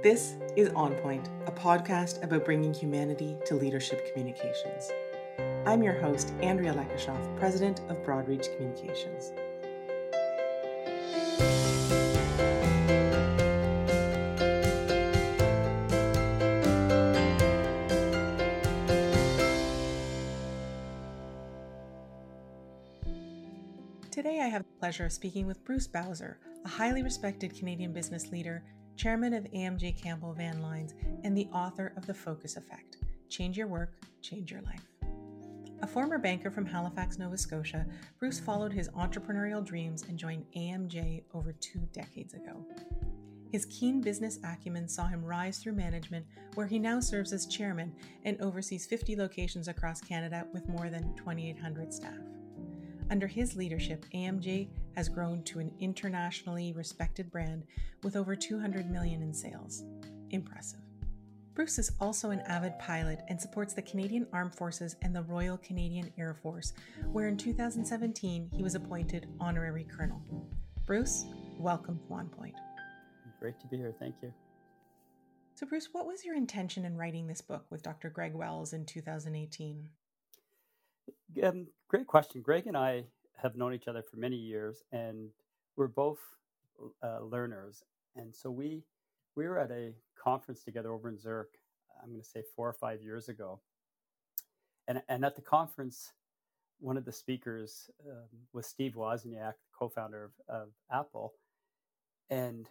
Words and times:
This 0.00 0.36
is 0.54 0.68
On 0.76 0.94
Point, 0.94 1.28
a 1.46 1.50
podcast 1.50 2.22
about 2.22 2.44
bringing 2.44 2.72
humanity 2.72 3.36
to 3.46 3.56
leadership 3.56 4.08
communications. 4.12 4.92
I'm 5.66 5.82
your 5.82 5.94
host, 5.94 6.32
Andrea 6.40 6.72
Lekashoff, 6.72 7.36
President 7.36 7.80
of 7.88 7.96
Broadreach 8.04 8.46
Communications. 8.56 9.32
Today, 24.12 24.42
I 24.42 24.46
have 24.46 24.62
the 24.62 24.78
pleasure 24.78 25.06
of 25.06 25.12
speaking 25.12 25.48
with 25.48 25.64
Bruce 25.64 25.88
Bowser, 25.88 26.38
a 26.64 26.68
highly 26.68 27.02
respected 27.02 27.52
Canadian 27.56 27.92
business 27.92 28.28
leader, 28.28 28.62
chairman 28.98 29.32
of 29.32 29.44
AMJ 29.52 30.02
Campbell 30.02 30.34
Van 30.34 30.60
Lines, 30.60 30.94
and 31.22 31.36
the 31.36 31.46
author 31.52 31.92
of 31.96 32.04
The 32.04 32.14
Focus 32.14 32.56
Effect 32.56 32.96
Change 33.28 33.56
Your 33.56 33.68
Work, 33.68 33.94
Change 34.22 34.50
Your 34.50 34.60
Life. 34.62 34.82
A 35.82 35.86
former 35.86 36.18
banker 36.18 36.50
from 36.50 36.66
Halifax, 36.66 37.16
Nova 37.16 37.38
Scotia, 37.38 37.86
Bruce 38.18 38.40
followed 38.40 38.72
his 38.72 38.88
entrepreneurial 38.88 39.64
dreams 39.64 40.04
and 40.08 40.18
joined 40.18 40.44
AMJ 40.56 41.22
over 41.32 41.52
two 41.52 41.78
decades 41.92 42.34
ago. 42.34 42.66
His 43.52 43.66
keen 43.66 44.00
business 44.00 44.40
acumen 44.42 44.88
saw 44.88 45.06
him 45.06 45.24
rise 45.24 45.58
through 45.58 45.74
management, 45.74 46.26
where 46.56 46.66
he 46.66 46.80
now 46.80 46.98
serves 46.98 47.32
as 47.32 47.46
chairman 47.46 47.94
and 48.24 48.40
oversees 48.40 48.84
50 48.84 49.14
locations 49.14 49.68
across 49.68 50.00
Canada 50.00 50.44
with 50.52 50.68
more 50.68 50.90
than 50.90 51.14
2,800 51.14 51.94
staff. 51.94 52.18
Under 53.10 53.26
his 53.26 53.56
leadership, 53.56 54.04
AMJ 54.14 54.68
has 54.94 55.08
grown 55.08 55.42
to 55.44 55.60
an 55.60 55.72
internationally 55.80 56.74
respected 56.74 57.30
brand 57.30 57.64
with 58.02 58.16
over 58.16 58.36
200 58.36 58.90
million 58.90 59.22
in 59.22 59.32
sales. 59.32 59.84
Impressive. 60.30 60.80
Bruce 61.54 61.78
is 61.78 61.90
also 62.00 62.30
an 62.30 62.42
avid 62.42 62.78
pilot 62.78 63.20
and 63.28 63.40
supports 63.40 63.72
the 63.72 63.82
Canadian 63.82 64.26
Armed 64.32 64.54
Forces 64.54 64.94
and 65.02 65.16
the 65.16 65.22
Royal 65.22 65.56
Canadian 65.58 66.12
Air 66.18 66.34
Force, 66.34 66.74
where 67.10 67.28
in 67.28 67.36
2017 67.36 68.50
he 68.52 68.62
was 68.62 68.74
appointed 68.74 69.26
honorary 69.40 69.84
colonel. 69.84 70.22
Bruce, 70.84 71.24
welcome 71.58 71.98
to 72.06 72.14
On 72.14 72.28
Point. 72.28 72.54
Great 73.40 73.58
to 73.60 73.66
be 73.66 73.78
here. 73.78 73.94
Thank 73.98 74.16
you. 74.22 74.32
So, 75.54 75.66
Bruce, 75.66 75.88
what 75.90 76.06
was 76.06 76.24
your 76.24 76.36
intention 76.36 76.84
in 76.84 76.96
writing 76.96 77.26
this 77.26 77.40
book 77.40 77.64
with 77.70 77.82
Dr. 77.82 78.10
Greg 78.10 78.34
Wells 78.34 78.72
in 78.72 78.84
2018? 78.84 79.88
Um, 81.42 81.68
great 81.88 82.06
question. 82.06 82.42
Greg 82.42 82.66
and 82.66 82.76
I 82.76 83.04
have 83.42 83.56
known 83.56 83.74
each 83.74 83.88
other 83.88 84.02
for 84.02 84.16
many 84.18 84.36
years, 84.36 84.84
and 84.92 85.30
we're 85.76 85.88
both 85.88 86.20
uh, 87.02 87.20
learners. 87.22 87.84
And 88.16 88.34
so 88.34 88.50
we 88.50 88.84
we 89.36 89.46
were 89.48 89.58
at 89.58 89.70
a 89.70 89.94
conference 90.22 90.64
together 90.64 90.92
over 90.92 91.08
in 91.08 91.18
Zurich. 91.18 91.60
I'm 92.02 92.10
going 92.10 92.22
to 92.22 92.28
say 92.28 92.42
four 92.56 92.68
or 92.68 92.74
five 92.74 93.02
years 93.02 93.28
ago, 93.28 93.60
and 94.88 95.02
and 95.08 95.24
at 95.24 95.36
the 95.36 95.42
conference, 95.42 96.12
one 96.80 96.96
of 96.96 97.04
the 97.04 97.12
speakers 97.12 97.90
um, 98.08 98.28
was 98.52 98.66
Steve 98.66 98.94
Wozniak, 98.96 99.54
co-founder 99.78 100.24
of, 100.48 100.56
of 100.62 100.68
Apple, 100.92 101.34
and 102.30 102.68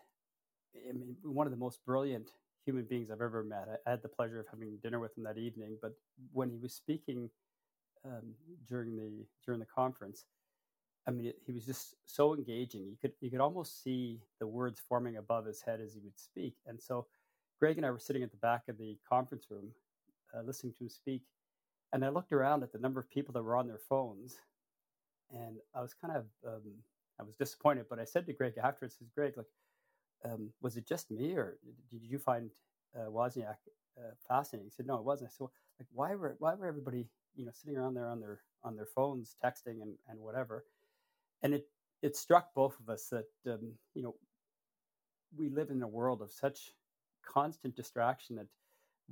I 0.76 0.94
mean, 0.94 1.18
one 1.24 1.48
of 1.48 1.52
the 1.52 1.58
most 1.58 1.86
brilliant 1.86 2.30
human 2.66 2.86
beings 2.86 3.12
I've 3.12 3.22
ever 3.22 3.44
met. 3.44 3.68
I, 3.70 3.90
I 3.90 3.92
had 3.92 4.02
the 4.04 4.10
pleasure 4.10 4.40
of 4.40 4.48
having 4.52 4.78
dinner 4.84 5.00
with 5.00 5.18
him 5.18 5.24
that 5.26 5.38
evening. 5.38 5.78
But 5.82 5.94
when 6.34 6.50
he 6.50 6.58
was 6.60 6.74
speaking 6.74 7.30
um, 8.08 8.34
during 8.68 8.96
the 8.96 9.26
during 9.46 9.60
the 9.60 9.66
conference. 9.66 10.26
I 11.08 11.12
mean, 11.12 11.32
he 11.46 11.54
was 11.54 11.66
just 11.66 11.96
so 12.06 12.36
engaging. 12.36 12.82
You 12.84 12.98
could 13.02 13.14
you 13.22 13.30
could 13.30 13.40
almost 13.42 13.84
see 13.84 14.20
the 14.40 14.48
words 14.48 14.82
forming 14.88 15.18
above 15.18 15.46
his 15.46 15.62
head 15.62 15.80
as 15.82 15.94
he 15.94 16.00
would 16.02 16.20
speak. 16.20 16.56
And 16.66 16.82
so, 16.82 17.08
Greg 17.60 17.78
and 17.78 17.86
I 17.86 17.92
were 17.92 18.00
sitting 18.00 18.24
at 18.24 18.32
the 18.32 18.38
back 18.38 18.64
of 18.68 18.78
the 18.78 18.98
conference 19.08 19.46
room, 19.50 19.72
uh, 20.36 20.42
listening 20.42 20.74
to 20.74 20.84
him 20.84 20.90
speak. 20.90 21.22
And 21.94 22.04
I 22.04 22.10
looked 22.10 22.34
around 22.34 22.64
at 22.64 22.74
the 22.74 22.80
number 22.80 23.00
of 23.00 23.10
people 23.10 23.34
that 23.34 23.44
were 23.44 23.56
on 23.56 23.68
their 23.68 23.80
phones, 23.80 24.40
and 25.32 25.58
I 25.74 25.82
was 25.82 25.94
kind 25.94 26.16
of 26.18 26.26
um, 26.46 26.74
I 27.20 27.24
was 27.24 27.36
disappointed. 27.36 27.86
But 27.90 28.00
I 28.00 28.04
said 28.04 28.26
to 28.26 28.34
Greg 28.34 28.54
afterwards, 28.62 28.96
"Says 28.98 29.10
Greg, 29.16 29.34
like, 29.38 29.48
um, 30.26 30.50
was 30.62 30.76
it 30.76 30.88
just 30.88 31.10
me, 31.10 31.34
or 31.34 31.58
did 31.90 32.04
you 32.04 32.20
find 32.20 32.52
uh, 32.96 33.10
Wozniak 33.10 33.56
uh, 33.98 34.12
fascinating?" 34.28 34.68
He 34.68 34.72
said, 34.72 34.88
"No, 34.88 34.98
it 34.98 35.06
wasn't." 35.06 35.30
I 35.30 35.32
said, 35.32 35.40
well, 35.42 35.54
"Like, 35.80 35.88
why 35.94 36.16
were 36.16 36.36
why 36.40 36.56
were 36.56 36.68
everybody 36.68 37.08
you 37.38 37.46
know 37.46 37.52
sitting 37.54 37.78
around 37.78 37.94
there 37.94 38.08
on 38.08 38.20
their 38.20 38.42
on 38.64 38.76
their 38.76 38.86
phones 38.86 39.36
texting 39.44 39.82
and, 39.82 39.94
and 40.10 40.20
whatever 40.20 40.66
and 41.44 41.54
it 41.54 41.68
it 42.02 42.16
struck 42.16 42.54
both 42.54 42.80
of 42.80 42.90
us 42.90 43.08
that 43.10 43.52
um, 43.52 43.72
you 43.94 44.02
know 44.02 44.16
we 45.36 45.50
live 45.50 45.70
in 45.70 45.82
a 45.84 45.88
world 45.88 46.22
of 46.22 46.32
such 46.32 46.72
constant 47.26 47.76
distraction 47.76 48.36
that 48.36 48.48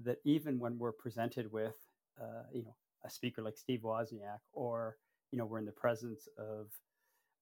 that 0.03 0.17
even 0.25 0.59
when 0.59 0.77
we're 0.77 0.91
presented 0.91 1.51
with 1.51 1.75
uh, 2.21 2.43
you 2.51 2.63
know 2.63 2.75
a 3.05 3.09
speaker 3.09 3.41
like 3.41 3.57
Steve 3.57 3.81
Wozniak 3.81 4.39
or 4.53 4.97
you 5.31 5.37
know 5.37 5.45
we're 5.45 5.59
in 5.59 5.65
the 5.65 5.71
presence 5.71 6.27
of 6.37 6.67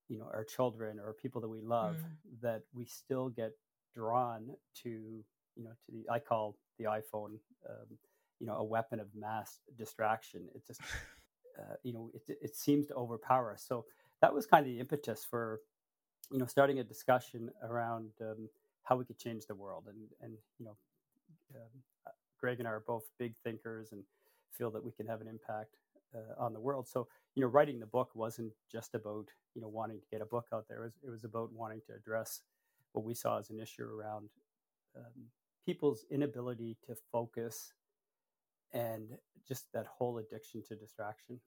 you 0.09 0.17
know 0.17 0.25
our 0.33 0.43
children 0.43 0.99
or 0.99 1.13
people 1.13 1.41
that 1.41 1.49
we 1.49 1.61
love 1.61 1.95
mm. 1.95 2.41
that 2.41 2.63
we 2.73 2.85
still 2.85 3.29
get 3.29 3.51
drawn 3.93 4.49
to 4.83 4.89
you 5.55 5.63
know 5.63 5.71
to 5.85 5.91
the 5.91 6.11
I 6.11 6.19
call 6.19 6.57
the 6.77 6.85
iPhone 6.85 7.37
um, 7.69 7.97
you 8.43 8.49
know 8.49 8.57
a 8.57 8.63
weapon 8.63 8.99
of 8.99 9.07
mass 9.15 9.59
distraction. 9.77 10.41
It 10.53 10.67
just 10.67 10.81
uh, 11.59 11.75
you 11.83 11.93
know 11.93 12.11
it 12.13 12.37
it 12.41 12.55
seems 12.57 12.87
to 12.87 12.93
overpower 12.95 13.53
us. 13.53 13.63
So 13.65 13.85
that 14.21 14.33
was 14.33 14.45
kind 14.45 14.65
of 14.65 14.71
the 14.71 14.81
impetus 14.81 15.23
for 15.23 15.61
you 16.29 16.39
know 16.39 16.45
starting 16.45 16.79
a 16.79 16.83
discussion 16.83 17.49
around 17.63 18.09
um, 18.19 18.49
how 18.83 18.97
we 18.97 19.05
could 19.05 19.17
change 19.17 19.45
the 19.45 19.55
world. 19.55 19.85
And 19.87 20.09
and 20.21 20.33
you 20.59 20.65
know 20.65 20.75
um, 21.55 21.69
uh, 22.05 22.11
Greg 22.37 22.59
and 22.59 22.67
I 22.67 22.71
are 22.71 22.83
both 22.85 23.05
big 23.17 23.33
thinkers 23.45 23.93
and 23.93 24.03
feel 24.51 24.71
that 24.71 24.83
we 24.83 24.91
can 24.91 25.07
have 25.07 25.21
an 25.21 25.29
impact 25.29 25.77
uh, 26.13 26.43
on 26.43 26.51
the 26.51 26.59
world. 26.59 26.85
So 26.89 27.07
you 27.35 27.43
know 27.43 27.47
writing 27.47 27.79
the 27.79 27.85
book 27.85 28.09
wasn't 28.13 28.51
just 28.69 28.93
about 28.93 29.27
you 29.55 29.61
know 29.61 29.69
wanting 29.69 30.01
to 30.01 30.07
get 30.11 30.21
a 30.21 30.25
book 30.25 30.47
out 30.53 30.65
there. 30.67 30.79
It 30.79 30.83
was, 30.83 30.93
it 31.07 31.09
was 31.09 31.23
about 31.23 31.53
wanting 31.53 31.79
to 31.87 31.93
address 31.95 32.41
what 32.91 33.05
we 33.05 33.13
saw 33.13 33.39
as 33.39 33.51
an 33.51 33.61
issue 33.61 33.85
around 33.85 34.27
um, 34.97 35.27
people's 35.65 36.03
inability 36.11 36.75
to 36.85 36.93
focus 37.09 37.71
and 38.73 39.09
just 39.47 39.71
that 39.73 39.85
whole 39.85 40.17
addiction 40.17 40.63
to 40.67 40.75
distraction. 40.75 41.39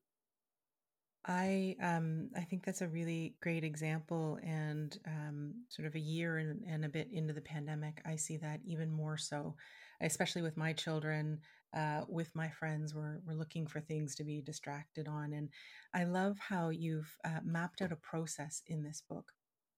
I 1.27 1.75
um, 1.83 2.31
I 2.37 2.43
think 2.43 2.65
that's 2.65 2.83
a 2.83 2.89
really 2.89 3.35
great 3.43 3.65
example, 3.65 4.39
and 4.45 4.97
um, 5.07 5.55
sort 5.69 5.89
of 5.89 5.97
a 5.97 6.01
year 6.01 6.39
and, 6.39 6.63
and, 6.69 6.85
a 6.85 6.89
bit 6.89 7.09
into 7.11 7.33
the 7.33 7.41
pandemic, 7.41 8.01
I 8.07 8.15
see 8.15 8.37
that 8.37 8.61
even 8.65 8.93
more 8.93 9.17
so, 9.17 9.57
especially 10.01 10.43
with 10.43 10.57
my 10.57 10.73
children, 10.73 11.41
uh, 11.77 12.03
with 12.09 12.31
my 12.37 12.49
friends. 12.49 12.95
We're 12.95 13.19
we're 13.27 13.35
looking 13.35 13.67
for 13.67 13.81
things 13.81 14.15
to 14.17 14.25
be 14.25 14.41
distracted 14.41 15.09
on, 15.09 15.33
and 15.33 15.49
I 15.93 16.05
love 16.05 16.39
how 16.39 16.69
you've 16.69 17.13
uh, 17.25 17.41
mapped 17.45 17.83
out 17.83 17.91
a 17.91 17.97
process 17.97 18.63
in 18.69 18.85
this 18.85 19.03
book 19.09 19.33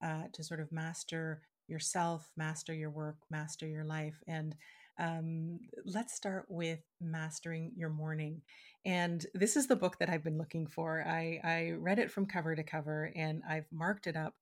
uh, 0.04 0.24
to 0.34 0.44
sort 0.44 0.60
of 0.60 0.70
master 0.70 1.40
yourself, 1.66 2.30
master 2.36 2.74
your 2.74 2.90
work, 2.90 3.16
master 3.30 3.66
your 3.66 3.84
life, 3.84 4.22
and 4.26 4.54
um, 4.98 5.60
let's 5.84 6.14
start 6.14 6.46
with 6.48 6.80
mastering 7.00 7.72
your 7.76 7.90
morning. 7.90 8.42
And 8.84 9.24
this 9.34 9.56
is 9.56 9.66
the 9.66 9.76
book 9.76 9.98
that 9.98 10.08
I've 10.08 10.24
been 10.24 10.38
looking 10.38 10.66
for. 10.66 11.04
I, 11.06 11.40
I 11.44 11.72
read 11.78 11.98
it 11.98 12.10
from 12.10 12.26
cover 12.26 12.56
to 12.56 12.62
cover 12.62 13.12
and 13.14 13.42
I've 13.48 13.66
marked 13.72 14.06
it 14.06 14.16
up 14.16 14.34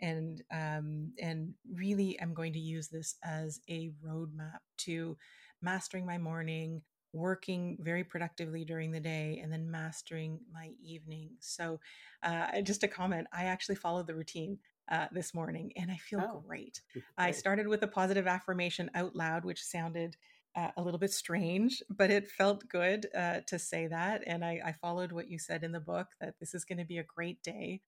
and 0.00 0.42
um, 0.52 1.12
and 1.20 1.54
really 1.72 2.18
I'm 2.20 2.34
going 2.34 2.52
to 2.52 2.58
use 2.58 2.88
this 2.88 3.16
as 3.24 3.60
a 3.68 3.92
roadmap 4.04 4.58
to 4.78 5.16
mastering 5.62 6.04
my 6.04 6.18
morning, 6.18 6.82
working 7.12 7.78
very 7.80 8.04
productively 8.04 8.64
during 8.64 8.90
the 8.90 9.00
day, 9.00 9.40
and 9.42 9.52
then 9.52 9.70
mastering 9.70 10.40
my 10.52 10.72
evening. 10.82 11.30
So, 11.40 11.80
uh, 12.22 12.60
just 12.62 12.82
a 12.82 12.88
comment: 12.88 13.28
I 13.32 13.44
actually 13.44 13.76
followed 13.76 14.06
the 14.06 14.16
routine 14.16 14.58
uh, 14.90 15.06
this 15.12 15.34
morning 15.34 15.72
and 15.76 15.90
I 15.90 15.96
feel 15.96 16.20
oh, 16.20 16.42
great. 16.46 16.80
I 17.16 17.30
started 17.30 17.66
with 17.66 17.82
a 17.82 17.88
positive 17.88 18.26
affirmation 18.26 18.90
out 18.94 19.16
loud, 19.16 19.44
which 19.44 19.62
sounded 19.62 20.16
uh, 20.56 20.70
a 20.76 20.82
little 20.82 21.00
bit 21.00 21.12
strange, 21.12 21.82
but 21.90 22.10
it 22.10 22.30
felt 22.30 22.68
good 22.68 23.06
uh, 23.16 23.40
to 23.46 23.58
say 23.58 23.86
that. 23.88 24.22
And 24.26 24.44
I, 24.44 24.60
I, 24.64 24.72
followed 24.72 25.10
what 25.10 25.28
you 25.28 25.36
said 25.38 25.64
in 25.64 25.72
the 25.72 25.80
book 25.80 26.08
that 26.20 26.34
this 26.38 26.54
is 26.54 26.64
going 26.64 26.78
to 26.78 26.84
be 26.84 26.98
a 26.98 27.02
great 27.02 27.42
day. 27.42 27.80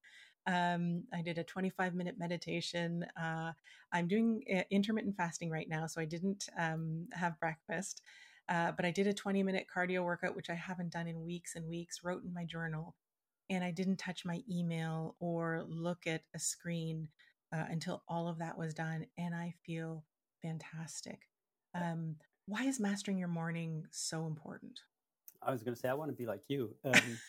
Um, 0.47 1.03
I 1.13 1.21
did 1.21 1.37
a 1.37 1.43
25 1.43 1.93
minute 1.95 2.15
meditation. 2.17 3.05
Uh, 3.19 3.51
I'm 3.91 4.07
doing 4.07 4.43
uh, 4.53 4.63
intermittent 4.69 5.15
fasting 5.15 5.49
right 5.49 5.69
now, 5.69 5.87
so 5.87 6.01
I 6.01 6.05
didn't 6.05 6.49
um, 6.57 7.07
have 7.13 7.39
breakfast. 7.39 8.01
Uh, 8.49 8.71
but 8.71 8.85
I 8.85 8.91
did 8.91 9.07
a 9.07 9.13
20 9.13 9.43
minute 9.43 9.67
cardio 9.73 10.03
workout, 10.03 10.35
which 10.35 10.49
I 10.49 10.55
haven't 10.55 10.93
done 10.93 11.07
in 11.07 11.25
weeks 11.25 11.55
and 11.55 11.67
weeks, 11.67 12.03
wrote 12.03 12.23
in 12.23 12.33
my 12.33 12.45
journal 12.45 12.95
and 13.49 13.63
I 13.63 13.71
didn't 13.71 13.97
touch 13.97 14.25
my 14.25 14.41
email 14.49 15.15
or 15.19 15.63
look 15.67 16.07
at 16.07 16.23
a 16.35 16.39
screen 16.39 17.09
uh, 17.53 17.65
until 17.69 18.03
all 18.07 18.27
of 18.27 18.39
that 18.39 18.57
was 18.57 18.73
done. 18.73 19.05
And 19.17 19.33
I 19.33 19.53
feel 19.65 20.03
fantastic. 20.41 21.27
Um, 21.73 22.15
why 22.45 22.63
is 22.63 22.79
mastering 22.79 23.17
your 23.17 23.27
morning 23.27 23.85
so 23.91 24.25
important? 24.25 24.81
I 25.41 25.51
was 25.51 25.63
going 25.63 25.75
to 25.75 25.79
say, 25.79 25.89
I 25.89 25.93
want 25.93 26.11
to 26.11 26.15
be 26.15 26.25
like 26.25 26.43
you. 26.47 26.75
Um, 26.83 27.19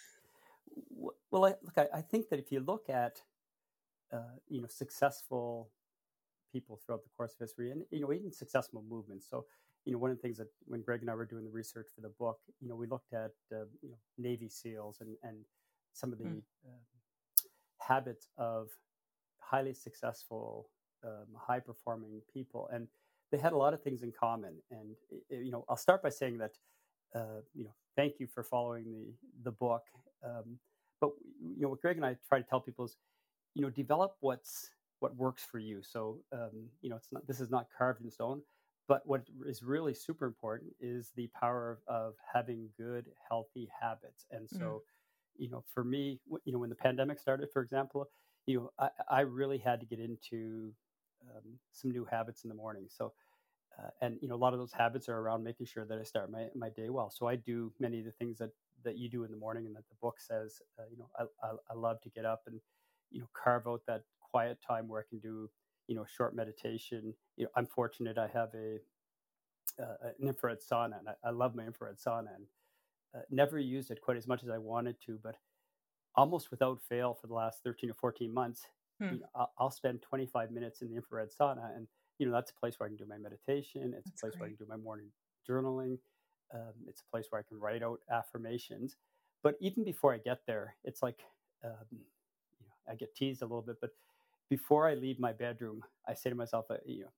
well, 1.31 1.45
I, 1.45 1.49
look, 1.63 1.77
I, 1.77 1.99
I, 1.99 2.01
think 2.01 2.29
that 2.31 2.39
if 2.39 2.51
you 2.51 2.61
look 2.61 2.89
at, 2.89 3.21
uh, 4.13 4.37
you 4.49 4.61
know, 4.61 4.69
successful 4.69 5.71
people 6.53 6.81
throughout 6.85 7.03
the 7.03 7.11
course 7.17 7.35
of 7.35 7.39
history, 7.41 7.71
and 7.71 7.83
you 7.91 8.01
know 8.01 8.13
even 8.13 8.33
successful 8.33 8.83
movements. 8.89 9.27
So 9.29 9.45
you 9.85 9.93
know 9.93 9.99
one 9.99 10.11
of 10.11 10.17
the 10.17 10.23
things 10.23 10.39
that 10.39 10.49
when 10.67 10.83
Greg 10.83 11.01
and 11.01 11.11
I 11.11 11.15
were 11.15 11.27
doing 11.27 11.45
the 11.45 11.51
research 11.51 11.89
for 11.95 12.01
the 12.01 12.09
book, 12.09 12.39
you 12.61 12.69
know 12.69 12.77
we 12.77 12.87
looked 12.87 13.13
at 13.13 13.33
uh, 13.53 13.65
you 13.83 13.91
know 13.91 13.99
Navy 14.17 14.49
SEALs 14.49 14.99
and 15.01 15.17
and 15.23 15.39
some 15.93 16.13
of 16.13 16.19
the 16.19 16.25
mm. 16.25 16.43
uh, 16.67 17.43
habits 17.81 18.29
of 18.37 18.69
highly 19.41 19.75
successful, 19.75 20.69
um, 21.05 21.27
high 21.37 21.61
performing 21.61 22.21
people, 22.33 22.69
and 22.73 22.89
they 23.31 23.39
had 23.39 23.53
a 23.53 23.57
lot 23.57 23.75
of 23.75 23.83
things 23.83 24.03
in 24.03 24.13
common. 24.13 24.55
And 24.71 24.95
you 25.31 25.51
know 25.51 25.65
I'll 25.69 25.77
start 25.77 26.03
by 26.03 26.11
saying 26.11 26.39
that 26.39 26.53
uh, 27.15 27.41
you 27.55 27.65
know 27.65 27.75
thank 27.97 28.21
you 28.21 28.27
for 28.27 28.43
following 28.43 28.85
the 28.85 29.13
the 29.45 29.53
book. 29.53 29.83
Um, 30.25 30.59
but 31.01 31.11
you 31.41 31.63
know 31.63 31.69
what 31.69 31.81
Greg 31.81 31.97
and 31.97 32.07
I 32.07 32.17
try 32.29 32.39
to 32.41 32.49
tell 32.49 32.61
people 32.61 32.85
is 32.85 32.97
you 33.55 33.63
know 33.63 33.71
develop 33.71 34.17
what's 34.21 34.71
what 35.01 35.17
works 35.17 35.45
for 35.45 35.59
you. 35.59 35.83
So 35.83 36.19
um, 36.33 36.69
you 36.81 36.91
know, 36.91 36.97
it's 36.97 37.09
not 37.13 37.27
this 37.27 37.41
is 37.41 37.51
not 37.51 37.67
carved 37.77 38.03
in 38.03 38.11
stone. 38.11 38.43
But 38.89 39.07
what 39.07 39.23
is 39.47 39.63
really 39.63 39.93
super 39.93 40.25
important 40.25 40.73
is 40.81 41.13
the 41.15 41.29
power 41.39 41.79
of, 41.89 41.95
of 41.95 42.15
having 42.33 42.71
good, 42.79 43.05
healthy 43.29 43.69
habits. 43.79 44.25
And 44.31 44.49
so, 44.49 44.59
mm. 44.59 44.81
You 45.39 45.49
know, 45.49 45.65
for 45.73 45.85
me, 45.85 46.21
you 46.45 46.53
know, 46.53 46.59
when 46.59 46.69
the 46.69 46.77
pandemic 46.77 47.19
started, 47.19 47.49
for 47.53 47.63
example, 47.63 48.09
you 48.47 48.59
know, 48.59 48.71
I, 48.79 48.89
I 49.09 49.21
really 49.21 49.59
had 49.59 49.81
to 49.81 49.87
get 49.87 50.01
into 50.01 50.73
um, 51.23 51.59
some 51.73 51.91
new 51.91 52.05
habits 52.05 52.45
in 52.45 52.49
the 52.49 52.55
morning. 52.55 52.87
So, 52.89 53.13
uh, 53.79 53.91
and 54.03 54.19
you 54.21 54.29
know, 54.29 54.35
a 54.35 54.37
lot 54.37 54.53
of 54.53 54.59
those 54.59 54.73
habits 54.73 55.09
are 55.09 55.19
around 55.19 55.45
making 55.45 55.67
sure 55.67 55.85
that 55.85 55.99
I 55.99 56.03
start 56.03 56.31
my, 56.31 56.47
my 56.55 56.69
day 56.71 56.89
well. 56.91 57.11
So 57.11 57.29
I 57.29 57.37
do 57.37 57.73
many 57.79 58.01
of 58.01 58.05
the 58.05 58.13
things 58.13 58.39
that 58.39 58.51
that 58.85 58.97
you 58.97 59.09
do 59.09 59.25
in 59.25 59.31
the 59.31 59.37
morning, 59.37 59.67
and 59.67 59.75
that 59.77 59.89
the 59.89 59.97
book 60.01 60.21
says. 60.21 60.61
Uh, 60.79 60.83
you 60.91 60.99
know, 60.99 61.09
I, 61.19 61.25
I, 61.47 61.51
I 61.71 61.75
love 61.75 62.01
to 62.03 62.11
get 62.11 62.25
up 62.25 62.43
and 62.47 62.61
you 63.11 63.21
know 63.21 63.29
carve 63.33 63.67
out 63.67 63.83
that 63.87 64.03
quiet 64.21 64.59
time 64.67 64.89
where 64.89 65.01
I 65.01 65.09
can 65.09 65.19
do, 65.19 65.51
you 65.87 65.95
know, 65.95 66.05
short 66.05 66.35
meditation. 66.35 67.15
You 67.37 67.45
know, 67.45 67.51
I'm 67.57 67.67
fortunate 67.67 68.19
I 68.19 68.29
have 68.29 68.51
a 68.55 68.79
uh, 69.81 70.09
an 70.21 70.29
infrared 70.29 70.59
sauna, 70.61 70.99
and 70.99 71.09
I, 71.09 71.29
I, 71.29 71.31
love 71.31 71.55
my 71.55 71.65
infrared 71.65 71.97
sauna, 71.99 72.35
and 72.35 72.47
uh, 73.15 73.21
never 73.31 73.59
used 73.59 73.91
it 73.91 74.01
quite 74.03 74.17
as 74.17 74.27
much 74.27 74.43
as 74.43 74.51
I 74.51 74.59
wanted 74.59 74.97
to, 75.07 75.19
but 75.23 75.37
almost 76.15 76.51
without 76.51 76.81
fail 76.89 77.15
for 77.15 77.27
the 77.27 77.35
last 77.35 77.63
13 77.65 77.91
or 77.91 77.95
14 77.95 78.33
months, 78.33 78.67
hmm. 78.99 79.05
you 79.05 79.21
know, 79.21 79.27
I'll, 79.35 79.53
I'll, 79.59 79.71
spend 79.71 80.03
25 80.03 80.51
minutes 80.51 80.83
in 80.83 80.89
the 80.89 80.97
infrared 80.97 81.29
sauna, 81.31 81.77
and 81.77 81.87
you 82.19 82.27
know 82.27 82.33
that's 82.33 82.51
a 82.51 82.55
place 82.55 82.79
where 82.79 82.87
I 82.87 82.91
can 82.91 82.97
do 82.97 83.07
my 83.07 83.19
meditation. 83.19 83.95
It's 83.97 84.11
that's 84.11 84.23
a 84.23 84.27
place 84.27 84.33
great. 84.33 84.41
where 84.41 84.47
I 84.47 84.51
can 84.51 84.65
do 84.65 84.69
my 84.69 84.77
morning 84.77 85.09
journaling. 85.49 85.99
Um, 86.53 86.73
it's 86.87 87.03
a 87.03 87.11
place 87.11 87.27
where 87.31 87.41
I 87.41 87.45
can 87.49 87.61
write 87.61 87.83
out 87.83 88.01
affirmations. 88.11 88.97
But 89.43 89.55
even 89.61 89.85
before 89.85 90.13
I 90.13 90.19
get 90.19 90.41
there, 90.47 90.75
it's 90.85 91.03
like 91.03 91.21
um, 91.65 91.73
you 91.91 91.99
know, 92.67 92.93
I 92.93 92.95
get 92.95 93.15
teased 93.15 93.43
a 93.43 93.45
little 93.45 93.63
bit, 93.63 93.77
but 93.81 93.91
before 94.49 94.89
I 94.89 94.95
leave 94.95 95.19
my 95.19 95.33
bedroom, 95.33 95.83
I 96.07 96.15
say 96.15 96.31
to 96.31 96.37
myself, 96.37 96.67
uh, 96.71 96.77
you 96.87 97.03
know, 97.03 97.13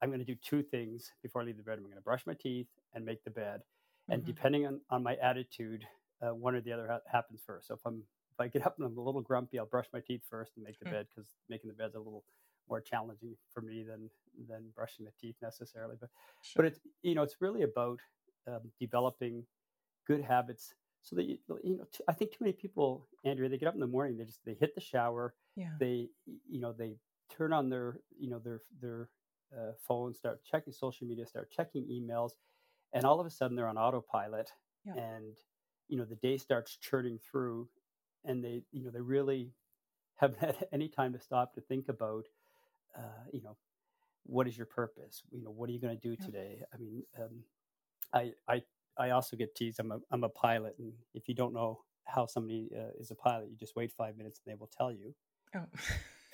I'm 0.00 0.10
going 0.10 0.20
to 0.20 0.24
do 0.24 0.36
two 0.36 0.62
things 0.62 1.12
before 1.22 1.42
I 1.42 1.44
leave 1.44 1.56
the 1.56 1.62
bedroom. 1.62 1.86
I'm 1.86 1.90
going 1.90 2.00
to 2.00 2.04
brush 2.04 2.26
my 2.26 2.34
teeth 2.34 2.68
and 2.94 3.04
make 3.04 3.24
the 3.24 3.30
bed. 3.30 3.62
Mm-hmm. 4.08 4.12
And 4.12 4.24
depending 4.24 4.66
on, 4.66 4.80
on 4.90 5.02
my 5.02 5.16
attitude, 5.22 5.84
uh, 6.22 6.34
one 6.34 6.54
or 6.54 6.60
the 6.60 6.72
other 6.72 6.88
ha- 6.88 7.00
happens 7.10 7.40
first. 7.44 7.68
So 7.68 7.74
if 7.74 7.80
I'm 7.84 8.02
if 8.32 8.40
I 8.40 8.48
get 8.48 8.64
up 8.66 8.76
and 8.78 8.86
I'm 8.86 8.96
a 8.96 9.00
little 9.00 9.20
grumpy, 9.20 9.58
I'll 9.58 9.66
brush 9.66 9.86
my 9.92 10.00
teeth 10.00 10.22
first 10.28 10.52
and 10.56 10.64
make 10.64 10.78
the 10.78 10.86
mm-hmm. 10.86 10.94
bed 10.94 11.06
because 11.14 11.30
making 11.48 11.68
the 11.68 11.74
bed's 11.74 11.94
a 11.94 11.98
little 11.98 12.24
more 12.68 12.80
challenging 12.80 13.36
for 13.52 13.60
me 13.60 13.84
than 13.88 14.10
than 14.48 14.64
brushing 14.74 15.04
the 15.04 15.12
teeth 15.20 15.36
necessarily. 15.42 15.96
But 16.00 16.10
sure. 16.42 16.62
but 16.62 16.66
it's 16.66 16.80
you 17.02 17.14
know 17.14 17.22
it's 17.22 17.40
really 17.40 17.62
about 17.62 18.00
um, 18.46 18.70
developing 18.80 19.44
good 20.06 20.22
habits 20.22 20.74
so 21.02 21.16
that 21.16 21.24
you, 21.24 21.38
you 21.62 21.78
know 21.78 21.84
t- 21.92 22.04
I 22.08 22.12
think 22.12 22.32
too 22.32 22.38
many 22.40 22.52
people, 22.52 23.06
Andrea, 23.24 23.48
they 23.48 23.58
get 23.58 23.68
up 23.68 23.74
in 23.74 23.80
the 23.80 23.86
morning, 23.86 24.16
they 24.16 24.24
just 24.24 24.44
they 24.44 24.54
hit 24.54 24.74
the 24.74 24.80
shower, 24.80 25.34
yeah. 25.56 25.70
they 25.78 26.08
you 26.48 26.60
know 26.60 26.72
they 26.72 26.96
turn 27.36 27.52
on 27.52 27.68
their 27.68 28.00
you 28.18 28.28
know 28.30 28.38
their 28.38 28.62
their 28.80 29.08
uh, 29.56 29.72
phone, 29.86 30.14
start 30.14 30.40
checking 30.44 30.72
social 30.72 31.06
media, 31.06 31.26
start 31.26 31.50
checking 31.50 31.84
emails, 31.84 32.32
and 32.92 33.04
all 33.04 33.20
of 33.20 33.26
a 33.26 33.30
sudden 33.30 33.56
they're 33.56 33.68
on 33.68 33.78
autopilot, 33.78 34.52
yeah. 34.84 34.94
and 34.94 35.36
you 35.88 35.96
know 35.96 36.04
the 36.04 36.16
day 36.16 36.36
starts 36.36 36.76
churning 36.76 37.18
through, 37.18 37.68
and 38.24 38.44
they 38.44 38.62
you 38.72 38.84
know 38.84 38.90
they 38.90 39.00
really 39.00 39.52
haven't 40.16 40.40
had 40.40 40.66
any 40.72 40.88
time 40.88 41.12
to 41.12 41.18
stop 41.18 41.54
to 41.54 41.60
think 41.60 41.88
about, 41.88 42.26
uh, 42.96 43.24
you 43.32 43.40
know, 43.42 43.56
what 44.24 44.48
is 44.48 44.56
your 44.56 44.66
purpose? 44.66 45.22
You 45.30 45.44
know, 45.44 45.50
what 45.50 45.70
are 45.70 45.72
you 45.72 45.80
going 45.80 45.96
to 45.96 46.08
do 46.08 46.16
yeah. 46.18 46.26
today? 46.26 46.62
I 46.72 46.76
mean, 46.76 47.02
um, 47.18 47.44
I 48.12 48.32
I 48.48 48.62
I 48.98 49.10
also 49.10 49.36
get 49.36 49.54
teased. 49.54 49.78
I'm 49.80 49.92
a 49.92 49.98
I'm 50.10 50.24
a 50.24 50.28
pilot, 50.28 50.74
and 50.78 50.92
if 51.14 51.28
you 51.28 51.34
don't 51.34 51.54
know 51.54 51.80
how 52.08 52.26
somebody 52.26 52.70
uh, 52.74 52.90
is 52.98 53.10
a 53.10 53.14
pilot, 53.14 53.48
you 53.50 53.56
just 53.56 53.76
wait 53.76 53.92
five 53.92 54.16
minutes 54.16 54.40
and 54.44 54.52
they 54.52 54.58
will 54.58 54.70
tell 54.76 54.90
you. 54.90 55.14
Oh, 55.54 55.64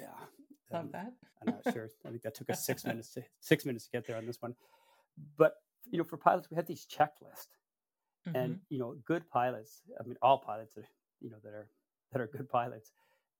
yeah. 0.00 0.06
Love 0.72 0.84
um, 0.84 0.90
that. 0.92 1.12
I'm 1.42 1.54
not 1.54 1.74
sure. 1.74 1.90
I 2.06 2.08
think 2.08 2.22
that 2.22 2.34
took 2.34 2.48
us 2.50 2.64
six 2.64 2.84
minutes 2.86 3.12
to 3.14 3.22
six 3.40 3.66
minutes 3.66 3.84
to 3.84 3.90
get 3.90 4.06
there 4.06 4.16
on 4.16 4.26
this 4.26 4.40
one. 4.40 4.54
But 5.36 5.54
you 5.90 5.98
know, 5.98 6.04
for 6.04 6.16
pilots, 6.16 6.50
we 6.50 6.56
have 6.56 6.66
these 6.66 6.86
checklists, 6.86 7.48
mm-hmm. 8.26 8.36
and 8.36 8.60
you 8.68 8.78
know, 8.78 8.96
good 9.04 9.28
pilots. 9.30 9.82
I 9.98 10.06
mean, 10.06 10.16
all 10.22 10.38
pilots 10.38 10.76
are 10.76 10.84
you 11.20 11.30
know 11.30 11.36
that 11.42 11.50
are 11.50 11.68
that 12.12 12.20
are 12.20 12.26
good 12.26 12.48
pilots. 12.48 12.92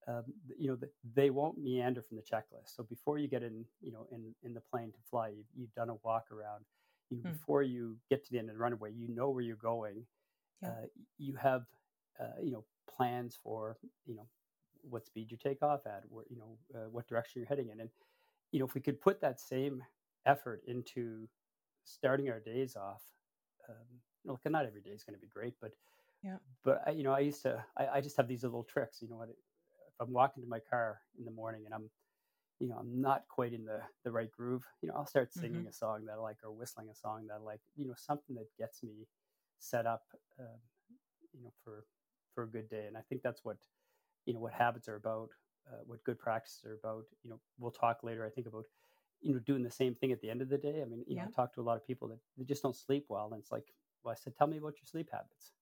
Um, 0.06 0.24
you 0.58 0.68
know, 0.68 0.78
they 1.14 1.30
won't 1.30 1.56
meander 1.56 2.02
from 2.02 2.18
the 2.18 2.22
checklist. 2.22 2.76
So 2.76 2.82
before 2.82 3.18
you 3.18 3.26
get 3.26 3.42
in, 3.42 3.64
you 3.80 3.92
know, 3.92 4.06
in 4.12 4.34
in 4.42 4.54
the 4.54 4.60
plane 4.60 4.92
to 4.92 4.98
fly, 5.10 5.28
you've, 5.28 5.46
you've 5.56 5.74
done 5.74 5.90
a 5.90 5.94
walk 6.02 6.26
around. 6.30 6.64
You, 7.10 7.18
mm. 7.18 7.32
Before 7.32 7.62
you 7.62 7.96
get 8.10 8.24
to 8.24 8.32
the 8.32 8.38
end 8.38 8.48
of 8.48 8.56
the 8.56 8.60
runway, 8.60 8.92
you 8.92 9.08
know 9.08 9.30
where 9.30 9.42
you're 9.42 9.56
going. 9.56 10.04
Yeah. 10.62 10.68
Uh, 10.68 10.86
you 11.18 11.34
have, 11.34 11.64
uh, 12.18 12.40
you 12.42 12.52
know, 12.52 12.64
plans 12.88 13.38
for, 13.42 13.76
you 14.06 14.14
know, 14.14 14.26
what 14.88 15.06
speed 15.06 15.30
you 15.30 15.36
take 15.36 15.62
off 15.62 15.86
at, 15.86 16.02
where 16.08 16.24
you 16.28 16.36
know 16.36 16.58
uh, 16.74 16.88
what 16.90 17.06
direction 17.06 17.40
you're 17.40 17.48
heading 17.48 17.70
in, 17.70 17.80
and 17.80 17.90
you 18.52 18.58
know 18.58 18.66
if 18.66 18.74
we 18.74 18.80
could 18.80 19.00
put 19.00 19.20
that 19.20 19.40
same 19.40 19.82
effort 20.26 20.62
into 20.66 21.28
starting 21.84 22.30
our 22.30 22.40
days 22.40 22.76
off, 22.76 23.02
um, 23.68 24.00
look, 24.24 24.40
not 24.46 24.66
every 24.66 24.80
day 24.80 24.90
is 24.90 25.04
going 25.04 25.14
to 25.14 25.20
be 25.20 25.28
great, 25.28 25.54
but 25.60 25.72
yeah, 26.22 26.36
but 26.64 26.82
I, 26.86 26.90
you 26.90 27.02
know 27.02 27.12
I 27.12 27.20
used 27.20 27.42
to 27.42 27.64
I, 27.76 27.86
I 27.94 28.00
just 28.00 28.16
have 28.16 28.28
these 28.28 28.42
little 28.42 28.64
tricks. 28.64 28.98
You 29.02 29.08
know 29.08 29.16
what? 29.16 29.28
If 29.28 30.00
I'm 30.00 30.12
walking 30.12 30.42
to 30.42 30.48
my 30.48 30.58
car 30.58 31.00
in 31.18 31.24
the 31.24 31.30
morning 31.30 31.62
and 31.66 31.74
I'm 31.74 31.90
you 32.60 32.68
know, 32.68 32.76
I'm 32.78 33.00
not 33.00 33.24
quite 33.28 33.52
in 33.52 33.64
the 33.64 33.80
the 34.04 34.12
right 34.12 34.30
groove. 34.30 34.64
You 34.80 34.88
know, 34.88 34.94
I'll 34.96 35.06
start 35.06 35.32
singing 35.32 35.60
mm-hmm. 35.60 35.68
a 35.68 35.72
song 35.72 36.04
that 36.06 36.12
I 36.12 36.16
like 36.16 36.38
or 36.42 36.52
whistling 36.52 36.88
a 36.90 36.94
song 36.94 37.26
that 37.28 37.34
I 37.34 37.38
like. 37.38 37.60
You 37.76 37.86
know, 37.86 37.94
something 37.96 38.36
that 38.36 38.46
gets 38.58 38.82
me 38.82 39.06
set 39.58 39.86
up, 39.86 40.02
um, 40.38 40.58
you 41.32 41.42
know, 41.42 41.52
for 41.64 41.84
for 42.34 42.44
a 42.44 42.48
good 42.48 42.68
day. 42.68 42.84
And 42.86 42.96
I 42.96 43.00
think 43.08 43.22
that's 43.22 43.44
what 43.44 43.56
you 44.26 44.34
know 44.34 44.40
what 44.40 44.52
habits 44.52 44.88
are 44.88 44.96
about, 44.96 45.30
uh, 45.70 45.82
what 45.86 46.04
good 46.04 46.18
practices 46.18 46.64
are 46.64 46.74
about. 46.74 47.04
You 47.22 47.30
know, 47.30 47.40
we'll 47.58 47.72
talk 47.72 48.02
later. 48.02 48.24
I 48.24 48.30
think 48.30 48.46
about 48.46 48.66
you 49.20 49.34
know 49.34 49.40
doing 49.40 49.62
the 49.62 49.70
same 49.70 49.94
thing 49.94 50.12
at 50.12 50.20
the 50.20 50.30
end 50.30 50.42
of 50.42 50.48
the 50.48 50.58
day. 50.58 50.82
I 50.82 50.84
mean, 50.84 51.04
you 51.06 51.16
yeah. 51.16 51.22
know, 51.22 51.28
I 51.28 51.34
talk 51.34 51.54
to 51.54 51.60
a 51.60 51.62
lot 51.62 51.76
of 51.76 51.86
people 51.86 52.08
that 52.08 52.18
they 52.36 52.44
just 52.44 52.62
don't 52.62 52.76
sleep 52.76 53.06
well, 53.08 53.30
and 53.32 53.40
it's 53.40 53.52
like, 53.52 53.72
well, 54.02 54.12
I 54.12 54.16
said, 54.16 54.36
tell 54.36 54.46
me 54.46 54.58
about 54.58 54.74
your 54.78 54.86
sleep 54.86 55.08
habits. 55.12 55.52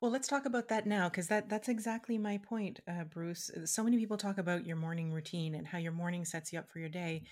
Well, 0.00 0.10
let's 0.10 0.26
talk 0.26 0.46
about 0.46 0.66
that 0.68 0.86
now 0.86 1.08
because 1.08 1.28
that 1.28 1.48
that's 1.48 1.68
exactly 1.68 2.18
my 2.18 2.38
point, 2.38 2.80
uh, 2.88 3.04
Bruce. 3.04 3.50
So 3.66 3.84
many 3.84 3.96
people 3.98 4.16
talk 4.16 4.38
about 4.38 4.66
your 4.66 4.76
morning 4.76 5.12
routine 5.12 5.54
and 5.54 5.66
how 5.66 5.78
your 5.78 5.92
morning 5.92 6.24
sets 6.24 6.52
you 6.52 6.58
up 6.58 6.68
for 6.70 6.80
your 6.80 6.88
day, 6.88 7.22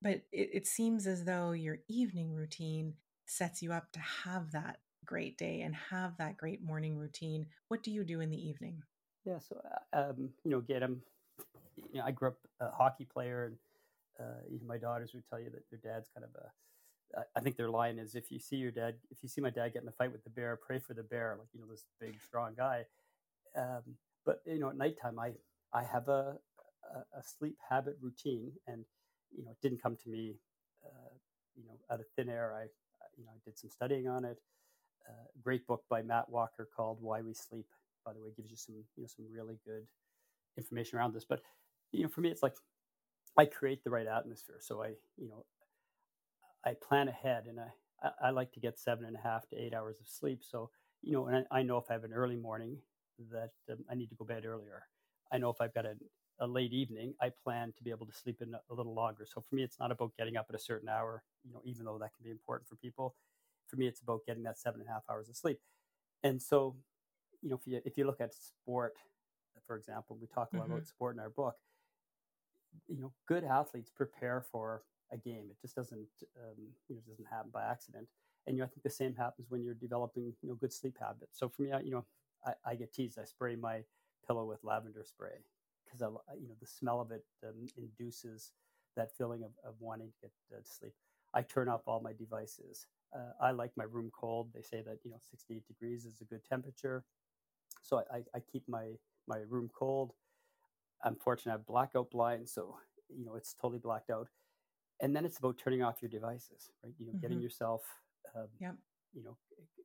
but 0.00 0.22
it, 0.30 0.50
it 0.52 0.66
seems 0.66 1.06
as 1.06 1.24
though 1.24 1.50
your 1.52 1.78
evening 1.88 2.32
routine 2.32 2.94
sets 3.26 3.62
you 3.62 3.72
up 3.72 3.90
to 3.92 4.00
have 4.00 4.52
that 4.52 4.78
great 5.04 5.36
day 5.36 5.62
and 5.62 5.74
have 5.90 6.16
that 6.18 6.36
great 6.36 6.62
morning 6.62 6.96
routine. 6.96 7.46
What 7.68 7.82
do 7.82 7.90
you 7.90 8.04
do 8.04 8.20
in 8.20 8.30
the 8.30 8.48
evening? 8.48 8.82
Yeah, 9.24 9.38
so 9.38 9.60
uh, 9.92 10.10
um, 10.10 10.30
you 10.44 10.50
know, 10.50 10.60
get 10.60 10.80
them. 10.80 11.02
You 11.92 11.98
know, 11.98 12.04
I 12.06 12.10
grew 12.10 12.28
up 12.28 12.38
a 12.60 12.70
hockey 12.70 13.06
player, 13.06 13.46
and 13.46 13.56
uh, 14.20 14.42
know, 14.50 14.66
my 14.66 14.78
daughters 14.78 15.12
would 15.14 15.24
tell 15.28 15.40
you 15.40 15.50
that 15.50 15.64
their 15.70 15.92
dad's 15.92 16.08
kind 16.14 16.24
of 16.24 16.30
a. 16.34 16.48
I 17.36 17.40
think 17.40 17.56
their 17.56 17.70
line 17.70 17.98
is, 17.98 18.16
if 18.16 18.32
you 18.32 18.40
see 18.40 18.56
your 18.56 18.72
dad, 18.72 18.94
if 19.10 19.22
you 19.22 19.28
see 19.28 19.40
my 19.40 19.50
dad 19.50 19.72
get 19.72 19.82
in 19.82 19.88
a 19.88 19.92
fight 19.92 20.10
with 20.10 20.24
the 20.24 20.30
bear, 20.30 20.58
pray 20.66 20.80
for 20.80 20.94
the 20.94 21.02
bear, 21.04 21.36
like 21.38 21.48
you 21.52 21.60
know 21.60 21.66
this 21.70 21.84
big 22.00 22.20
strong 22.20 22.54
guy. 22.56 22.84
Um, 23.56 23.82
but 24.26 24.42
you 24.46 24.58
know, 24.58 24.70
at 24.70 24.76
nighttime, 24.76 25.18
I 25.18 25.32
I 25.72 25.84
have 25.84 26.08
a, 26.08 26.36
a, 26.94 27.18
a 27.18 27.22
sleep 27.22 27.56
habit 27.68 27.96
routine, 28.00 28.52
and 28.66 28.84
you 29.36 29.44
know, 29.44 29.52
it 29.52 29.58
didn't 29.62 29.82
come 29.82 29.96
to 30.02 30.08
me, 30.08 30.34
uh, 30.84 31.14
you 31.56 31.64
know, 31.66 31.74
out 31.90 32.00
of 32.00 32.06
thin 32.16 32.28
air. 32.28 32.52
I 32.56 32.62
you 33.16 33.24
know, 33.24 33.30
I 33.32 33.38
did 33.44 33.58
some 33.58 33.70
studying 33.70 34.08
on 34.08 34.24
it. 34.24 34.38
Uh, 35.08 35.26
great 35.42 35.66
book 35.66 35.84
by 35.88 36.02
Matt 36.02 36.30
Walker 36.30 36.68
called 36.74 36.98
Why 37.00 37.20
We 37.20 37.34
Sleep 37.34 37.66
by 38.04 38.12
the 38.12 38.20
way, 38.20 38.28
gives 38.36 38.50
you 38.50 38.56
some 38.56 38.76
you 38.96 39.02
know 39.02 39.08
some 39.08 39.26
really 39.32 39.58
good 39.66 39.86
information 40.56 40.98
around 40.98 41.14
this. 41.14 41.24
But 41.24 41.40
you 41.92 42.02
know, 42.02 42.08
for 42.08 42.20
me, 42.20 42.30
it's 42.30 42.42
like 42.42 42.54
I 43.36 43.46
create 43.46 43.82
the 43.84 43.90
right 43.90 44.06
atmosphere. 44.06 44.56
So 44.60 44.82
I 44.82 44.88
you 45.16 45.28
know 45.28 45.44
I 46.64 46.74
plan 46.74 47.08
ahead, 47.08 47.44
and 47.48 47.58
I 47.60 48.10
I 48.20 48.30
like 48.30 48.52
to 48.52 48.60
get 48.60 48.78
seven 48.78 49.04
and 49.04 49.16
a 49.16 49.20
half 49.20 49.48
to 49.48 49.56
eight 49.56 49.74
hours 49.74 50.00
of 50.00 50.08
sleep. 50.08 50.40
So 50.42 50.70
you 51.02 51.12
know, 51.12 51.26
and 51.26 51.46
I, 51.50 51.60
I 51.60 51.62
know 51.62 51.78
if 51.78 51.84
I 51.90 51.94
have 51.94 52.04
an 52.04 52.12
early 52.12 52.36
morning 52.36 52.78
that 53.30 53.50
um, 53.70 53.84
I 53.90 53.94
need 53.94 54.08
to 54.08 54.14
go 54.14 54.24
bed 54.24 54.44
earlier. 54.44 54.82
I 55.32 55.38
know 55.38 55.50
if 55.50 55.60
I've 55.60 55.74
got 55.74 55.84
a, 55.84 55.94
a 56.40 56.46
late 56.46 56.72
evening, 56.72 57.14
I 57.20 57.30
plan 57.42 57.72
to 57.76 57.84
be 57.84 57.90
able 57.90 58.06
to 58.06 58.12
sleep 58.12 58.40
in 58.40 58.54
a 58.54 58.74
little 58.74 58.94
longer. 58.94 59.26
So 59.26 59.40
for 59.40 59.54
me, 59.54 59.62
it's 59.62 59.78
not 59.78 59.90
about 59.90 60.12
getting 60.16 60.36
up 60.36 60.46
at 60.48 60.54
a 60.54 60.58
certain 60.58 60.88
hour, 60.88 61.22
you 61.44 61.52
know, 61.52 61.60
even 61.64 61.84
though 61.84 61.98
that 61.98 62.10
can 62.14 62.24
be 62.24 62.30
important 62.30 62.68
for 62.68 62.76
people. 62.76 63.14
For 63.66 63.76
me, 63.76 63.86
it's 63.86 64.00
about 64.00 64.20
getting 64.26 64.42
that 64.44 64.58
seven 64.58 64.80
and 64.80 64.88
a 64.88 64.92
half 64.92 65.02
hours 65.10 65.28
of 65.28 65.36
sleep. 65.36 65.58
And 66.22 66.40
so 66.40 66.76
you 67.44 67.50
know, 67.50 67.56
if 67.56 67.66
you 67.66 67.80
if 67.84 67.98
you 67.98 68.06
look 68.06 68.20
at 68.20 68.32
sport, 68.34 68.94
for 69.66 69.76
example, 69.76 70.16
we 70.20 70.26
talk 70.26 70.48
a 70.52 70.56
lot 70.56 70.64
mm-hmm. 70.64 70.72
about 70.72 70.86
sport 70.86 71.14
in 71.14 71.20
our 71.20 71.30
book. 71.30 71.56
You 72.88 73.00
know, 73.00 73.12
good 73.26 73.44
athletes 73.44 73.90
prepare 73.94 74.44
for 74.52 74.82
a 75.12 75.16
game. 75.16 75.46
It 75.50 75.56
just 75.60 75.74
doesn't 75.76 76.06
um, 76.38 76.54
you 76.88 76.96
know 76.96 77.02
doesn't 77.08 77.26
happen 77.30 77.50
by 77.52 77.62
accident. 77.64 78.08
And 78.46 78.56
you 78.56 78.60
know, 78.60 78.66
I 78.66 78.68
think 78.68 78.82
the 78.82 78.90
same 78.90 79.14
happens 79.14 79.48
when 79.50 79.62
you're 79.62 79.74
developing 79.74 80.32
you 80.42 80.48
know 80.48 80.54
good 80.54 80.72
sleep 80.72 80.96
habits. 81.00 81.38
So 81.38 81.48
for 81.48 81.62
me, 81.62 81.72
I, 81.72 81.80
you 81.80 81.90
know, 81.90 82.04
I, 82.46 82.52
I 82.66 82.74
get 82.74 82.92
teased. 82.92 83.18
I 83.18 83.24
spray 83.24 83.56
my 83.56 83.82
pillow 84.26 84.44
with 84.46 84.64
lavender 84.64 85.04
spray 85.04 85.38
because 85.84 86.02
I 86.02 86.06
you 86.40 86.48
know 86.48 86.54
the 86.60 86.66
smell 86.66 87.00
of 87.00 87.10
it 87.10 87.24
um, 87.46 87.66
induces 87.76 88.52
that 88.96 89.16
feeling 89.16 89.42
of, 89.42 89.50
of 89.66 89.74
wanting 89.80 90.08
to 90.08 90.18
get 90.22 90.32
uh, 90.54 90.60
to 90.60 90.70
sleep. 90.72 90.92
I 91.34 91.42
turn 91.42 91.68
off 91.68 91.82
all 91.86 92.00
my 92.00 92.12
devices. 92.12 92.86
Uh, 93.14 93.32
I 93.40 93.50
like 93.50 93.72
my 93.76 93.84
room 93.84 94.10
cold. 94.18 94.50
They 94.54 94.62
say 94.62 94.82
that 94.86 94.98
you 95.04 95.10
know 95.10 95.18
68 95.30 95.66
degrees 95.66 96.04
is 96.04 96.20
a 96.20 96.24
good 96.24 96.44
temperature, 96.48 97.04
so 97.82 97.98
I, 98.12 98.16
I, 98.18 98.22
I 98.36 98.40
keep 98.40 98.64
my 98.68 98.92
my 99.26 99.38
room 99.48 99.70
cold. 99.76 100.12
Unfortunately, 101.04 101.52
I 101.52 101.54
have 101.54 101.66
blackout 101.66 102.10
blinds, 102.10 102.52
so 102.52 102.76
you 103.08 103.24
know 103.24 103.34
it's 103.36 103.54
totally 103.54 103.78
blacked 103.78 104.10
out. 104.10 104.28
And 105.00 105.14
then 105.14 105.24
it's 105.24 105.38
about 105.38 105.58
turning 105.58 105.82
off 105.82 106.00
your 106.00 106.08
devices, 106.08 106.70
right? 106.82 106.94
You 106.98 107.06
know, 107.06 107.12
mm-hmm. 107.12 107.20
getting 107.20 107.40
yourself, 107.40 107.82
um, 108.34 108.46
yep. 108.60 108.74
you 109.12 109.24
know, 109.24 109.36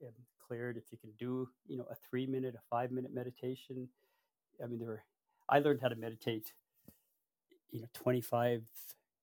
um, 0.03 0.13
cleared. 0.47 0.77
If 0.77 0.91
you 0.91 0.97
can 0.97 1.11
do, 1.17 1.49
you 1.67 1.77
know, 1.77 1.85
a 1.89 1.95
three 1.95 2.25
minute, 2.25 2.55
a 2.55 2.61
five 2.69 2.91
minute 2.91 3.13
meditation. 3.13 3.89
I 4.63 4.67
mean, 4.67 4.79
there 4.79 4.87
were. 4.87 5.03
I 5.49 5.59
learned 5.59 5.81
how 5.81 5.87
to 5.87 5.95
meditate, 5.95 6.53
you 7.71 7.81
know, 7.81 7.87
25 7.93 8.63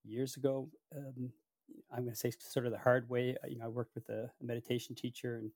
years 0.03 0.35
ago. 0.35 0.69
Um, 0.95 1.31
I'm 1.91 2.03
going 2.03 2.13
to 2.13 2.19
say 2.19 2.31
sort 2.37 2.65
of 2.65 2.73
the 2.73 2.79
hard 2.79 3.09
way. 3.09 3.35
You 3.47 3.59
know, 3.59 3.65
I 3.65 3.69
worked 3.69 3.95
with 3.95 4.09
a 4.09 4.29
meditation 4.41 4.95
teacher 4.95 5.35
and 5.35 5.51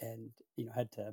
and 0.00 0.30
you 0.56 0.64
know 0.64 0.72
had 0.74 0.90
to 0.92 1.12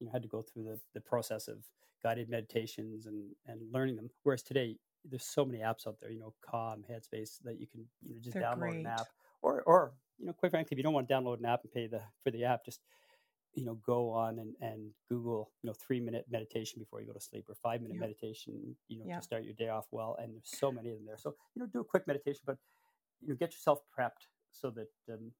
you 0.00 0.06
know 0.06 0.12
had 0.12 0.22
to 0.22 0.28
go 0.28 0.42
through 0.42 0.64
the 0.64 0.80
the 0.94 1.00
process 1.00 1.48
of 1.48 1.58
guided 2.02 2.28
meditations 2.28 3.06
and 3.06 3.30
and 3.46 3.60
learning 3.72 3.96
them. 3.96 4.10
Whereas 4.22 4.42
today, 4.42 4.76
there's 5.04 5.24
so 5.24 5.44
many 5.44 5.58
apps 5.60 5.86
out 5.86 5.96
there. 6.00 6.10
You 6.10 6.20
know, 6.20 6.34
Calm, 6.48 6.84
Headspace 6.90 7.42
that 7.44 7.60
you 7.60 7.66
can 7.66 7.84
you 8.06 8.14
know 8.14 8.20
just 8.20 8.34
They're 8.34 8.42
download 8.42 8.58
great. 8.58 8.80
an 8.80 8.86
app, 8.86 9.08
or 9.42 9.62
or 9.62 9.92
you 10.18 10.26
know, 10.26 10.32
quite 10.32 10.50
frankly, 10.50 10.74
if 10.74 10.78
you 10.78 10.84
don't 10.84 10.94
want 10.94 11.08
to 11.08 11.14
download 11.14 11.38
an 11.38 11.46
app 11.46 11.62
and 11.62 11.72
pay 11.72 11.86
the 11.86 12.00
for 12.22 12.30
the 12.30 12.44
app, 12.44 12.64
just 12.64 12.80
you 13.54 13.64
know 13.64 13.74
go 13.86 14.10
on 14.10 14.38
and, 14.38 14.54
and 14.60 14.90
google 15.08 15.50
you 15.62 15.68
know 15.68 15.74
three 15.74 16.00
minute 16.00 16.24
meditation 16.30 16.80
before 16.80 17.00
you 17.00 17.06
go 17.06 17.12
to 17.12 17.20
sleep 17.20 17.44
or 17.48 17.54
five 17.54 17.80
minute 17.80 17.96
meditation 17.98 18.74
you 18.88 18.98
know 18.98 19.04
to 19.18 19.22
start 19.22 19.44
your 19.44 19.54
day 19.54 19.68
off 19.68 19.86
well 19.92 20.16
and 20.20 20.34
there's 20.34 20.50
so 20.58 20.72
many 20.72 20.90
of 20.90 20.96
them 20.96 21.06
there 21.06 21.16
so 21.16 21.34
you 21.54 21.62
know 21.62 21.68
do 21.72 21.80
a 21.80 21.84
quick 21.84 22.06
meditation 22.06 22.40
but 22.44 22.56
you 23.20 23.28
know 23.28 23.34
get 23.36 23.52
yourself 23.52 23.80
prepped 23.96 24.26
so 24.50 24.70
that 24.70 24.88
um, 25.12 25.30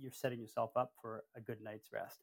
you're 0.00 0.12
setting 0.12 0.40
yourself 0.40 0.70
up 0.76 0.92
for 1.00 1.24
a 1.36 1.40
good 1.40 1.60
night's 1.62 1.92
rest 1.92 2.20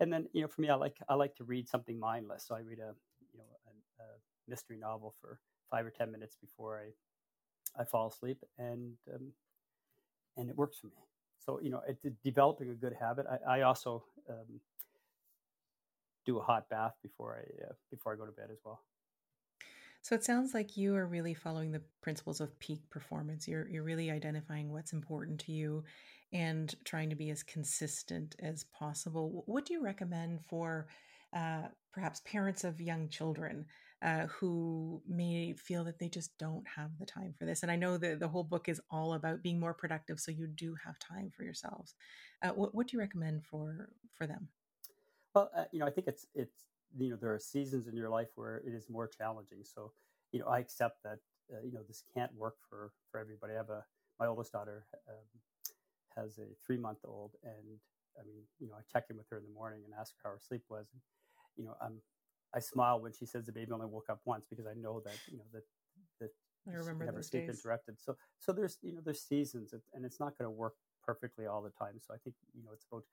and 0.00 0.12
then 0.12 0.26
you 0.32 0.42
know 0.42 0.48
for 0.48 0.60
me 0.60 0.68
i 0.68 0.74
like 0.74 0.96
i 1.08 1.14
like 1.14 1.34
to 1.36 1.44
read 1.44 1.68
something 1.68 1.98
mindless. 1.98 2.44
So 2.46 2.54
i 2.54 2.60
read 2.60 2.78
a 2.78 2.94
you 3.32 3.38
know 3.38 3.44
a, 3.66 4.02
a 4.02 4.06
mystery 4.48 4.76
novel 4.78 5.14
for 5.20 5.40
five 5.70 5.86
or 5.86 5.90
ten 5.90 6.10
minutes 6.10 6.36
before 6.40 6.80
i 6.80 7.80
i 7.80 7.84
fall 7.84 8.08
asleep 8.08 8.38
and 8.58 8.92
um, 9.14 9.32
and 10.36 10.50
it 10.50 10.56
works 10.56 10.78
for 10.78 10.88
me. 10.88 11.02
So 11.38 11.60
you 11.62 11.70
know 11.70 11.82
it, 11.86 11.98
developing 12.22 12.70
a 12.70 12.74
good 12.74 12.94
habit 12.98 13.26
i, 13.30 13.58
I 13.58 13.62
also 13.62 14.04
um, 14.28 14.60
do 16.24 16.38
a 16.38 16.42
hot 16.42 16.68
bath 16.70 16.94
before 17.02 17.36
i 17.38 17.64
uh, 17.66 17.72
before 17.90 18.12
i 18.12 18.16
go 18.16 18.24
to 18.26 18.32
bed 18.32 18.48
as 18.50 18.58
well 18.64 18.80
So 20.04 20.14
it 20.14 20.22
sounds 20.22 20.52
like 20.52 20.76
you 20.76 20.94
are 20.96 21.06
really 21.06 21.32
following 21.32 21.72
the 21.72 21.80
principles 22.02 22.42
of 22.42 22.58
peak 22.58 22.90
performance. 22.90 23.48
You're 23.48 23.66
you're 23.68 23.82
really 23.82 24.10
identifying 24.10 24.70
what's 24.70 24.92
important 24.92 25.40
to 25.46 25.52
you 25.52 25.82
and 26.30 26.74
trying 26.84 27.08
to 27.08 27.16
be 27.16 27.30
as 27.30 27.42
consistent 27.42 28.36
as 28.38 28.64
possible. 28.64 29.44
What 29.46 29.64
do 29.64 29.72
you 29.72 29.82
recommend 29.82 30.44
for 30.44 30.88
uh, 31.34 31.68
perhaps 31.90 32.20
parents 32.26 32.64
of 32.64 32.82
young 32.82 33.08
children 33.08 33.64
uh, 34.02 34.26
who 34.26 35.00
may 35.08 35.54
feel 35.54 35.84
that 35.84 35.98
they 35.98 36.10
just 36.10 36.36
don't 36.36 36.68
have 36.76 36.90
the 36.98 37.06
time 37.06 37.32
for 37.38 37.46
this? 37.46 37.62
And 37.62 37.72
I 37.72 37.76
know 37.76 37.96
that 37.96 38.20
the 38.20 38.28
whole 38.28 38.44
book 38.44 38.68
is 38.68 38.82
all 38.90 39.14
about 39.14 39.42
being 39.42 39.58
more 39.58 39.72
productive, 39.72 40.20
so 40.20 40.30
you 40.30 40.48
do 40.48 40.76
have 40.84 40.98
time 40.98 41.32
for 41.34 41.44
yourselves. 41.44 41.94
Uh, 42.42 42.50
what 42.50 42.74
what 42.74 42.88
do 42.88 42.98
you 42.98 43.00
recommend 43.00 43.46
for 43.46 43.88
for 44.12 44.26
them? 44.26 44.48
Well, 45.34 45.50
uh, 45.56 45.64
you 45.72 45.78
know, 45.78 45.86
I 45.86 45.90
think 45.90 46.08
it's 46.08 46.26
it's 46.34 46.66
you 46.98 47.10
know 47.10 47.16
there 47.16 47.32
are 47.34 47.38
seasons 47.38 47.86
in 47.88 47.96
your 47.96 48.10
life 48.10 48.28
where 48.36 48.58
it 48.66 48.74
is 48.74 48.88
more 48.90 49.08
challenging. 49.08 49.58
So, 49.64 49.92
you 50.32 50.40
know, 50.40 50.46
I 50.46 50.58
accept 50.58 51.02
that 51.04 51.18
uh, 51.52 51.60
you 51.64 51.72
know 51.72 51.82
this 51.86 52.02
can't 52.14 52.34
work 52.34 52.56
for 52.68 52.92
for 53.10 53.20
everybody. 53.20 53.54
I 53.54 53.56
have 53.56 53.70
a 53.70 53.84
my 54.20 54.26
oldest 54.26 54.52
daughter 54.52 54.86
um, 55.08 55.26
has 56.16 56.38
a 56.38 56.46
three 56.66 56.78
month 56.78 56.98
old, 57.04 57.32
and 57.42 57.78
I 58.18 58.24
mean, 58.24 58.42
you 58.60 58.68
know, 58.68 58.74
I 58.74 58.82
check 58.92 59.04
in 59.10 59.16
with 59.16 59.26
her 59.30 59.38
in 59.38 59.44
the 59.44 59.52
morning 59.52 59.82
and 59.84 59.92
ask 59.98 60.14
her 60.22 60.28
how 60.28 60.34
her 60.34 60.40
sleep 60.40 60.62
was. 60.68 60.86
And, 60.92 61.02
you 61.56 61.64
know, 61.64 61.74
I'm 61.82 62.00
I 62.54 62.60
smile 62.60 63.00
when 63.00 63.12
she 63.12 63.26
says 63.26 63.46
the 63.46 63.52
baby 63.52 63.72
only 63.72 63.86
woke 63.86 64.08
up 64.08 64.20
once 64.24 64.46
because 64.48 64.66
I 64.66 64.74
know 64.74 65.00
that 65.04 65.18
you 65.30 65.38
know 65.38 65.44
that 65.52 65.64
that 66.20 66.30
I 66.68 66.76
remember 66.76 67.04
never 67.06 67.22
sleep 67.22 67.46
days. 67.46 67.58
interrupted. 67.58 67.96
So 68.00 68.16
so 68.38 68.52
there's 68.52 68.78
you 68.82 68.92
know 68.94 69.00
there's 69.04 69.22
seasons, 69.22 69.72
and 69.72 69.82
and 69.92 70.04
it's 70.04 70.20
not 70.20 70.38
going 70.38 70.46
to 70.46 70.50
work 70.50 70.74
perfectly 71.04 71.46
all 71.46 71.62
the 71.62 71.70
time. 71.70 71.98
So 72.00 72.14
I 72.14 72.18
think 72.22 72.36
you 72.54 72.62
know 72.62 72.70
it's 72.72 72.86
about 72.90 73.04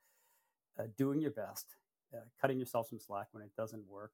uh, 0.78 0.88
doing 0.96 1.20
your 1.20 1.32
best, 1.32 1.66
uh, 2.14 2.20
cutting 2.40 2.58
yourself 2.58 2.88
some 2.88 2.98
slack 2.98 3.28
when 3.32 3.42
it 3.42 3.50
doesn't 3.56 3.86
work. 3.88 4.12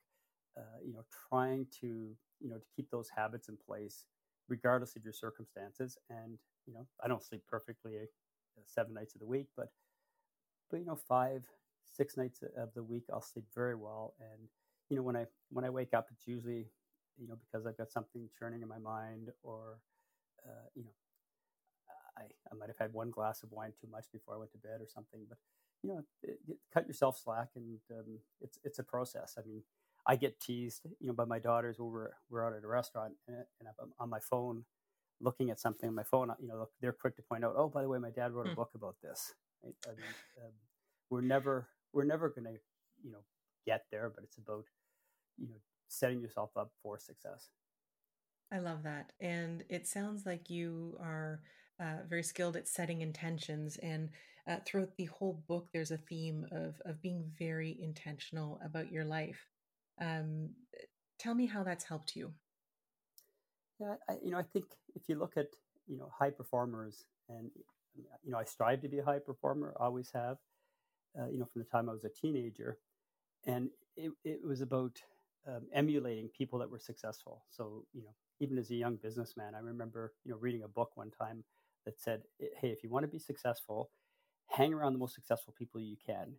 Uh, 0.57 0.79
you 0.85 0.93
know, 0.93 1.05
trying 1.29 1.67
to 1.81 2.17
you 2.41 2.49
know 2.49 2.57
to 2.59 2.67
keep 2.75 2.91
those 2.91 3.09
habits 3.17 3.49
in 3.49 3.57
place 3.57 4.07
regardless 4.49 4.97
of 4.97 5.05
your 5.05 5.13
circumstances. 5.13 5.97
And 6.11 6.39
you 6.67 6.75
know, 6.75 6.87
I 7.03 7.09
don't 7.09 7.23
sleep 7.23 7.43
perfectly 7.49 7.97
uh, 7.99 8.63
seven 8.67 8.95
nights 8.95 9.15
of 9.15 9.21
the 9.21 9.27
week, 9.27 9.49
but 9.57 9.71
but 10.71 10.79
you 10.81 10.87
know, 10.87 10.97
five 10.97 11.43
six 11.97 12.17
nights 12.17 12.43
of 12.57 12.73
the 12.75 12.83
week 12.83 13.05
I'll 13.13 13.23
sleep 13.23 13.47
very 13.55 13.75
well. 13.75 14.15
And 14.21 14.49
you 14.91 14.97
know, 14.97 15.03
when 15.03 15.17
I 15.17 15.27
when 15.51 15.65
I 15.65 15.71
wake 15.71 15.95
up, 15.95 16.09
it's 16.13 16.27
usually 16.27 16.67
you 17.19 17.29
know 17.29 17.37
because 17.41 17.67
I've 17.67 17.79
got 17.79 17.91
something 17.91 18.29
churning 18.39 18.63
in 18.63 18.69
my 18.69 18.79
mind 18.79 19.31
or 19.43 19.79
uh, 20.47 20.69
you 20.75 20.85
know 20.85 20.91
I, 22.17 22.23
I 22.51 22.55
might 22.59 22.69
have 22.69 22.79
had 22.79 22.93
one 22.93 23.11
glass 23.11 23.43
of 23.43 23.53
wine 23.53 23.73
too 23.81 23.89
much 23.91 24.07
before 24.13 24.35
I 24.35 24.39
went 24.39 24.53
to 24.53 24.59
bed 24.59 24.81
or 24.81 24.89
something. 24.93 25.21
But 25.29 25.39
you 25.83 25.91
know, 25.91 26.03
it, 26.23 26.39
it, 26.49 26.59
cut 26.73 26.87
yourself 26.87 27.19
slack, 27.23 27.49
and 27.57 27.79
um, 27.93 28.19
it's 28.41 28.59
it's 28.65 28.79
a 28.79 28.85
process. 28.85 29.37
I 29.39 29.43
mean, 29.47 29.63
I 30.07 30.17
get 30.17 30.41
teased, 30.41 30.87
you 31.01 31.07
know, 31.09 31.13
by 31.13 31.25
my 31.25 31.39
daughters 31.39 31.79
when 31.79 31.91
we're 31.91 32.11
we're 32.31 32.47
out 32.47 32.57
at 32.57 32.65
a 32.65 32.69
restaurant, 32.69 33.15
and, 33.27 33.37
and 33.61 33.69
I'm 33.81 33.93
on 33.99 34.11
my 34.11 34.21
phone, 34.21 34.65
looking 35.21 35.51
at 35.51 35.61
something 35.61 35.89
on 35.89 35.95
my 35.95 36.03
phone. 36.05 36.33
You 36.41 36.49
know, 36.49 36.59
look 36.59 36.71
they're 36.81 36.93
quick 36.93 37.17
to 37.17 37.23
point 37.23 37.45
out, 37.45 37.55
oh, 37.57 37.69
by 37.69 37.83
the 37.83 37.89
way, 37.89 37.99
my 37.99 38.11
dad 38.11 38.33
wrote 38.33 38.47
a 38.47 38.51
Hmm. 38.51 38.55
book 38.55 38.71
about 38.75 38.97
this. 39.03 39.35
Right? 39.65 39.75
I 39.87 39.91
mean, 39.91 40.15
um, 40.45 40.53
we're 41.11 41.21
never 41.23 41.69
we're 41.93 42.05
never 42.05 42.29
going 42.31 42.45
to 42.45 42.59
you 43.03 43.13
know 43.13 43.25
get 43.67 43.85
there, 43.91 44.11
but 44.15 44.25
it's 44.25 44.39
about 44.39 44.65
you 45.39 45.49
know 45.49 45.61
setting 45.89 46.21
yourself 46.21 46.51
up 46.57 46.73
for 46.83 46.99
success. 46.99 47.51
I 48.53 48.59
love 48.59 48.83
that. 48.85 49.13
And 49.21 49.65
it 49.69 49.87
sounds 49.87 50.25
like 50.27 50.51
you 50.51 50.97
are 51.01 51.41
uh, 51.81 51.99
very 52.09 52.23
skilled 52.23 52.57
at 52.57 52.69
setting 52.69 53.03
intentions. 53.03 53.77
And 53.79 54.11
uh, 54.49 54.57
throughout 54.65 54.97
the 54.97 55.07
whole 55.07 55.43
book, 55.47 55.69
there's 55.73 55.91
a 55.91 55.99
theme 55.99 56.47
of, 56.53 56.81
of 56.85 57.01
being 57.03 57.31
very 57.39 57.79
intentional 57.81 58.61
about 58.65 58.91
your 58.91 59.05
life. 59.05 59.47
Um, 60.01 60.51
tell 61.19 61.35
me 61.35 61.47
how 61.47 61.63
that's 61.63 61.85
helped 61.85 62.17
you. 62.17 62.33
Yeah, 63.81 63.95
I, 64.09 64.15
you 64.23 64.31
know, 64.31 64.39
I 64.39 64.43
think 64.43 64.65
if 64.95 65.09
you 65.09 65.17
look 65.17 65.37
at 65.37 65.49
you 65.87 65.99
know 65.99 66.11
high 66.17 66.31
performers, 66.31 67.05
and 67.29 67.51
you 68.25 68.33
know, 68.33 68.39
I 68.39 68.45
strive 68.45 68.81
to 68.83 68.89
be 68.89 68.99
a 68.99 69.05
high 69.05 69.19
performer, 69.19 69.75
always 69.79 70.11
have. 70.15 70.39
Uh, 71.19 71.29
you 71.29 71.39
know, 71.39 71.47
from 71.53 71.63
the 71.63 71.69
time 71.69 71.89
I 71.89 71.93
was 71.93 72.05
a 72.05 72.09
teenager, 72.09 72.79
and 73.47 73.71
it, 73.97 74.13
it 74.25 74.41
was 74.45 74.61
about 74.61 74.97
um, 75.47 75.63
emulating 75.73 76.29
people 76.29 76.59
that 76.61 76.71
were 76.71 76.79
successful. 76.79 77.45
So 77.51 77.85
you 77.93 78.03
know, 78.03 78.15
even 78.41 78.59
as 78.59 78.71
a 78.71 78.75
young 78.75 78.97
businessman, 78.97 79.55
I 79.55 79.59
remember 79.61 80.13
you 80.25 80.33
know 80.33 80.39
reading 80.39 80.63
a 80.63 80.69
book 80.69 80.91
one 80.95 81.11
time 81.11 81.45
that 81.85 82.01
said, 82.01 82.23
"Hey, 82.39 82.69
if 82.69 82.83
you 82.83 82.91
want 82.91 83.05
to 83.05 83.09
be 83.09 83.19
successful, 83.19 83.91
hang 84.49 84.75
around 84.75 84.93
the 84.93 84.99
most 84.99 85.15
successful 85.15 85.55
people 85.57 85.81
you 85.81 85.97
can." 86.05 86.35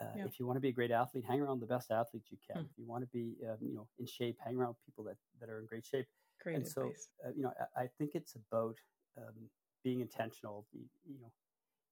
Uh, 0.00 0.04
Yeah. 0.16 0.26
If 0.26 0.38
you 0.38 0.46
want 0.46 0.56
to 0.56 0.60
be 0.60 0.68
a 0.68 0.72
great 0.72 0.92
athlete, 0.92 1.24
hang 1.24 1.40
around 1.40 1.60
the 1.60 1.66
best 1.66 1.90
athletes 1.90 2.30
you 2.30 2.38
can. 2.46 2.62
Hmm. 2.62 2.68
If 2.70 2.78
you 2.78 2.86
want 2.86 3.02
to 3.02 3.08
be, 3.08 3.36
um, 3.48 3.56
you 3.60 3.74
know, 3.74 3.88
in 3.98 4.06
shape, 4.06 4.38
hang 4.44 4.56
around 4.56 4.76
people 4.84 5.02
that, 5.04 5.16
that 5.40 5.50
are 5.50 5.58
in 5.58 5.66
great 5.66 5.84
shape 5.84 6.06
Great 6.42 6.56
and 6.56 6.68
so 6.68 6.92
uh, 7.24 7.30
you 7.34 7.42
know 7.42 7.52
I, 7.76 7.82
I 7.82 7.86
think 7.98 8.12
it's 8.14 8.36
about 8.36 8.76
um, 9.16 9.34
being 9.82 10.00
intentional 10.00 10.66
you, 10.72 10.84
you 11.06 11.20
know 11.20 11.32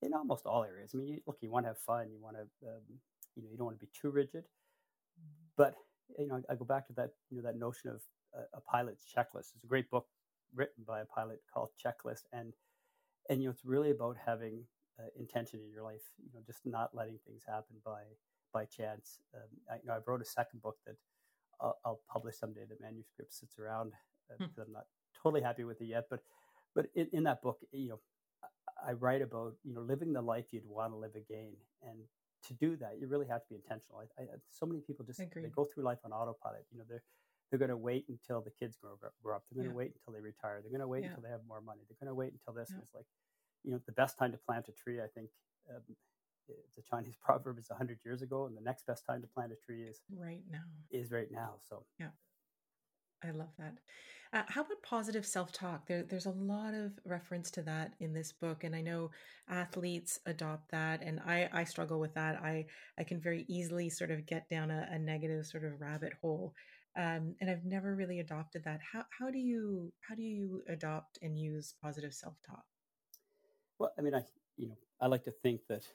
in 0.01 0.13
almost 0.13 0.45
all 0.45 0.63
areas 0.63 0.91
i 0.93 0.97
mean 0.97 1.07
you, 1.07 1.19
look 1.25 1.37
you 1.41 1.51
want 1.51 1.65
to 1.65 1.69
have 1.69 1.79
fun 1.79 2.09
you 2.11 2.19
want 2.21 2.35
to 2.35 2.67
um, 2.67 2.81
you 3.35 3.43
know 3.43 3.49
you 3.51 3.57
don't 3.57 3.65
want 3.65 3.79
to 3.79 3.85
be 3.85 3.91
too 3.99 4.09
rigid 4.09 4.45
but 5.57 5.75
you 6.17 6.27
know 6.27 6.41
I, 6.49 6.55
go 6.55 6.65
back 6.65 6.87
to 6.87 6.93
that 6.93 7.11
you 7.29 7.37
know 7.37 7.43
that 7.43 7.57
notion 7.57 7.89
of 7.89 8.01
a, 8.33 8.57
a 8.57 8.61
pilot's 8.61 9.03
checklist 9.05 9.51
it's 9.55 9.63
a 9.63 9.67
great 9.67 9.89
book 9.89 10.05
written 10.55 10.83
by 10.85 11.01
a 11.01 11.05
pilot 11.05 11.41
called 11.53 11.69
checklist 11.83 12.23
and 12.31 12.53
and 13.29 13.41
you 13.41 13.47
know 13.47 13.51
it's 13.51 13.65
really 13.65 13.91
about 13.91 14.15
having 14.25 14.63
uh, 14.99 15.07
intention 15.19 15.59
in 15.59 15.69
your 15.71 15.83
life 15.83 16.01
you 16.23 16.31
know 16.33 16.41
just 16.45 16.65
not 16.65 16.89
letting 16.93 17.17
things 17.25 17.43
happen 17.47 17.75
by 17.85 18.01
by 18.53 18.65
chance 18.65 19.19
um, 19.35 19.49
I, 19.71 19.75
you 19.75 19.81
know 19.87 19.93
i 19.93 19.99
wrote 20.05 20.21
a 20.21 20.25
second 20.25 20.61
book 20.61 20.77
that 20.85 20.95
I'll, 21.59 21.77
I'll 21.85 22.01
publish 22.11 22.35
someday 22.37 22.65
the 22.69 22.77
manuscript 22.79 23.33
sits 23.33 23.57
around 23.59 23.93
uh, 24.29 24.35
Hmm. 24.37 24.43
because 24.45 24.57
I'm 24.67 24.73
not 24.73 24.85
totally 25.23 25.41
happy 25.41 25.63
with 25.63 25.81
it 25.81 25.85
yet. 25.85 26.05
But 26.09 26.19
but 26.75 26.85
in, 26.93 27.07
in 27.13 27.23
that 27.23 27.41
book, 27.41 27.57
you 27.71 27.89
know, 27.89 27.99
I 28.43 28.91
I 28.91 28.93
write 28.93 29.23
about 29.23 29.53
you 29.63 29.73
know 29.73 29.81
living 29.81 30.13
the 30.13 30.21
life 30.21 30.45
you'd 30.51 30.67
want 30.67 30.91
to 30.93 30.97
live 30.97 31.15
again, 31.15 31.53
and 31.81 31.97
to 32.47 32.53
do 32.53 32.75
that, 32.77 32.99
you 32.99 33.07
really 33.07 33.25
have 33.25 33.41
to 33.41 33.49
be 33.49 33.55
intentional. 33.55 34.03
I, 34.03 34.21
I, 34.21 34.25
so 34.51 34.65
many 34.67 34.81
people 34.81 35.03
just 35.03 35.17
they 35.19 35.49
go 35.49 35.65
through 35.65 35.83
life 35.83 35.97
on 36.05 36.11
autopilot. 36.11 36.65
You 36.71 36.77
know, 36.79 36.85
they're 36.87 37.03
they're 37.49 37.57
going 37.65 37.73
to 37.77 37.77
wait 37.89 38.05
until 38.07 38.41
the 38.41 38.51
kids 38.51 38.77
grow 38.79 38.93
up. 38.93 39.13
Grow 39.23 39.35
up. 39.37 39.43
They're 39.49 39.63
going 39.63 39.71
to 39.71 39.73
Yeah. 39.73 39.77
wait 39.81 39.93
until 39.97 40.13
they 40.13 40.21
retire. 40.21 40.59
They're 40.61 40.69
going 40.77 40.81
to 40.81 40.87
wait 40.87 41.03
Yeah. 41.05 41.09
until 41.15 41.23
they 41.23 41.29
have 41.33 41.41
more 41.47 41.61
money. 41.61 41.81
They're 41.89 41.97
going 41.99 42.13
to 42.13 42.19
wait 42.21 42.33
until 42.37 42.53
this. 42.53 42.69
Yeah. 42.69 42.75
And 42.75 42.83
it's 42.83 42.93
like, 42.93 43.07
you 43.63 43.71
know, 43.71 43.79
the 43.85 43.91
best 43.93 44.17
time 44.17 44.31
to 44.31 44.37
plant 44.37 44.67
a 44.69 44.71
tree, 44.71 44.99
I 45.01 45.07
think, 45.07 45.29
um, 45.69 45.81
a 46.49 46.81
Chinese 46.89 47.15
proverb, 47.21 47.59
is 47.59 47.67
hundred 47.69 47.99
years 48.05 48.21
ago, 48.21 48.45
and 48.45 48.55
the 48.55 48.61
next 48.61 48.85
best 48.85 49.05
time 49.05 49.21
to 49.21 49.27
plant 49.27 49.51
a 49.51 49.55
tree 49.55 49.83
is 49.83 50.01
Right 50.15 50.43
now. 50.49 50.63
is 50.91 51.11
right 51.11 51.31
now. 51.31 51.55
So 51.67 51.83
yeah 51.99 52.09
I 53.23 53.31
love 53.31 53.49
that. 53.57 53.73
Uh, 54.33 54.43
how 54.47 54.61
about 54.61 54.81
positive 54.83 55.25
self 55.25 55.51
talk? 55.51 55.87
There, 55.87 56.03
there's 56.03 56.25
a 56.25 56.31
lot 56.31 56.73
of 56.73 56.91
reference 57.05 57.49
to 57.51 57.61
that 57.63 57.93
in 57.99 58.13
this 58.13 58.33
book, 58.33 58.63
and 58.63 58.75
I 58.75 58.81
know 58.81 59.09
athletes 59.49 60.19
adopt 60.25 60.71
that, 60.71 61.01
and 61.01 61.19
I, 61.21 61.49
I 61.53 61.63
struggle 61.63 61.99
with 61.99 62.13
that. 62.15 62.35
I, 62.43 62.65
I 62.99 63.03
can 63.03 63.21
very 63.21 63.45
easily 63.47 63.89
sort 63.89 64.11
of 64.11 64.25
get 64.25 64.49
down 64.49 64.69
a, 64.69 64.87
a 64.91 64.99
negative 64.99 65.45
sort 65.45 65.63
of 65.63 65.79
rabbit 65.79 66.13
hole, 66.21 66.53
um, 66.97 67.35
and 67.39 67.49
I've 67.49 67.63
never 67.65 67.95
really 67.95 68.19
adopted 68.19 68.63
that. 68.65 68.81
How, 68.91 69.05
how 69.17 69.31
do 69.31 69.39
you 69.39 69.93
how 70.07 70.15
do 70.15 70.23
you 70.23 70.61
adopt 70.67 71.19
and 71.21 71.39
use 71.39 71.73
positive 71.81 72.13
self 72.13 72.35
talk? 72.45 72.65
Well, 73.79 73.93
I 73.97 74.01
mean, 74.01 74.15
I 74.15 74.23
you 74.55 74.67
know, 74.67 74.77
I 74.99 75.07
like 75.07 75.23
to 75.25 75.31
think 75.31 75.61
that 75.67 75.87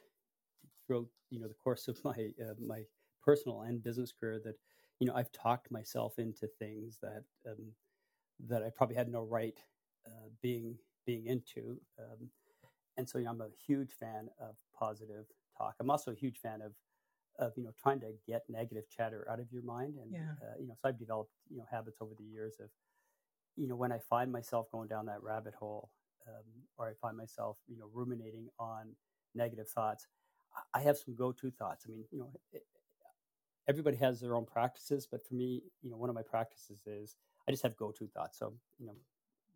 throughout 0.86 1.08
you 1.30 1.40
know 1.40 1.48
the 1.48 1.54
course 1.54 1.88
of 1.88 2.02
my 2.04 2.32
uh, 2.42 2.54
my 2.58 2.84
personal 3.22 3.62
and 3.62 3.82
business 3.82 4.12
career 4.12 4.40
that 4.44 4.56
you 5.00 5.06
know 5.06 5.14
I've 5.14 5.32
talked 5.32 5.70
myself 5.70 6.18
into 6.18 6.48
things 6.58 6.98
that 7.02 7.24
um, 7.48 7.74
that 8.40 8.62
I 8.64 8.70
probably 8.70 8.96
had 8.96 9.10
no 9.10 9.22
right 9.22 9.58
uh, 10.06 10.28
being 10.42 10.78
being 11.06 11.26
into, 11.26 11.80
um, 11.98 12.30
and 12.96 13.08
so 13.08 13.18
you 13.18 13.24
know, 13.24 13.32
I'm 13.32 13.42
a 13.42 13.50
huge 13.66 13.94
fan 13.94 14.30
of 14.40 14.56
positive 14.78 15.26
talk. 15.58 15.76
I'm 15.80 15.90
also 15.90 16.12
a 16.12 16.16
huge 16.16 16.38
fan 16.40 16.62
of 16.62 16.74
of 17.38 17.54
you 17.56 17.64
know 17.64 17.72
trying 17.78 18.00
to 18.00 18.14
get 18.26 18.42
negative 18.48 18.88
chatter 18.90 19.26
out 19.30 19.40
of 19.40 19.52
your 19.52 19.64
mind, 19.64 19.98
and 19.98 20.16
Yeah. 20.16 20.36
uh, 20.42 20.58
you 20.60 20.68
know 20.68 20.74
so 20.76 20.88
I've 20.88 20.98
developed 20.98 21.32
you 21.50 21.58
know 21.58 21.66
habits 21.70 21.98
over 22.00 22.14
the 22.14 22.24
years 22.24 22.58
of 22.60 22.70
you 23.56 23.66
know 23.68 23.76
when 23.76 23.92
I 23.92 23.98
find 23.98 24.32
myself 24.32 24.70
going 24.70 24.88
down 24.88 25.06
that 25.06 25.22
rabbit 25.22 25.54
hole 25.54 25.90
um, 26.28 26.44
or 26.78 26.88
I 26.88 26.94
find 27.00 27.16
myself, 27.16 27.58
you 27.68 27.78
know, 27.78 27.88
ruminating 27.92 28.48
on 28.58 28.94
negative 29.34 29.68
thoughts, 29.68 30.06
I- 30.74 30.80
have 30.82 30.98
some 30.98 31.14
go-to 31.14 31.50
thoughts. 31.50 31.84
I 31.86 31.90
mean, 31.92 32.04
you 32.10 32.18
know, 32.18 32.30
it, 32.52 32.64
everybody 33.68 33.96
has 33.96 34.20
their 34.20 34.34
own 34.34 34.44
practices, 34.44 35.06
but 35.10 35.26
for 35.26 35.34
me, 35.34 35.62
you 35.82 35.90
know, 35.90 35.96
one 35.96 36.08
of 36.08 36.14
my 36.14 36.22
practices 36.22 36.80
is 36.86 37.16
I 37.48 37.50
just 37.50 37.62
have 37.62 37.76
go-to 37.76 38.06
thoughts. 38.08 38.38
So, 38.38 38.52
you 38.78 38.86
know, 38.86 38.94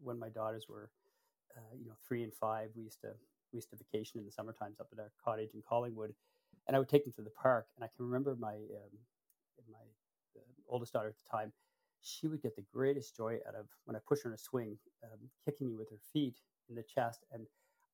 when 0.01 0.19
my 0.19 0.29
daughters 0.29 0.67
were, 0.69 0.91
uh, 1.57 1.75
you 1.79 1.87
know, 1.87 1.95
three 2.07 2.23
and 2.23 2.33
five, 2.35 2.71
we 2.77 2.83
used 2.85 3.01
to 3.03 3.09
we 3.53 3.59
used 3.59 3.71
to 3.71 3.77
vacation 3.77 4.19
in 4.21 4.27
the 4.27 4.33
summer 4.33 4.53
times 4.53 4.81
up 4.81 4.89
at 4.93 4.99
our 4.99 5.13
cottage 5.25 5.51
in 5.55 5.63
Collingwood, 5.69 6.15
and 6.67 6.77
I 6.77 6.79
would 6.79 6.89
take 6.89 7.05
them 7.05 7.13
to 7.15 7.23
the 7.23 7.31
park. 7.31 7.67
And 7.77 7.85
I 7.85 7.89
can 7.97 8.07
remember 8.07 8.37
my 8.39 8.55
um, 8.55 8.95
my 9.71 9.79
uh, 10.37 10.41
oldest 10.69 10.93
daughter 10.93 11.09
at 11.09 11.17
the 11.17 11.31
time 11.31 11.53
she 12.03 12.29
would 12.29 12.43
get 12.43 12.55
the 12.55 12.65
greatest 12.73 13.17
joy 13.17 13.39
out 13.49 13.55
of 13.55 13.67
when 13.85 13.97
I 13.97 14.01
push 14.07 14.23
her 14.23 14.31
in 14.31 14.35
a 14.35 14.39
swing, 14.39 14.79
um, 15.05 15.19
kicking 15.45 15.69
me 15.69 15.75
with 15.75 15.91
her 15.91 15.99
feet 16.13 16.39
in 16.69 16.75
the 16.75 16.83
chest, 16.83 17.25
and 17.33 17.47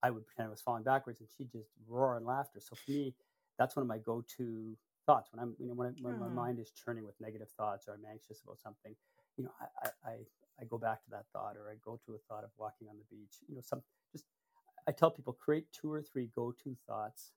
I 0.03 0.11
would 0.11 0.27
pretend 0.27 0.49
I 0.49 0.51
was 0.51 0.61
falling 0.61 0.83
backwards, 0.83 1.21
and 1.21 1.29
she'd 1.37 1.53
just 1.53 1.71
roar 1.89 2.17
in 2.17 2.25
laughter. 2.25 2.61
So 2.61 2.75
for 2.75 2.91
me, 2.91 3.15
that's 3.59 3.77
one 3.77 3.83
of 3.83 3.89
my 3.89 3.99
go-to 3.99 4.77
thoughts 5.07 5.31
when 5.33 5.43
I'm, 5.43 5.55
you 5.59 5.67
know, 5.67 5.75
when, 5.75 5.89
I, 5.89 5.93
when 6.01 6.19
my 6.19 6.29
mind 6.29 6.59
is 6.59 6.73
churning 6.73 7.05
with 7.05 7.15
negative 7.21 7.49
thoughts 7.57 7.87
or 7.87 7.95
I'm 7.95 8.11
anxious 8.11 8.41
about 8.43 8.59
something. 8.61 8.95
You 9.37 9.45
know, 9.45 9.51
I, 9.61 9.87
I, 9.87 10.11
I, 10.11 10.15
I 10.61 10.65
go 10.65 10.79
back 10.79 11.03
to 11.05 11.11
that 11.11 11.25
thought, 11.33 11.57
or 11.57 11.71
I 11.71 11.77
go 11.85 12.01
to 12.07 12.15
a 12.15 12.19
thought 12.29 12.45
of 12.45 12.51
walking 12.59 12.89
on 12.89 12.97
the 12.97 13.17
beach. 13.17 13.37
You 13.49 13.57
know, 13.57 13.63
some 13.65 13.83
just 14.13 14.27
I 14.89 14.93
tell 14.93 15.11
people 15.11 15.33
create 15.33 15.67
two 15.73 15.93
or 15.93 16.03
three 16.03 16.31
go-to 16.35 16.77
thoughts 16.87 17.33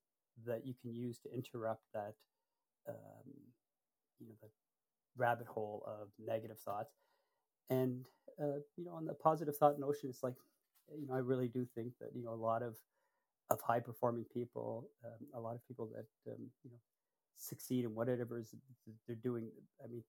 that 0.46 0.66
you 0.66 0.74
can 0.82 0.94
use 0.94 1.20
to 1.20 1.34
interrupt 1.34 1.84
that, 1.94 2.16
um, 2.90 3.32
you 4.20 4.28
know, 4.28 4.34
the 4.42 4.50
rabbit 5.18 5.48
hole 5.48 5.84
of 5.88 6.10
negative 6.26 6.60
thoughts. 6.60 6.94
And 7.70 8.06
uh, 8.42 8.60
you 8.78 8.86
know, 8.86 8.94
on 8.94 9.06
the 9.06 9.14
positive 9.14 9.56
thought 9.56 9.80
notion, 9.80 10.10
it's 10.10 10.24
like, 10.24 10.36
you 11.00 11.08
know, 11.08 11.14
I 11.16 11.20
really 11.20 11.48
do 11.48 11.66
think 11.76 11.94
that 12.00 12.10
you 12.16 12.24
know 12.24 12.34
a 12.34 12.36
lot 12.50 12.64
of 12.64 12.78
of 13.50 13.62
high 13.62 13.80
performing 13.80 14.26
people, 14.34 14.90
um, 15.06 15.28
a 15.36 15.40
lot 15.40 15.56
of 15.56 15.68
people 15.68 15.88
that 15.94 16.06
um, 16.32 16.50
you 16.64 16.72
know 16.72 16.80
succeed 17.36 17.86
in 17.86 17.94
whatever 17.96 18.38
it 18.40 18.44
is 18.44 18.56
they're 19.08 19.16
doing. 19.16 19.50
I 19.84 19.88
mean, 19.88 20.04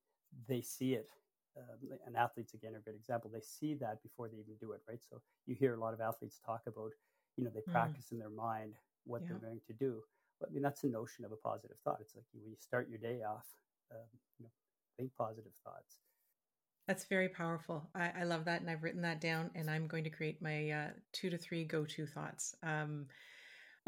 they 0.49 0.63
see 0.63 0.95
it. 0.95 1.09
Um, 1.57 1.79
and 2.07 2.17
athletes 2.17 2.55
again 2.55 2.75
are 2.75 2.79
a 2.79 2.83
good 2.83 2.95
example. 2.95 3.31
They 3.33 3.41
see 3.41 3.75
that 3.75 4.03
before 4.03 4.29
they 4.29 4.37
even 4.37 4.57
do 4.61 4.73
it, 4.73 4.81
right? 4.89 5.01
So 5.09 5.23
you 5.47 5.55
hear 5.55 5.75
a 5.75 5.81
lot 5.81 5.95
of 5.95 6.01
athletes 6.01 6.39
talk 6.45 6.63
about, 6.67 6.93
you 7.37 7.45
know, 7.45 7.51
they 7.55 7.63
Mm. 7.69 7.73
practice 7.73 8.13
in 8.13 8.19
their 8.19 8.31
mind 8.31 8.75
what 9.05 9.23
Yeah. 9.23 9.27
they're 9.27 9.39
going 9.39 9.61
to 9.67 9.73
do. 9.73 10.03
But 10.39 10.51
I 10.51 10.53
mean, 10.53 10.63
that's 10.63 10.85
a 10.85 10.89
notion 10.89 11.25
of 11.25 11.33
a 11.33 11.37
positive 11.37 11.79
thought. 11.83 11.99
It's 12.01 12.15
like 12.15 12.27
when 12.33 12.45
you 12.45 12.57
start 12.59 12.89
your 12.91 12.99
day 12.99 13.23
off, 13.23 13.47
um, 13.91 14.07
you 14.39 14.45
know, 14.45 14.51
think 14.99 15.13
positive 15.17 15.53
thoughts. 15.65 15.99
That's 16.87 17.05
very 17.07 17.29
powerful. 17.29 17.89
I, 17.95 18.13
I 18.21 18.25
love 18.25 18.45
that, 18.45 18.61
and 18.61 18.71
I've 18.71 18.85
written 18.85 19.03
that 19.03 19.21
down, 19.21 19.51
and 19.57 19.69
I'm 19.69 19.89
going 19.89 20.05
to 20.05 20.11
create 20.11 20.41
my 20.41 20.71
uh, 20.71 20.89
two 21.13 21.31
to 21.31 21.39
three 21.39 21.65
go-to 21.65 22.07
thoughts. 22.07 22.55
Um, 22.63 23.07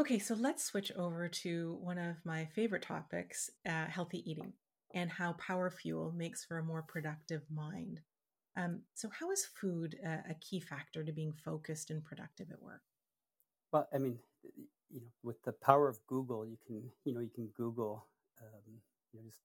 okay, 0.00 0.18
so 0.18 0.34
let's 0.34 0.64
switch 0.64 0.90
over 0.96 1.28
to 1.28 1.78
one 1.80 1.98
of 1.98 2.16
my 2.24 2.46
favorite 2.46 2.82
topics: 2.82 3.50
uh, 3.68 3.86
healthy 3.86 4.28
eating, 4.28 4.52
and 4.92 5.10
how 5.10 5.34
power 5.34 5.70
fuel 5.70 6.12
makes 6.16 6.44
for 6.44 6.58
a 6.58 6.64
more 6.64 6.82
productive 6.82 7.42
mind. 7.54 8.00
Um, 8.56 8.80
so, 8.94 9.08
how 9.08 9.30
is 9.30 9.46
food 9.46 9.96
a, 10.04 10.30
a 10.30 10.34
key 10.40 10.58
factor 10.58 11.04
to 11.04 11.12
being 11.12 11.32
focused 11.32 11.90
and 11.90 12.04
productive 12.04 12.50
at 12.50 12.60
work? 12.60 12.82
Well, 13.72 13.86
I 13.94 13.98
mean, 13.98 14.18
you 14.90 15.00
know, 15.00 15.06
with 15.22 15.40
the 15.44 15.52
power 15.52 15.88
of 15.88 16.04
Google, 16.08 16.44
you 16.44 16.58
can, 16.66 16.82
you 17.04 17.14
know, 17.14 17.20
you 17.20 17.30
can 17.32 17.48
Google, 17.56 18.06
um, 18.42 18.80
you 19.12 19.20
know, 19.20 19.26
just 19.26 19.42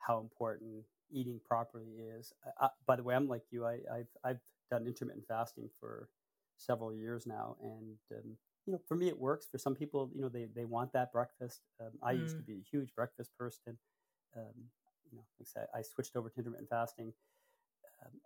how 0.00 0.18
important 0.18 0.84
eating 1.10 1.40
properly 1.40 1.98
is. 2.00 2.32
I, 2.44 2.66
I, 2.66 2.70
by 2.86 2.96
the 2.96 3.02
way, 3.02 3.14
I'm 3.14 3.28
like 3.28 3.44
you. 3.50 3.66
I, 3.66 3.80
I've 3.92 4.08
I've 4.24 4.40
done 4.70 4.86
intermittent 4.86 5.26
fasting 5.26 5.70
for 5.80 6.10
several 6.56 6.94
years 6.94 7.26
now, 7.26 7.56
and 7.60 7.98
um, 8.12 8.38
you 8.66 8.72
know, 8.72 8.78
for 8.78 8.96
me, 8.96 9.08
it 9.08 9.18
works. 9.18 9.46
For 9.46 9.58
some 9.58 9.74
people, 9.74 10.10
you 10.14 10.20
know, 10.22 10.28
they 10.28 10.46
they 10.46 10.64
want 10.64 10.92
that 10.92 11.12
breakfast. 11.12 11.62
Um, 11.80 11.98
I 12.02 12.12
used 12.12 12.36
to 12.36 12.42
Mm. 12.42 12.44
be 12.44 12.58
a 12.58 12.62
huge 12.62 12.94
breakfast 12.94 13.36
person. 13.36 13.78
Um, 14.36 14.70
you 15.10 15.18
know, 15.18 15.26
like 15.38 15.40
I 15.40 15.44
said, 15.44 15.68
I 15.74 15.82
switched 15.82 16.16
over 16.16 16.30
to 16.30 16.38
intermittent 16.38 16.70
fasting. 16.70 17.14
Um, 18.06 18.20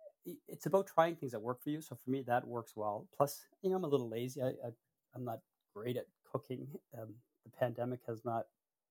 it's 0.47 0.65
about 0.65 0.87
trying 0.87 1.15
things 1.15 1.31
that 1.33 1.41
work 1.41 1.61
for 1.61 1.69
you. 1.69 1.81
So 1.81 1.95
for 1.95 2.09
me, 2.09 2.21
that 2.23 2.47
works 2.47 2.75
well. 2.75 3.07
Plus, 3.15 3.47
you 3.61 3.69
know, 3.69 3.75
I'm 3.75 3.83
a 3.83 3.87
little 3.87 4.09
lazy. 4.09 4.41
I, 4.41 4.49
I 4.49 4.71
I'm 5.13 5.23
not 5.23 5.41
great 5.73 5.97
at 5.97 6.07
cooking. 6.23 6.79
Um, 6.97 7.15
the 7.43 7.51
pandemic 7.51 8.01
has 8.07 8.25
not 8.25 8.47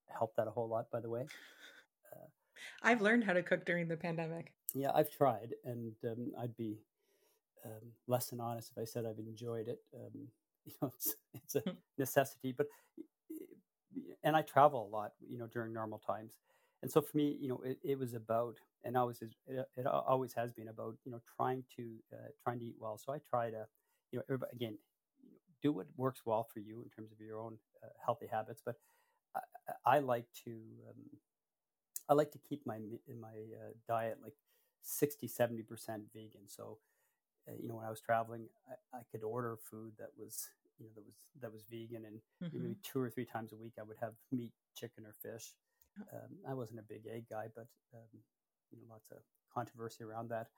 helped 0.09 0.37
that 0.37 0.47
a 0.49 0.51
whole 0.53 0.69
lot, 0.69 0.91
by 0.91 1.01
the 1.01 1.11
way. 1.11 1.31
I've 2.83 3.01
learned 3.01 3.25
how 3.25 3.33
to 3.33 3.43
cook 3.43 3.65
during 3.65 3.89
the 3.89 3.97
pandemic. 3.97 4.53
Yeah, 4.75 4.91
I've 4.95 5.11
tried, 5.11 5.55
and 5.65 5.95
um, 6.05 6.33
I'd 6.39 6.57
be 6.57 6.79
um, 7.65 7.93
less 8.07 8.27
than 8.27 8.41
honest 8.41 8.73
if 8.73 8.83
I 8.83 8.85
said 8.85 9.07
I've 9.07 9.19
enjoyed 9.19 9.69
it. 9.69 9.81
Um, 9.95 10.29
you 10.65 10.73
know, 10.81 10.93
it's 10.95 11.15
it's 11.35 11.55
a 11.57 11.63
necessity, 11.99 12.53
but 12.57 12.67
and 14.23 14.35
I 14.35 14.43
travel 14.43 14.87
a 14.87 14.91
lot, 14.95 15.13
you 15.29 15.39
know, 15.39 15.47
during 15.47 15.73
normal 15.73 15.99
times, 15.99 16.39
and 16.83 16.91
so 16.91 17.01
for 17.01 17.17
me, 17.17 17.37
you 17.41 17.49
know, 17.49 17.61
it, 17.65 17.79
it 17.85 17.99
was 17.99 18.15
about, 18.15 18.57
and 18.83 18.97
always 18.97 19.23
is, 19.23 19.33
it, 19.47 19.67
it 19.77 19.87
always 19.87 20.35
has 20.35 20.53
been 20.53 20.69
about, 20.69 20.97
you 21.05 21.13
know, 21.13 21.21
trying 21.37 21.65
to 21.77 21.95
uh, 22.13 22.29
trying 22.43 22.59
to 22.59 22.65
eat 22.65 22.77
well. 22.79 22.99
So 22.99 23.13
I 23.13 23.19
try 23.31 23.51
to, 23.51 23.67
you 24.11 24.19
know, 24.19 24.25
everybody, 24.29 24.53
again, 24.55 24.79
do 25.63 25.73
what 25.73 25.87
works 25.97 26.23
well 26.25 26.47
for 26.53 26.61
you 26.61 26.83
in 26.83 26.91
terms 26.91 27.13
of 27.13 27.21
your 27.21 27.41
own 27.41 27.59
uh, 27.83 27.89
healthy 28.05 28.27
habits, 28.27 28.63
but 28.65 28.77
I, 29.37 29.41
I 29.69 29.97
I 29.97 29.99
like 30.01 30.27
to. 30.45 30.51
Um, 30.51 31.19
I 32.09 32.15
like 32.15 32.33
to 32.33 32.39
keep 32.39 32.67
my 32.67 32.79
my 33.21 33.37
uh, 33.61 33.73
diet 33.89 34.19
like 34.23 34.35
60 34.83 35.27
70 35.29 35.63
percent 35.63 36.05
vegan. 36.15 36.49
So, 36.49 36.79
uh, 37.49 37.53
you 37.61 37.69
know, 37.69 37.77
when 37.77 37.87
I 37.87 37.91
was 37.91 38.01
traveling, 38.01 38.49
I, 38.69 38.99
I 38.99 39.03
could 39.11 39.23
order 39.25 39.57
food 39.71 39.95
that 39.99 40.11
was 40.19 40.49
you 40.79 40.87
know 40.87 40.93
that 40.97 41.05
was 41.05 41.17
that 41.41 41.53
was 41.53 41.65
vegan, 41.71 42.05
and 42.07 42.21
Mhm. 42.41 42.51
maybe 42.53 42.77
two 42.83 43.01
or 43.01 43.11
three 43.11 43.27
times 43.27 43.53
a 43.53 43.57
week 43.57 43.75
I 43.79 43.83
would 43.83 43.99
have 44.01 44.15
meat, 44.33 44.53
chicken, 44.75 45.05
or 45.07 45.15
fish. 45.23 45.55
Um, 46.13 46.31
I 46.49 46.55
wasn't 46.55 46.81
a 46.81 46.83
big 46.83 47.07
egg 47.07 47.27
guy, 47.31 47.47
but 47.55 47.67
um, 47.95 48.19
you 48.71 48.79
know, 48.79 48.85
lots 48.91 49.11
of 49.11 49.19
controversy 49.53 50.05
around 50.05 50.29
that. 50.31 50.49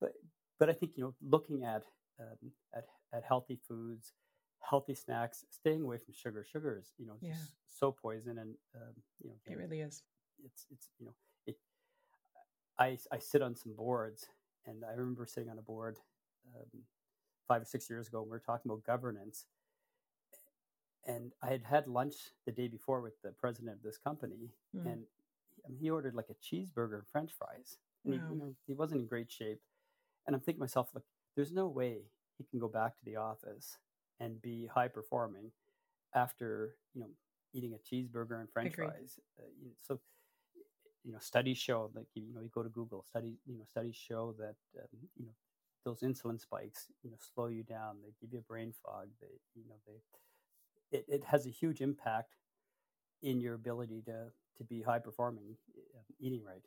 But 0.00 0.12
but 0.58 0.68
I 0.70 0.72
think 0.72 0.96
you 0.96 1.04
know, 1.04 1.14
looking 1.22 1.64
at 1.64 1.84
um, 2.20 2.52
at 2.74 2.86
at 3.12 3.24
healthy 3.24 3.58
foods, 3.68 4.12
healthy 4.60 4.94
snacks, 4.94 5.44
staying 5.50 5.82
away 5.82 5.98
from 5.98 6.14
sugar. 6.14 6.44
Sugar 6.44 6.78
is 6.78 6.92
you 6.98 7.06
know 7.06 7.16
Yeah. 7.20 7.34
just 7.34 7.54
so 7.68 7.90
poison, 7.92 8.38
and 8.38 8.54
um, 8.76 8.94
you 9.22 9.30
know, 9.30 9.36
It 9.46 9.56
really 9.56 9.80
is. 9.80 10.02
It's 10.44 10.66
it's 10.70 10.88
you 10.98 11.06
know 11.06 11.14
it 11.46 11.56
i 12.78 12.96
i 13.12 13.18
sit 13.18 13.42
on 13.42 13.54
some 13.56 13.74
boards 13.74 14.26
and 14.66 14.84
i 14.84 14.92
remember 14.92 15.26
sitting 15.26 15.50
on 15.50 15.58
a 15.58 15.62
board 15.62 15.98
um, 16.56 16.80
five 17.48 17.62
or 17.62 17.66
six 17.66 17.88
years 17.90 18.08
ago 18.08 18.18
and 18.20 18.26
we 18.26 18.30
were 18.30 18.38
talking 18.44 18.70
about 18.70 18.84
governance 18.84 19.46
and 21.06 21.32
i 21.42 21.48
had 21.48 21.62
had 21.64 21.86
lunch 21.86 22.14
the 22.46 22.52
day 22.52 22.68
before 22.68 23.00
with 23.00 23.20
the 23.22 23.30
president 23.32 23.76
of 23.76 23.82
this 23.82 23.98
company 23.98 24.50
Mm. 24.76 24.86
and 25.66 25.76
he 25.80 25.90
ordered 25.90 26.14
like 26.14 26.28
a 26.30 26.34
cheeseburger 26.34 26.94
and 26.94 27.06
french 27.12 27.32
fries 27.38 27.78
and 28.04 28.14
he, 28.14 28.20
you 28.30 28.36
know 28.38 28.54
he 28.66 28.74
wasn't 28.74 29.00
in 29.00 29.06
great 29.06 29.30
shape 29.30 29.60
and 30.26 30.34
i'm 30.34 30.40
thinking 30.40 30.58
to 30.58 30.62
myself 30.64 30.88
look 30.94 31.04
there's 31.36 31.52
no 31.52 31.66
way 31.68 31.98
he 32.38 32.44
can 32.44 32.58
go 32.58 32.68
back 32.68 32.96
to 32.98 33.04
the 33.04 33.16
office 33.16 33.78
and 34.20 34.40
be 34.42 34.66
high 34.66 34.88
performing 34.88 35.50
after 36.14 36.76
you 36.94 37.00
know 37.00 37.08
eating 37.54 37.74
a 37.74 37.78
cheeseburger 37.94 38.40
and 38.40 38.50
french 38.50 38.72
Agreed. 38.72 38.88
fries 38.88 39.18
uh, 39.38 39.44
you 39.60 39.66
know, 39.68 39.74
so 39.80 40.00
you 41.04 41.12
know 41.12 41.18
studies 41.18 41.58
show 41.58 41.90
like 41.94 42.06
you 42.14 42.32
know 42.34 42.40
you 42.40 42.50
go 42.54 42.62
to 42.62 42.68
Google 42.68 43.04
studies 43.08 43.36
you 43.46 43.56
know 43.58 43.64
studies 43.68 43.96
show 43.96 44.34
that 44.38 44.56
um, 44.80 44.88
you 45.16 45.26
know 45.26 45.32
those 45.84 46.00
insulin 46.00 46.40
spikes 46.40 46.86
you 47.02 47.10
know 47.10 47.16
slow 47.34 47.46
you 47.46 47.62
down 47.62 47.96
they 48.02 48.12
give 48.20 48.32
you 48.32 48.40
brain 48.48 48.72
fog 48.84 49.08
they 49.20 49.26
you 49.54 49.64
know 49.68 49.74
they 49.86 50.96
it, 50.96 51.04
it 51.08 51.24
has 51.24 51.46
a 51.46 51.50
huge 51.50 51.80
impact 51.80 52.34
in 53.22 53.40
your 53.40 53.54
ability 53.54 54.02
to 54.06 54.26
to 54.56 54.64
be 54.64 54.82
high 54.82 54.98
performing 54.98 55.56
uh, 55.96 56.00
eating 56.20 56.42
right 56.44 56.62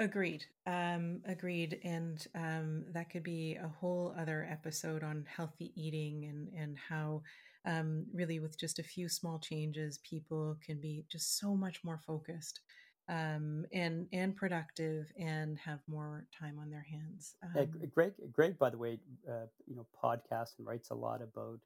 Agreed. 0.00 0.44
Um, 0.66 1.20
agreed. 1.24 1.78
And 1.84 2.26
um, 2.34 2.84
that 2.92 3.10
could 3.10 3.22
be 3.22 3.54
a 3.54 3.68
whole 3.68 4.12
other 4.18 4.46
episode 4.50 5.04
on 5.04 5.24
healthy 5.28 5.72
eating 5.76 6.24
and, 6.24 6.48
and 6.60 6.76
how, 6.76 7.22
um, 7.64 8.04
really, 8.12 8.40
with 8.40 8.58
just 8.58 8.80
a 8.80 8.82
few 8.82 9.08
small 9.08 9.38
changes, 9.38 9.98
people 9.98 10.56
can 10.66 10.80
be 10.80 11.04
just 11.08 11.38
so 11.38 11.54
much 11.54 11.84
more 11.84 12.00
focused 12.04 12.60
um, 13.08 13.66
and 13.72 14.06
and 14.12 14.34
productive 14.36 15.12
and 15.18 15.58
have 15.58 15.80
more 15.86 16.26
time 16.38 16.58
on 16.58 16.70
their 16.70 16.86
hands. 16.90 17.36
Yeah, 17.54 17.62
Um, 17.62 17.68
Greg, 17.94 18.12
Greg, 18.32 18.58
by 18.58 18.70
the 18.70 18.78
way, 18.78 18.98
uh, 19.28 19.46
you 19.66 19.76
know, 19.76 19.86
podcasts 20.02 20.58
and 20.58 20.66
writes 20.66 20.90
a 20.90 20.94
lot 20.94 21.20
about 21.22 21.60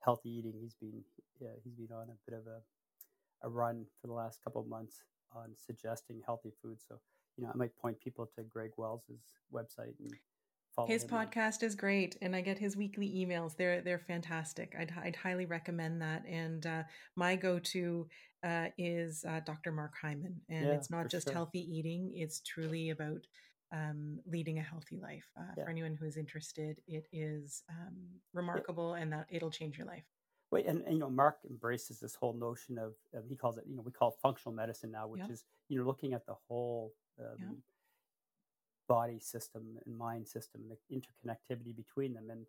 healthy 0.00 0.30
eating. 0.30 0.54
He's 0.60 0.74
been 0.74 1.02
yeah, 1.40 1.48
he's 1.62 1.74
been 1.74 1.92
on 1.94 2.08
a 2.10 2.30
bit 2.30 2.38
of 2.38 2.46
a, 2.46 2.60
a 3.46 3.48
run 3.50 3.86
for 4.00 4.06
the 4.06 4.12
last 4.12 4.42
couple 4.44 4.60
of 4.60 4.68
months 4.68 5.02
on 5.34 5.50
suggesting 5.56 6.22
healthy 6.24 6.52
food. 6.62 6.78
So, 6.88 7.00
you 7.36 7.44
know, 7.44 7.50
I 7.52 7.56
might 7.56 7.76
point 7.76 8.00
people 8.00 8.26
to 8.36 8.42
Greg 8.44 8.70
Wells's 8.76 9.20
website 9.52 9.98
and 9.98 10.12
follow 10.76 10.86
his 10.88 11.02
him. 11.02 11.10
on- 11.14 11.26
podcast 11.26 11.62
is 11.64 11.74
great, 11.74 12.16
and 12.22 12.36
I 12.36 12.40
get 12.40 12.58
his 12.58 12.76
weekly 12.76 13.08
emails. 13.08 13.56
They're 13.56 13.80
they're 13.80 13.98
fantastic. 13.98 14.74
I'd 14.78 14.92
I'd 15.02 15.16
highly 15.16 15.46
recommend 15.46 16.00
that. 16.02 16.24
And 16.26 16.64
uh, 16.64 16.82
my 17.16 17.34
go 17.34 17.58
to 17.58 18.06
uh, 18.44 18.66
is 18.78 19.24
uh, 19.28 19.40
Dr. 19.46 19.72
Mark 19.72 19.94
Hyman, 20.00 20.40
and 20.48 20.66
Yeah, 20.66 20.74
it's 20.74 20.90
not 20.90 21.08
just 21.08 21.24
sure. 21.24 21.32
healthy 21.32 21.60
eating; 21.60 22.12
it's 22.14 22.40
truly 22.40 22.90
about 22.90 23.26
um, 23.72 24.20
leading 24.26 24.58
a 24.58 24.62
healthy 24.62 24.98
life. 24.98 25.26
Uh, 25.36 25.42
Yeah. 25.56 25.64
For 25.64 25.70
anyone 25.70 25.96
who 25.96 26.06
is 26.06 26.16
interested, 26.16 26.80
it 26.86 27.06
is 27.12 27.62
um, 27.70 27.96
remarkable, 28.32 28.94
and 28.94 29.12
that 29.12 29.26
it'll 29.30 29.50
change 29.50 29.78
your 29.78 29.86
life. 29.86 30.04
Wait, 30.50 30.66
and, 30.66 30.82
and 30.82 30.94
you 30.94 31.00
know, 31.00 31.10
Mark 31.10 31.38
embraces 31.50 31.98
this 31.98 32.14
whole 32.14 32.34
notion 32.34 32.78
of, 32.78 32.94
of 33.14 33.24
he 33.28 33.34
calls 33.34 33.58
it, 33.58 33.64
you 33.66 33.74
know, 33.76 33.82
we 33.82 33.90
call 33.90 34.10
it 34.10 34.14
functional 34.22 34.54
medicine 34.54 34.90
now, 34.92 35.08
which 35.08 35.22
Yeah. 35.22 35.32
is 35.34 35.44
you 35.68 35.78
know 35.78 35.86
looking 35.86 36.12
at 36.12 36.26
the 36.26 36.34
whole 36.48 36.92
um, 37.18 37.36
Yeah. 37.40 37.46
body 38.88 39.18
system 39.18 39.78
and 39.86 39.96
mind 39.96 40.28
system, 40.28 40.62
the 40.68 40.76
interconnectivity 40.94 41.74
between 41.74 42.12
them, 42.14 42.30
and 42.30 42.46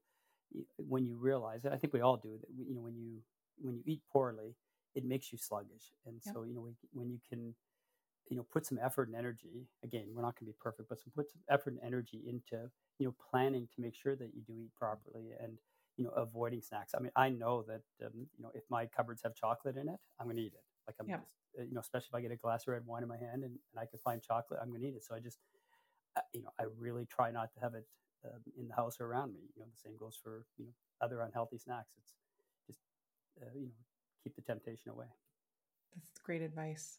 when 0.77 1.05
you 1.05 1.15
realize, 1.15 1.65
and 1.65 1.73
I 1.73 1.77
think 1.77 1.93
we 1.93 2.01
all 2.01 2.17
do 2.17 2.38
that, 2.39 2.49
you 2.55 2.75
know, 2.75 2.81
when 2.81 2.95
you 2.95 3.21
when 3.62 3.75
you 3.77 3.84
eat 3.86 4.01
poorly, 4.12 4.55
it 4.95 5.05
makes 5.05 5.31
you 5.31 5.38
sluggish, 5.38 5.93
and 6.05 6.21
Yeah. 6.25 6.34
so 6.34 6.43
you 6.43 6.53
know 6.55 6.62
when, 6.62 6.75
when 6.93 7.10
you 7.10 7.19
can, 7.29 7.53
you 8.29 8.38
know, 8.38 8.43
put 8.51 8.65
some 8.65 8.79
effort 8.84 9.08
and 9.10 9.17
energy. 9.17 9.67
Again, 9.84 10.08
we're 10.13 10.21
not 10.21 10.36
going 10.39 10.47
to 10.47 10.53
be 10.53 10.58
perfect, 10.60 10.89
but 10.89 10.99
some 10.99 11.12
put 11.15 11.31
some 11.31 11.41
effort 11.49 11.73
and 11.73 11.84
energy 11.84 12.23
into 12.27 12.69
you 12.99 13.05
know 13.08 13.15
planning 13.31 13.67
to 13.75 13.81
make 13.81 13.95
sure 13.95 14.15
that 14.15 14.31
you 14.36 14.41
do 14.47 14.53
eat 14.60 14.73
properly 14.75 15.31
and 15.41 15.58
you 15.97 16.03
know 16.05 16.12
avoiding 16.12 16.62
snacks. 16.62 16.93
I 16.95 17.01
mean, 17.01 17.12
I 17.15 17.29
know 17.29 17.63
that 17.67 17.81
um, 18.05 18.27
you 18.38 18.43
know 18.43 18.51
if 18.55 18.63
my 18.69 18.86
cupboards 18.88 19.21
have 19.23 19.36
chocolate 19.36 19.77
in 19.77 19.89
it, 19.89 19.99
I'm 20.19 20.27
going 20.27 20.38
to 20.38 20.43
eat 20.43 20.53
it. 20.53 20.63
Like 20.88 20.95
I'm 20.99 21.08
just, 21.10 21.27
uh, 21.60 21.63
you 21.63 21.73
know, 21.73 21.81
especially 21.81 22.10
if 22.10 22.15
I 22.15 22.21
get 22.21 22.31
a 22.31 22.36
glass 22.38 22.63
of 22.67 22.73
red 22.73 22.86
wine 22.86 23.03
in 23.03 23.10
my 23.10 23.17
hand 23.17 23.43
and, 23.43 23.53
and 23.71 23.79
I 23.79 23.86
can 23.86 23.99
find 23.99 24.21
chocolate, 24.21 24.60
I'm 24.62 24.69
going 24.69 24.81
to 24.81 24.88
eat 24.88 24.95
it. 24.95 25.03
So 25.03 25.15
I 25.15 25.19
just, 25.19 25.39
you 26.34 26.41
know, 26.41 26.49
I 26.60 26.65
really 26.77 27.05
try 27.05 27.31
not 27.31 27.53
to 27.53 27.60
have 27.62 27.73
it 27.75 27.86
um, 28.25 28.41
in 28.58 28.67
the 28.67 28.75
house 28.75 28.99
or 28.99 29.08
around 29.08 29.34
me. 29.34 29.41
You 29.55 29.62
know, 29.63 29.67
the 29.71 29.77
same 29.77 29.97
goes 29.97 30.17
for 30.21 30.45
you 30.58 30.65
know 30.65 30.71
other 31.01 31.21
unhealthy 31.21 31.58
snacks. 31.58 31.91
It's 31.97 32.13
just 32.67 32.79
uh, 33.41 33.51
you 33.55 33.67
know 33.67 33.73
keep 34.25 34.35
the 34.35 34.41
temptation 34.41 34.89
away. 34.89 35.05
That's 35.95 36.19
great 36.23 36.41
advice. 36.41 36.97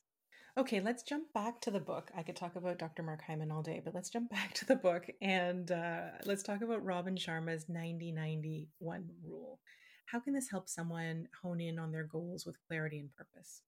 Okay, 0.57 0.81
let's 0.81 1.03
jump 1.03 1.31
back 1.35 1.61
to 1.63 1.71
the 1.71 1.81
book. 1.81 2.11
I 2.17 2.23
could 2.23 2.37
talk 2.37 2.57
about 2.57 2.79
Dr. 2.79 3.03
Mark 3.03 3.21
Hyman 3.27 3.51
all 3.51 3.63
day, 3.63 3.83
but 3.85 3.95
let's 3.95 4.09
jump 4.09 4.31
back 4.39 4.55
to 4.55 4.65
the 4.65 4.77
book 4.77 5.05
and 5.21 5.71
uh, 5.71 6.09
let's 6.25 6.43
talk 6.43 6.63
about 6.63 6.85
Robin 6.85 7.17
Sharma's 7.17 7.67
90 7.69 8.13
91 8.13 9.11
rule. 9.25 9.59
How 10.07 10.21
can 10.21 10.33
this 10.33 10.49
help 10.49 10.69
someone 10.69 11.27
hone 11.43 11.61
in 11.61 11.79
on 11.79 11.91
their 11.91 12.05
goals 12.05 12.47
with 12.47 12.57
clarity 12.69 13.01
and 13.01 13.13
purpose? 13.13 13.63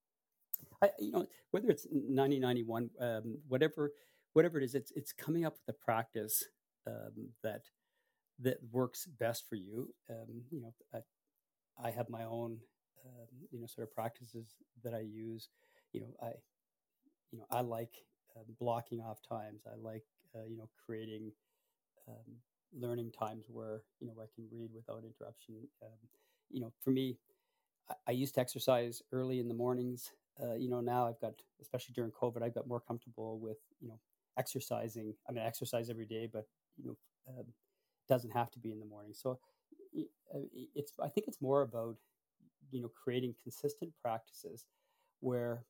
I, 0.81 0.91
you 1.01 1.11
know, 1.11 1.27
whether 1.51 1.69
it's 1.69 1.87
9091, 1.91 2.91
um, 3.01 3.39
whatever, 3.49 3.93
whatever 4.35 4.59
it 4.59 4.65
is, 4.65 4.75
it's 4.75 4.93
it's 4.95 5.13
coming 5.13 5.45
up 5.45 5.55
with 5.55 5.75
a 5.75 5.85
practice 5.85 6.45
um, 6.87 7.31
that 7.43 7.63
that 8.41 8.59
works 8.71 9.07
best 9.07 9.49
for 9.49 9.57
you. 9.57 9.89
Um, 10.09 10.43
you 10.51 10.61
know, 10.61 10.73
I, 10.95 11.89
I 11.89 11.91
have 11.91 12.09
my 12.09 12.25
own, 12.25 12.59
um, 13.07 13.29
you 13.51 13.61
know, 13.61 13.67
sort 13.67 13.87
of 13.87 13.95
practices 13.95 14.57
that 14.83 14.95
I 14.95 15.01
use. 15.01 15.49
You 15.93 16.03
know, 16.03 16.15
I, 16.23 16.33
you 17.33 17.39
know, 17.39 17.47
I 17.51 17.61
like 17.61 17.95
uh, 18.37 18.43
blocking 18.59 19.01
off 19.01 19.21
times. 19.29 19.63
I 19.67 19.77
like, 19.77 20.05
uh, 20.35 20.45
you 20.49 20.57
know, 20.57 20.69
creating 20.85 21.33
um, 22.09 22.37
learning 22.79 23.13
times 23.13 23.47
where 23.49 23.83
you 24.01 24.07
know 24.07 24.15
I 24.21 24.27
can 24.35 24.47
read 24.51 24.71
without 24.75 25.05
interruption. 25.05 25.55
Um, 25.83 25.99
you 26.51 26.61
know, 26.61 26.73
for 26.83 26.91
me, 26.91 27.17
I, 27.91 27.95
I 28.09 28.11
used 28.13 28.35
to 28.35 28.41
exercise 28.41 29.03
early 29.13 29.41
in 29.41 29.49
the 29.49 29.55
mornings. 29.55 30.13
Uh, 30.43 30.55
you 30.55 30.69
know, 30.69 30.81
now 30.81 31.07
I've 31.07 31.21
got, 31.21 31.35
especially 31.61 31.95
during 31.95 32.13
COVID, 32.13 32.43
I've 32.43 32.55
got 32.55 32.69
more 32.69 32.81
comfortable 32.81 33.39
with 33.39 33.59
you 33.81 33.89
know 33.89 33.99
exercising. 34.39 35.15
I 35.29 35.33
mean, 35.33 35.45
I 35.45 35.47
exercise 35.47 35.91
every 35.91 36.07
day, 36.07 36.29
but 36.33 36.47
you 36.77 36.87
know, 36.87 36.97
um, 37.29 37.45
doesn't 38.09 38.31
have 38.31 38.51
to 38.53 38.59
be 38.59 38.73
in 38.73 38.81
the 38.81 38.87
morning. 38.87 39.13
So 39.15 39.39
uh, 40.35 40.41
it's 40.75 40.93
I 41.03 41.09
think 41.09 41.29
it's 41.29 41.41
more 41.41 41.63
about 41.63 41.97
you 42.71 42.81
know 42.83 42.89
creating 42.89 43.35
consistent 43.43 43.93
practices 44.03 44.67
where 45.21 45.65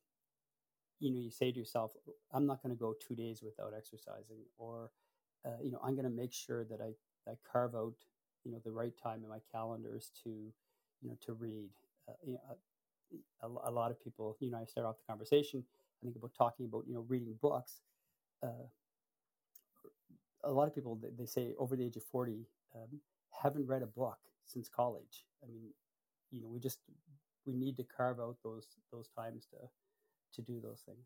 you 0.99 1.11
know 1.11 1.19
you 1.19 1.31
say 1.31 1.51
to 1.51 1.59
yourself, 1.59 1.91
I'm 2.33 2.45
not 2.45 2.61
going 2.61 2.75
to 2.75 2.79
go 2.79 2.93
two 2.93 3.15
days 3.15 3.41
without 3.43 3.73
exercising, 3.75 4.39
or 4.57 4.91
uh, 5.45 5.51
you 5.61 5.71
know, 5.71 5.79
I'm 5.83 5.95
going 5.95 6.05
to 6.05 6.11
make 6.11 6.33
sure 6.33 6.65
that 6.65 6.79
I, 6.81 7.29
I 7.29 7.35
carve 7.49 7.75
out, 7.75 7.93
you 8.43 8.51
know, 8.51 8.59
the 8.63 8.71
right 8.71 8.93
time 9.01 9.21
in 9.23 9.29
my 9.29 9.39
calendars 9.51 10.11
to, 10.23 10.29
you 10.29 11.09
know, 11.09 11.17
to 11.25 11.33
read. 11.33 11.69
Uh, 12.07 12.13
you 12.25 12.33
know, 12.33 12.39
a, 13.41 13.69
a 13.69 13.71
lot 13.71 13.91
of 13.91 14.03
people, 14.03 14.35
you 14.39 14.51
know, 14.51 14.57
I 14.57 14.65
start 14.65 14.85
off 14.85 14.97
the 14.97 15.11
conversation, 15.11 15.63
I 16.01 16.05
think 16.05 16.15
about 16.15 16.33
talking 16.37 16.65
about, 16.65 16.83
you 16.87 16.93
know, 16.93 17.05
reading 17.07 17.35
books. 17.41 17.81
Uh, 18.43 18.67
a 20.43 20.51
lot 20.51 20.67
of 20.67 20.75
people, 20.75 20.95
they, 21.01 21.09
they 21.17 21.25
say 21.25 21.53
over 21.57 21.75
the 21.75 21.85
age 21.85 21.97
of 21.97 22.03
40, 22.03 22.45
um, 22.75 22.99
haven't 23.31 23.67
read 23.67 23.81
a 23.81 23.87
book 23.87 24.17
since 24.45 24.67
college. 24.69 25.25
I 25.43 25.47
mean, 25.47 25.69
you 26.31 26.41
know, 26.41 26.47
we 26.47 26.59
just, 26.59 26.79
we 27.45 27.53
need 27.53 27.77
to 27.77 27.83
carve 27.83 28.19
out 28.19 28.37
those, 28.43 28.67
those 28.91 29.09
times 29.17 29.47
to, 29.51 29.57
to 30.35 30.41
do 30.41 30.59
those 30.61 30.81
things. 30.85 31.05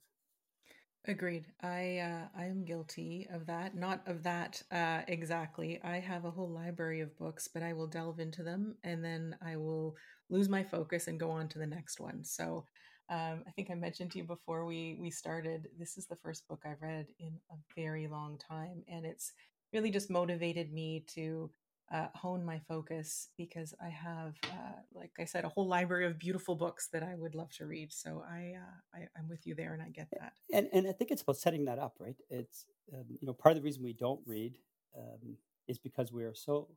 Agreed. 1.06 1.48
I 1.62 1.98
uh, 1.98 2.28
I 2.40 2.46
am 2.46 2.64
guilty 2.64 3.28
of 3.30 3.46
that. 3.48 3.76
Not 3.76 4.08
of 4.08 4.24
that 4.24 4.64
uh, 4.72 5.02
exactly. 5.10 5.82
I 5.84 6.00
have 6.00 6.24
a 6.24 6.32
whole 6.32 6.50
library 6.50 7.02
of 7.02 7.18
books, 7.18 7.50
but 7.54 7.62
I 7.62 7.74
will 7.74 7.88
delve 7.88 8.22
into 8.22 8.42
them 8.42 8.78
and 8.86 9.04
then 9.04 9.36
I 9.46 9.58
will 9.58 9.98
lose 10.30 10.48
my 10.48 10.64
focus 10.64 11.08
and 11.08 11.20
go 11.20 11.30
on 11.30 11.50
to 11.50 11.60
the 11.60 11.68
next 11.68 12.00
one. 12.00 12.24
So 12.24 12.64
um, 13.10 13.44
I 13.46 13.52
think 13.54 13.70
I 13.70 13.76
mentioned 13.76 14.12
to 14.12 14.20
you 14.20 14.24
before 14.24 14.66
we 14.66 14.98
we 14.98 15.12
started. 15.12 15.68
This 15.78 15.98
is 15.98 16.08
the 16.08 16.16
first 16.24 16.48
book 16.48 16.62
I've 16.66 16.82
read 16.82 17.08
in 17.20 17.38
a 17.52 17.56
very 17.76 18.08
long 18.08 18.38
time, 18.38 18.82
and 18.88 19.06
it's 19.06 19.34
really 19.74 19.92
just 19.92 20.10
motivated 20.10 20.72
me 20.72 21.04
to 21.16 21.52
uh, 21.92 22.08
hone 22.16 22.44
my 22.44 22.60
focus 22.68 23.30
because 23.38 23.74
I 23.84 23.90
have, 23.90 24.36
uh, 24.46 24.80
like 24.94 25.12
I 25.20 25.26
said, 25.26 25.46
a 25.46 25.50
whole 25.50 25.68
library 25.68 26.06
of 26.06 26.18
beautiful 26.18 26.56
books 26.56 26.88
that 26.94 27.04
I 27.04 27.16
would 27.16 27.36
love 27.36 27.52
to 27.58 27.66
read. 27.66 27.92
So 27.92 28.24
I, 28.28 28.54
uh, 28.58 28.98
I 29.00 29.08
I'm 29.18 29.28
with 29.30 29.46
you 29.46 29.54
there, 29.54 29.74
and 29.74 29.82
I 29.82 29.90
get 29.90 30.08
that. 30.20 30.34
and 30.52 30.70
and 30.74 30.88
I 30.88 30.92
think 30.92 31.12
it's 31.12 31.22
about 31.22 31.38
setting 31.38 31.66
that 31.66 31.80
up, 31.80 31.96
right? 32.00 32.16
It's 32.30 32.66
um, 32.94 33.06
you 33.20 33.28
know 33.28 33.34
part 33.34 33.56
of 33.56 33.62
the 33.62 33.66
reason 33.66 33.84
we 33.84 33.94
don't 33.94 34.22
read 34.26 34.58
um, 34.98 35.38
is 35.68 35.78
because 35.78 36.12
we 36.12 36.24
are 36.24 36.34
so 36.34 36.70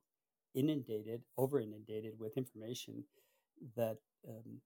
inundated, 0.55 1.23
over 1.37 1.61
inundated 1.61 2.15
with 2.19 2.37
information 2.37 3.05
that 3.77 3.99
um, 4.29 4.61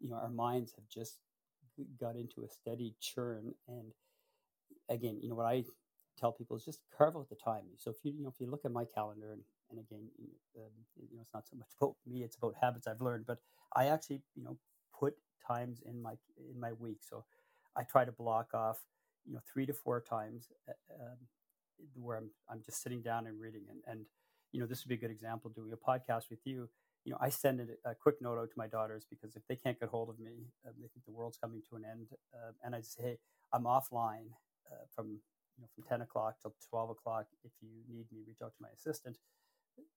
you 0.00 0.10
know 0.10 0.16
our 0.16 0.30
minds 0.30 0.72
have 0.76 0.88
just 0.88 1.18
got 2.00 2.16
into 2.16 2.42
a 2.42 2.48
steady 2.48 2.94
churn. 3.00 3.54
And 3.66 3.92
again, 4.88 5.18
you 5.20 5.28
know 5.28 5.34
what 5.34 5.46
I 5.46 5.64
tell 6.18 6.32
people 6.32 6.56
is 6.56 6.64
just 6.64 6.80
carve 6.96 7.16
out 7.16 7.28
the 7.28 7.36
time. 7.36 7.64
So 7.78 7.90
if 7.90 7.96
you 8.04 8.12
you 8.16 8.22
know 8.22 8.28
if 8.28 8.40
you 8.40 8.50
look 8.50 8.64
at 8.64 8.72
my 8.72 8.84
calendar 8.84 9.32
and 9.32 9.42
and 9.70 9.78
again, 9.78 10.08
you 10.18 10.28
know, 10.56 11.20
it's 11.20 11.34
not 11.34 11.46
so 11.46 11.56
much 11.56 11.68
about 11.80 11.96
me; 12.06 12.22
it's 12.22 12.36
about 12.36 12.54
habits 12.60 12.86
I've 12.86 13.00
learned. 13.00 13.26
But 13.26 13.38
I 13.74 13.86
actually, 13.86 14.22
you 14.34 14.44
know, 14.44 14.56
put 14.98 15.14
times 15.46 15.80
in 15.84 16.00
my 16.00 16.14
in 16.52 16.58
my 16.60 16.72
week. 16.72 16.98
So 17.00 17.24
I 17.76 17.82
try 17.82 18.04
to 18.04 18.12
block 18.12 18.54
off, 18.54 18.78
you 19.26 19.34
know, 19.34 19.40
three 19.52 19.66
to 19.66 19.72
four 19.72 20.00
times 20.00 20.48
uh, 20.68 20.72
um, 20.94 21.16
where 21.94 22.16
I'm 22.16 22.30
I'm 22.50 22.62
just 22.64 22.82
sitting 22.82 23.02
down 23.02 23.26
and 23.26 23.40
reading. 23.40 23.62
And 23.70 23.80
and 23.86 24.06
you 24.52 24.60
know, 24.60 24.66
this 24.66 24.84
would 24.84 24.88
be 24.88 24.94
a 24.94 24.98
good 24.98 25.10
example. 25.10 25.50
Doing 25.50 25.72
a 25.72 25.76
podcast 25.76 26.30
with 26.30 26.40
you, 26.44 26.68
you 27.04 27.12
know, 27.12 27.18
I 27.20 27.28
send 27.28 27.60
a, 27.84 27.94
quick 27.94 28.16
note 28.20 28.38
out 28.38 28.50
to 28.50 28.58
my 28.58 28.66
daughters 28.66 29.06
because 29.08 29.36
if 29.36 29.42
they 29.48 29.56
can't 29.56 29.78
get 29.78 29.88
hold 29.88 30.08
of 30.08 30.18
me, 30.18 30.48
um, 30.66 30.74
they 30.80 30.88
think 30.88 31.04
the 31.06 31.12
world's 31.12 31.38
coming 31.38 31.62
to 31.70 31.76
an 31.76 31.84
end. 31.90 32.08
Uh, 32.34 32.52
and 32.64 32.74
I 32.74 32.80
say, 32.80 33.02
hey, 33.02 33.18
I'm 33.52 33.64
offline 33.64 34.28
uh, 34.70 34.84
from 34.94 35.20
you 35.56 35.62
know 35.62 35.68
from 35.74 35.84
ten 35.84 36.02
o'clock 36.02 36.36
till 36.40 36.54
twelve 36.68 36.90
o'clock. 36.90 37.26
If 37.44 37.52
you 37.60 37.68
need 37.88 38.06
me, 38.12 38.20
reach 38.26 38.42
out 38.42 38.52
to 38.54 38.62
my 38.62 38.68
assistant. 38.76 39.16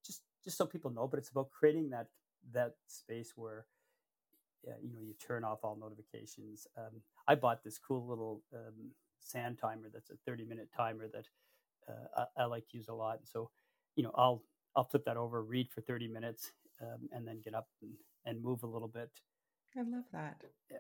Just 0.06 0.22
just 0.44 0.58
so 0.58 0.66
people 0.66 0.92
know. 0.92 1.08
But 1.08 1.20
it's 1.20 1.30
about 1.30 1.50
creating 1.52 1.90
that 1.92 2.08
that 2.54 2.76
space 2.88 3.34
where 3.36 3.66
uh, 4.68 4.74
you 4.82 4.94
know 4.94 5.02
you 5.02 5.14
turn 5.14 5.44
off 5.44 5.60
all 5.64 5.78
notifications. 5.80 6.68
Um, 6.78 7.02
I 7.28 7.36
bought 7.36 7.64
this 7.64 7.78
cool 7.78 8.06
little 8.08 8.42
um, 8.54 8.92
sand 9.20 9.58
timer 9.60 9.90
that's 9.94 10.10
a 10.10 10.16
30 10.26 10.46
minute 10.46 10.70
timer 10.76 11.08
that 11.14 11.26
uh, 11.88 12.26
I, 12.38 12.44
I, 12.44 12.46
like 12.46 12.68
to 12.70 12.78
use 12.78 12.88
a 12.88 12.94
lot. 12.94 13.20
So, 13.24 13.50
you 13.96 14.04
know, 14.04 14.12
I'll 14.16 14.44
I'll 14.76 14.84
flip 14.84 15.06
that 15.06 15.18
over, 15.18 15.44
read 15.44 15.70
for 15.70 15.82
30 15.82 16.08
minutes, 16.08 16.52
um, 16.82 17.10
and 17.12 17.28
then 17.28 17.42
get 17.44 17.54
up 17.54 17.68
and, 17.82 17.92
and 18.26 18.44
move 18.44 18.64
a 18.64 18.68
little 18.68 18.88
bit. 18.88 19.10
I 19.78 19.82
love 19.82 20.06
that. 20.12 20.42
Yeah. 20.70 20.78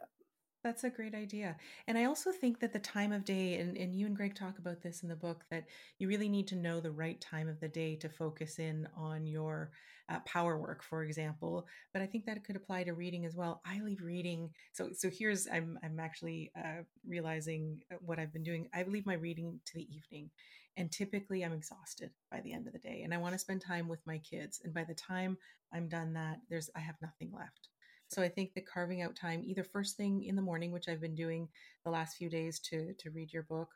That's 0.64 0.84
a 0.84 0.92
great 0.92 1.16
idea. 1.16 1.56
And 1.88 1.98
I 1.98 2.06
also 2.06 2.32
think 2.32 2.60
that 2.60 2.72
the 2.72 2.80
time 2.80 3.12
of 3.12 3.26
day, 3.26 3.56
and, 3.56 3.76
and 3.76 3.96
you 3.96 4.06
and 4.06 4.16
Greg 4.16 4.36
talk 4.36 4.60
about 4.60 4.82
this 4.84 5.02
in 5.02 5.10
the 5.10 5.16
book, 5.16 5.44
that 5.50 5.66
you 5.98 6.08
really 6.08 6.30
need 6.30 6.48
to 6.50 6.56
know 6.56 6.80
the 6.80 6.92
right 6.92 7.20
time 7.20 7.50
of 7.50 7.60
the 7.60 7.68
day 7.68 7.96
to 7.96 8.10
focus 8.10 8.60
in 8.60 8.88
on 8.96 9.26
your 9.26 9.72
uh, 10.10 10.20
power 10.26 10.60
work, 10.60 10.84
for 10.84 11.04
example. 11.04 11.66
But 11.94 12.04
I 12.04 12.06
think 12.06 12.26
that 12.26 12.44
could 12.44 12.56
apply 12.56 12.84
to 12.84 12.94
reading 12.94 13.26
as 13.26 13.36
well. 13.36 13.62
I 13.66 13.82
leave 13.82 14.04
reading. 14.04 14.52
So, 14.74 14.90
so 14.94 15.10
here's, 15.10 15.48
I'm, 15.48 15.80
I'm 15.84 16.00
actually 16.00 16.52
uh, 16.56 16.84
realizing 17.08 17.82
uh, 17.92 17.96
what 18.00 18.20
I've 18.20 18.34
been 18.34 18.44
doing. 18.44 18.68
I 18.72 18.84
leave 18.84 19.08
my 19.08 19.16
reading 19.16 19.60
to 19.66 19.74
the 19.74 19.88
evening. 19.96 20.30
And 20.78 20.92
typically 20.92 21.44
I'm 21.44 21.54
exhausted 21.54 22.12
by 22.32 22.42
the 22.42 22.54
end 22.54 22.68
of 22.68 22.74
the 22.74 22.80
day. 22.80 23.02
And 23.04 23.16
I 23.16 23.18
want 23.18 23.34
to 23.34 23.40
spend 23.40 23.62
time 23.62 23.88
with 23.88 24.06
my 24.06 24.20
kids. 24.20 24.62
And 24.64 24.76
by 24.76 24.84
the 24.84 24.94
time 24.94 25.38
I'm 25.74 25.90
done 25.90 26.14
that, 26.14 26.38
there's, 26.50 26.70
I 26.76 26.80
have 26.82 26.96
nothing 27.02 27.32
left. 27.36 27.71
So 28.12 28.22
I 28.22 28.28
think 28.28 28.54
that 28.54 28.66
carving 28.66 29.02
out 29.02 29.16
time, 29.16 29.42
either 29.46 29.64
first 29.64 29.96
thing 29.96 30.26
in 30.26 30.36
the 30.36 30.42
morning, 30.42 30.74
which 30.74 30.90
I've 30.90 31.00
been 31.00 31.16
doing 31.16 31.48
the 31.86 31.92
last 31.92 32.18
few 32.18 32.30
days 32.30 32.60
to 32.60 32.94
to 32.96 33.10
read 33.10 33.32
your 33.32 33.44
book, 33.44 33.70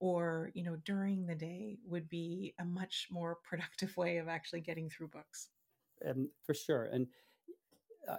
or 0.00 0.50
you 0.54 0.64
know 0.64 0.76
during 0.86 1.26
the 1.26 1.34
day, 1.34 1.76
would 1.84 2.08
be 2.08 2.54
a 2.58 2.64
much 2.64 3.08
more 3.10 3.36
productive 3.44 3.94
way 3.98 4.16
of 4.16 4.28
actually 4.28 4.62
getting 4.62 4.88
through 4.88 5.08
books. 5.08 5.48
Um, 6.08 6.30
for 6.42 6.54
sure, 6.54 6.84
and 6.86 7.06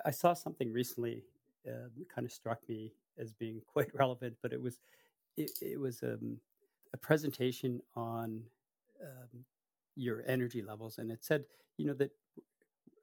I 0.05 0.11
saw 0.11 0.33
something 0.33 0.71
recently, 0.71 1.23
uh, 1.67 1.89
kind 2.13 2.25
of 2.25 2.31
struck 2.31 2.69
me 2.69 2.93
as 3.17 3.33
being 3.33 3.59
quite 3.73 3.89
relevant, 3.95 4.35
but 4.43 4.53
it 4.53 4.61
was 4.61 4.77
it, 5.37 5.49
it 5.59 5.79
was 5.79 6.03
um, 6.03 6.37
a 6.93 6.97
presentation 6.97 7.81
on 7.95 8.43
um, 9.01 9.43
your 9.95 10.23
energy 10.27 10.61
levels, 10.61 10.99
and 10.99 11.11
it 11.11 11.23
said, 11.23 11.45
you 11.77 11.87
know, 11.87 11.93
that 11.95 12.11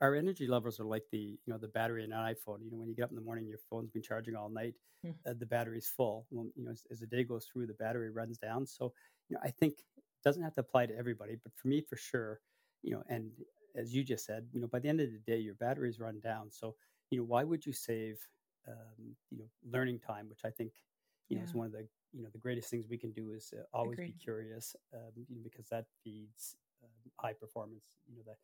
our 0.00 0.14
energy 0.14 0.46
levels 0.46 0.80
are 0.80 0.84
like 0.84 1.04
the 1.12 1.18
you 1.18 1.38
know 1.46 1.58
the 1.58 1.68
battery 1.68 2.04
in 2.04 2.12
an 2.12 2.18
iphone 2.34 2.62
you 2.62 2.70
know 2.70 2.78
when 2.78 2.88
you 2.88 2.94
get 2.94 3.04
up 3.04 3.10
in 3.10 3.16
the 3.16 3.22
morning 3.22 3.46
your 3.46 3.58
phone's 3.68 3.90
been 3.90 4.02
charging 4.02 4.34
all 4.34 4.48
night 4.48 4.74
mm. 5.06 5.14
uh, 5.26 5.34
the 5.38 5.46
battery's 5.46 5.86
full 5.86 6.26
well, 6.30 6.46
you 6.56 6.64
know 6.64 6.70
as, 6.70 6.84
as, 6.90 7.00
the 7.00 7.06
day 7.06 7.24
goes 7.24 7.46
through 7.46 7.66
the 7.66 7.74
battery 7.74 8.10
runs 8.10 8.38
down 8.38 8.66
so 8.66 8.92
you 9.28 9.34
know 9.34 9.40
i 9.44 9.50
think 9.50 9.74
it 9.96 10.04
doesn't 10.24 10.42
have 10.42 10.54
to 10.54 10.60
apply 10.60 10.86
to 10.86 10.96
everybody 10.96 11.36
but 11.42 11.52
for 11.54 11.68
me 11.68 11.80
for 11.80 11.96
sure 11.96 12.40
you 12.82 12.92
know 12.92 13.02
and 13.08 13.30
as 13.76 13.94
you 13.94 14.02
just 14.02 14.24
said 14.24 14.46
you 14.52 14.60
know 14.60 14.66
by 14.66 14.78
the 14.78 14.88
end 14.88 15.00
of 15.00 15.10
the 15.10 15.18
day 15.18 15.38
your 15.38 15.54
batteries 15.54 16.00
run 16.00 16.18
down 16.20 16.50
so 16.50 16.74
you 17.10 17.18
know 17.18 17.24
why 17.24 17.44
would 17.44 17.64
you 17.64 17.72
save 17.72 18.18
um, 18.68 19.14
you 19.30 19.38
know 19.38 19.48
learning 19.70 19.98
time 19.98 20.28
which 20.28 20.40
i 20.44 20.50
think 20.50 20.72
you 21.28 21.36
yeah. 21.36 21.42
know 21.42 21.48
is 21.48 21.54
one 21.54 21.66
of 21.66 21.72
the 21.72 21.86
you 22.12 22.22
know 22.22 22.28
the 22.32 22.38
greatest 22.38 22.70
things 22.70 22.86
we 22.88 22.98
can 22.98 23.12
do 23.12 23.30
is 23.30 23.52
uh, 23.56 23.62
always 23.72 23.98
Agreed. 23.98 24.18
be 24.18 24.24
curious 24.24 24.74
um, 24.94 25.12
you 25.28 25.36
know, 25.36 25.42
because 25.44 25.68
that 25.68 25.84
feeds 26.02 26.56
um, 26.82 27.10
high 27.20 27.32
performance 27.32 27.84
you 28.08 28.16
know 28.16 28.22
that 28.26 28.36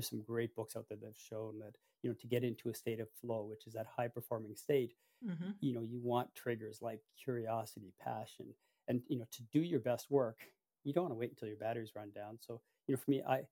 there's 0.00 0.08
some 0.10 0.22
great 0.22 0.54
books 0.54 0.76
out 0.76 0.86
there 0.88 0.98
that 0.98 1.06
have 1.06 1.16
shown 1.16 1.58
that 1.58 1.74
you 2.02 2.10
know 2.10 2.16
to 2.20 2.26
get 2.26 2.44
into 2.44 2.70
a 2.70 2.74
state 2.74 3.00
of 3.00 3.08
flow 3.20 3.42
which 3.48 3.66
is 3.66 3.74
that 3.74 3.86
high 3.86 4.08
performing 4.08 4.54
state 4.54 4.94
mm-hmm. 5.26 5.50
you 5.60 5.74
know 5.74 5.82
you 5.82 6.00
want 6.02 6.34
triggers 6.34 6.78
like 6.80 7.00
curiosity 7.22 7.92
passion 8.02 8.46
and 8.88 9.02
you 9.08 9.18
know 9.18 9.26
to 9.30 9.42
do 9.52 9.60
your 9.60 9.80
best 9.80 10.10
work 10.10 10.38
you 10.84 10.92
don't 10.92 11.04
want 11.04 11.14
to 11.14 11.18
wait 11.18 11.30
until 11.30 11.48
your 11.48 11.56
batteries 11.56 11.92
run 11.94 12.10
down. 12.14 12.38
So 12.40 12.60
you 12.86 12.94
know 12.94 13.00
for 13.04 13.10
me 13.10 13.22
i 13.28 13.42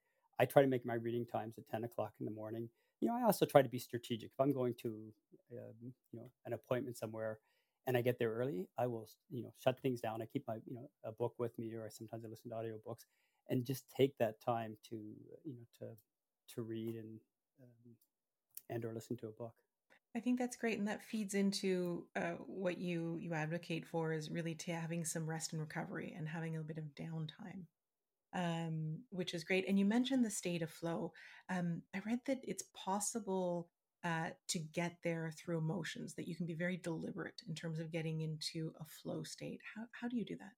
i 0.40 0.44
try 0.44 0.62
to 0.62 0.68
make 0.68 0.84
my 0.84 0.94
reading 0.94 1.26
times 1.26 1.58
at 1.58 1.68
10 1.68 1.84
o'clock 1.84 2.12
in 2.20 2.26
the 2.26 2.32
morning. 2.32 2.68
You 3.00 3.08
know 3.08 3.14
i 3.14 3.22
also 3.22 3.46
try 3.46 3.62
to 3.62 3.68
be 3.68 3.78
strategic. 3.78 4.30
If 4.30 4.40
i'm 4.40 4.52
going 4.52 4.74
to 4.82 4.88
um, 5.52 5.92
you 6.12 6.20
know 6.20 6.30
an 6.46 6.52
appointment 6.52 6.96
somewhere 6.96 7.38
and 7.86 7.96
i 7.96 8.02
get 8.02 8.18
there 8.18 8.32
early 8.32 8.68
i 8.78 8.86
will 8.86 9.08
you 9.30 9.42
know 9.42 9.52
shut 9.62 9.80
things 9.80 10.00
down. 10.00 10.22
I 10.22 10.26
keep 10.26 10.44
my 10.46 10.56
you 10.66 10.74
know 10.74 10.90
a 11.04 11.12
book 11.12 11.34
with 11.38 11.58
me 11.58 11.72
or 11.72 11.88
sometimes 11.90 12.24
i 12.24 12.28
listen 12.28 12.50
to 12.50 12.56
audiobooks 12.56 13.04
and 13.48 13.64
just 13.64 13.84
take 13.96 14.16
that 14.18 14.40
time 14.44 14.76
to 14.90 14.96
you 14.96 15.54
know 15.54 15.66
to 15.80 15.86
to 16.54 16.62
read 16.62 16.94
and 16.96 17.20
um, 17.62 17.94
and 18.70 18.84
or 18.84 18.92
listen 18.92 19.16
to 19.18 19.28
a 19.28 19.32
book. 19.32 19.54
I 20.16 20.20
think 20.20 20.38
that's 20.38 20.56
great, 20.56 20.78
and 20.78 20.88
that 20.88 21.02
feeds 21.02 21.34
into 21.34 22.06
uh, 22.16 22.36
what 22.46 22.78
you 22.78 23.18
you 23.20 23.34
advocate 23.34 23.86
for 23.86 24.12
is 24.12 24.30
really 24.30 24.54
to 24.56 24.72
having 24.72 25.04
some 25.04 25.28
rest 25.28 25.52
and 25.52 25.60
recovery 25.60 26.14
and 26.16 26.26
having 26.26 26.56
a 26.56 26.60
little 26.60 26.74
bit 26.74 26.78
of 26.78 26.94
downtime, 26.94 27.66
um, 28.34 29.00
which 29.10 29.34
is 29.34 29.44
great. 29.44 29.68
And 29.68 29.78
you 29.78 29.84
mentioned 29.84 30.24
the 30.24 30.30
state 30.30 30.62
of 30.62 30.70
flow. 30.70 31.12
Um, 31.50 31.82
I 31.94 32.00
read 32.06 32.20
that 32.26 32.38
it's 32.42 32.64
possible 32.74 33.68
uh, 34.02 34.30
to 34.48 34.58
get 34.58 34.96
there 35.04 35.32
through 35.36 35.58
emotions; 35.58 36.14
that 36.14 36.26
you 36.26 36.34
can 36.34 36.46
be 36.46 36.54
very 36.54 36.78
deliberate 36.78 37.42
in 37.46 37.54
terms 37.54 37.78
of 37.78 37.92
getting 37.92 38.22
into 38.22 38.72
a 38.80 38.84
flow 38.84 39.22
state. 39.22 39.60
How 39.76 39.84
how 39.92 40.08
do 40.08 40.16
you 40.16 40.24
do 40.24 40.36
that? 40.36 40.52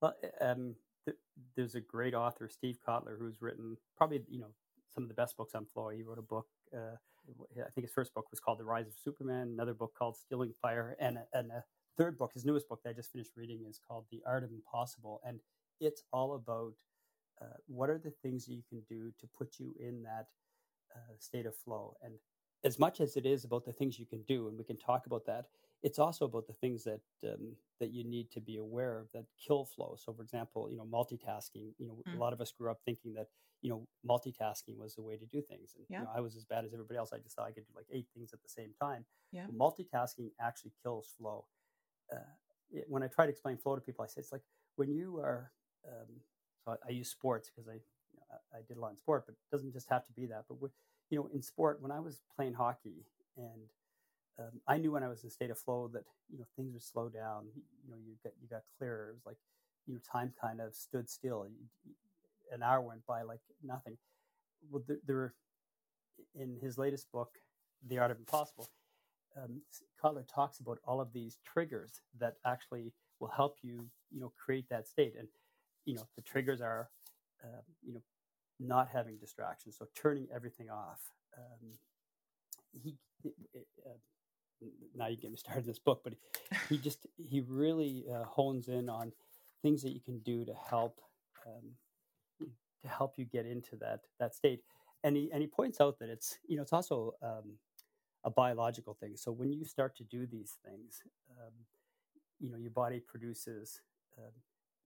Well, 0.00 0.14
um, 0.40 0.74
th- 1.04 1.18
there's 1.54 1.74
a 1.74 1.80
great 1.80 2.14
author, 2.14 2.48
Steve 2.48 2.78
Kotler, 2.86 3.18
who's 3.18 3.42
written 3.42 3.76
probably 3.94 4.22
you 4.28 4.40
know 4.40 4.54
some 4.94 5.04
of 5.04 5.08
the 5.08 5.14
best 5.14 5.36
books 5.36 5.54
on 5.54 5.66
flow. 5.72 5.88
He 5.90 6.02
wrote 6.02 6.18
a 6.18 6.22
book. 6.22 6.46
Uh, 6.74 6.96
I 7.56 7.70
think 7.74 7.86
his 7.86 7.92
first 7.92 8.14
book 8.14 8.30
was 8.30 8.40
called 8.40 8.58
The 8.58 8.64
Rise 8.64 8.86
of 8.86 8.94
Superman. 9.02 9.50
Another 9.52 9.74
book 9.74 9.92
called 9.98 10.16
Stealing 10.16 10.52
Fire, 10.60 10.96
and 11.00 11.18
and 11.32 11.50
a 11.50 11.64
third 11.96 12.18
book, 12.18 12.32
his 12.34 12.44
newest 12.44 12.68
book 12.68 12.80
that 12.82 12.90
I 12.90 12.92
just 12.92 13.12
finished 13.12 13.32
reading, 13.36 13.64
is 13.68 13.80
called 13.86 14.06
The 14.10 14.22
Art 14.26 14.42
of 14.42 14.50
Impossible, 14.50 15.20
and 15.24 15.40
it's 15.80 16.02
all 16.12 16.34
about 16.34 16.74
uh, 17.40 17.56
what 17.66 17.90
are 17.90 17.98
the 17.98 18.12
things 18.22 18.46
that 18.46 18.54
you 18.54 18.62
can 18.68 18.82
do 18.88 19.12
to 19.20 19.26
put 19.36 19.58
you 19.58 19.74
in 19.78 20.02
that 20.02 20.26
uh, 20.94 21.14
state 21.18 21.46
of 21.46 21.56
flow. 21.56 21.94
And 22.02 22.14
as 22.64 22.78
much 22.78 23.00
as 23.00 23.16
it 23.16 23.26
is 23.26 23.44
about 23.44 23.64
the 23.64 23.72
things 23.72 23.98
you 23.98 24.06
can 24.06 24.22
do, 24.22 24.48
and 24.48 24.58
we 24.58 24.64
can 24.64 24.76
talk 24.76 25.06
about 25.06 25.24
that, 25.26 25.46
it's 25.82 25.98
also 25.98 26.26
about 26.26 26.46
the 26.46 26.52
things 26.52 26.84
that 26.84 27.00
um, 27.24 27.56
that 27.78 27.90
you 27.90 28.04
need 28.04 28.30
to 28.32 28.40
be 28.40 28.58
aware 28.58 28.98
of 28.98 29.10
that 29.12 29.24
kill 29.46 29.64
flow. 29.64 29.96
So, 29.98 30.12
for 30.12 30.22
example, 30.22 30.68
you 30.70 30.76
know, 30.76 30.84
multitasking. 30.84 31.72
You 31.78 31.86
know, 31.86 32.02
mm. 32.06 32.16
a 32.16 32.20
lot 32.20 32.32
of 32.32 32.40
us 32.40 32.52
grew 32.52 32.70
up 32.70 32.80
thinking 32.84 33.14
that 33.14 33.28
you 33.62 33.70
know 33.70 33.86
multitasking 34.08 34.76
was 34.78 34.94
the 34.94 35.02
way 35.02 35.16
to 35.16 35.26
do 35.26 35.40
things, 35.40 35.74
and 35.76 35.86
yeah. 35.88 36.00
you 36.00 36.04
know, 36.04 36.10
I 36.14 36.20
was 36.20 36.36
as 36.36 36.44
bad 36.44 36.64
as 36.64 36.72
everybody 36.72 36.98
else. 36.98 37.12
I 37.12 37.18
just 37.18 37.36
thought 37.36 37.46
I 37.46 37.52
could 37.52 37.66
do 37.66 37.72
like 37.74 37.86
eight 37.90 38.06
things 38.14 38.32
at 38.32 38.42
the 38.42 38.48
same 38.48 38.70
time. 38.80 39.04
Yeah. 39.32 39.46
multitasking 39.56 40.30
actually 40.40 40.72
kills 40.82 41.14
flow. 41.18 41.44
Uh, 42.12 42.18
it, 42.72 42.84
when 42.88 43.02
I 43.02 43.06
try 43.06 43.26
to 43.26 43.30
explain 43.30 43.56
flow 43.56 43.76
to 43.76 43.80
people, 43.80 44.04
I 44.04 44.08
say 44.08 44.20
it's 44.20 44.32
like 44.32 44.42
when 44.76 44.90
you 44.90 45.18
are. 45.18 45.50
Um, 45.86 46.08
so 46.62 46.72
I, 46.72 46.88
I, 46.88 46.90
use 46.90 47.08
sports 47.08 47.48
because 47.48 47.66
I, 47.68 47.72
you 47.72 48.18
know, 48.18 48.36
I, 48.52 48.58
I 48.58 48.60
did 48.68 48.76
a 48.76 48.80
lot 48.80 48.90
in 48.90 48.98
sport, 48.98 49.24
but 49.24 49.32
it 49.32 49.56
doesn't 49.56 49.72
just 49.72 49.88
have 49.88 50.04
to 50.04 50.12
be 50.12 50.26
that. 50.26 50.44
But 50.46 50.58
you 51.08 51.18
know, 51.18 51.30
in 51.32 51.40
sport, 51.40 51.80
when 51.80 51.90
I 51.90 52.00
was 52.00 52.20
playing 52.36 52.52
hockey 52.52 53.06
and 53.38 53.62
um, 54.40 54.60
I 54.66 54.78
knew 54.78 54.92
when 54.92 55.02
I 55.02 55.08
was 55.08 55.24
in 55.24 55.30
state 55.30 55.50
of 55.50 55.58
flow 55.58 55.90
that 55.92 56.04
you 56.30 56.38
know 56.38 56.46
things 56.56 56.72
would 56.72 56.82
slow 56.82 57.08
down. 57.08 57.46
You 57.84 57.90
know, 57.90 57.96
you 58.04 58.14
got 58.24 58.32
you 58.40 58.48
got 58.48 58.62
clearer. 58.78 59.10
It 59.10 59.14
was 59.14 59.26
like 59.26 59.36
you 59.86 59.94
know 59.94 60.00
time 60.10 60.32
kind 60.40 60.60
of 60.60 60.74
stood 60.74 61.08
still. 61.08 61.46
An 62.52 62.62
hour 62.62 62.80
went 62.80 63.04
by 63.06 63.22
like 63.22 63.40
nothing. 63.62 63.96
Well, 64.70 64.82
there, 64.86 64.98
there 65.06 65.34
in 66.34 66.56
his 66.60 66.78
latest 66.78 67.10
book, 67.12 67.30
The 67.88 67.98
Art 67.98 68.10
of 68.10 68.18
Impossible, 68.18 68.68
um, 69.36 69.60
talks 70.32 70.60
about 70.60 70.78
all 70.86 71.00
of 71.00 71.12
these 71.12 71.38
triggers 71.44 72.00
that 72.18 72.36
actually 72.44 72.92
will 73.20 73.28
help 73.28 73.58
you, 73.62 73.86
you 74.10 74.20
know, 74.20 74.32
create 74.42 74.68
that 74.70 74.88
state. 74.88 75.14
And 75.18 75.28
you 75.84 75.94
know, 75.94 76.06
the 76.16 76.22
triggers 76.22 76.60
are, 76.60 76.88
uh, 77.42 77.62
you 77.86 77.94
know, 77.94 78.02
not 78.58 78.88
having 78.92 79.16
distractions, 79.16 79.76
so 79.78 79.86
turning 79.94 80.26
everything 80.34 80.68
off. 80.70 81.00
Um, 81.36 81.72
he, 82.72 82.94
uh, 83.24 83.90
now 84.94 85.06
you 85.08 85.16
get 85.16 85.30
me 85.30 85.36
started 85.36 85.60
in 85.60 85.66
this 85.66 85.78
book, 85.78 86.02
but 86.04 86.14
he 86.68 86.78
just 86.78 87.06
he 87.16 87.40
really 87.40 88.04
uh, 88.12 88.24
hones 88.24 88.68
in 88.68 88.88
on 88.88 89.12
things 89.62 89.82
that 89.82 89.90
you 89.90 90.00
can 90.00 90.18
do 90.20 90.44
to 90.44 90.54
help 90.54 91.00
um, 91.46 91.72
to 92.82 92.88
help 92.88 93.14
you 93.16 93.24
get 93.24 93.46
into 93.46 93.76
that 93.76 94.00
that 94.18 94.34
state. 94.34 94.62
And 95.02 95.16
he 95.16 95.30
and 95.32 95.40
he 95.40 95.46
points 95.46 95.80
out 95.80 95.98
that 95.98 96.08
it's 96.08 96.38
you 96.46 96.56
know 96.56 96.62
it's 96.62 96.72
also 96.72 97.14
um, 97.22 97.58
a 98.24 98.30
biological 98.30 98.94
thing. 98.94 99.16
So 99.16 99.32
when 99.32 99.52
you 99.52 99.64
start 99.64 99.96
to 99.96 100.04
do 100.04 100.26
these 100.26 100.58
things, 100.64 101.02
um, 101.30 101.52
you 102.38 102.50
know 102.50 102.58
your 102.58 102.70
body 102.70 103.00
produces 103.00 103.80
um, 104.18 104.32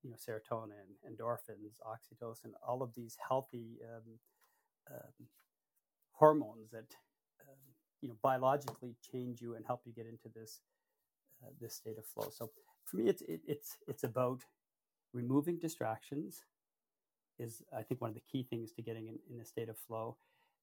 you 0.03 0.11
know 0.11 0.17
serotonin, 0.17 0.95
endorphins, 1.09 1.81
oxytocin, 1.87 2.53
all 2.67 2.83
of 2.83 2.95
these 2.95 3.17
healthy 3.29 3.79
um, 3.93 4.19
um, 4.93 5.27
hormones 6.13 6.71
that 6.71 6.95
you 8.05 8.11
know 8.11 8.17
biologically 8.23 8.95
change 9.11 9.40
you 9.40 9.55
and 9.55 9.64
help 9.64 9.81
you 9.87 9.93
get 9.95 10.05
into 10.07 10.29
this 10.35 10.61
uh, 11.43 11.49
this 11.59 11.75
state 11.75 11.97
of 11.97 12.05
flow. 12.05 12.29
So 12.31 12.51
for 12.85 12.99
me, 12.99 13.09
it's 13.09 13.23
it, 13.23 13.40
it's 13.49 13.79
it's 13.88 14.05
about 14.05 14.43
removing 15.14 15.59
distractions. 15.59 16.43
Is 17.38 17.62
I 17.77 17.83
think 17.83 18.03
one 18.03 18.11
of 18.11 18.14
the 18.14 18.29
key 18.31 18.47
things 18.49 18.73
to 18.73 18.83
getting 18.83 19.09
in, 19.09 19.19
in 19.33 19.40
a 19.40 19.45
state 19.45 19.71
of 19.71 19.79
flow. 19.79 20.19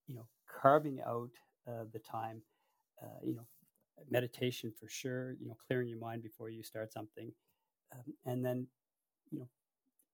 You 0.08 0.16
know, 0.16 0.28
carving 0.62 1.02
out 1.02 1.32
uh, 1.68 1.86
the 1.92 2.00
time. 2.00 2.44
Uh, 3.02 3.20
you 3.24 3.34
know, 3.34 3.48
meditation 4.12 4.72
for 4.80 4.88
sure. 4.88 5.32
You 5.42 5.48
know, 5.48 5.58
clearing 5.68 5.88
your 5.88 5.98
mind 5.98 6.22
before 6.22 6.52
you 6.52 6.62
start 6.62 6.94
something, 6.94 7.32
um, 7.92 8.14
and 8.24 8.46
then 8.46 8.68
you 9.32 9.40
know 9.40 9.48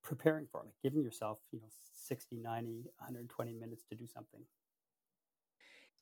preparing 0.01 0.47
for 0.49 0.61
it, 0.61 0.67
like 0.67 0.81
giving 0.81 1.03
yourself, 1.03 1.39
you 1.51 1.59
know, 1.59 1.67
60, 2.07 2.37
90, 2.37 2.85
120 2.99 3.53
minutes 3.53 3.83
to 3.89 3.95
do 3.95 4.07
something. 4.07 4.39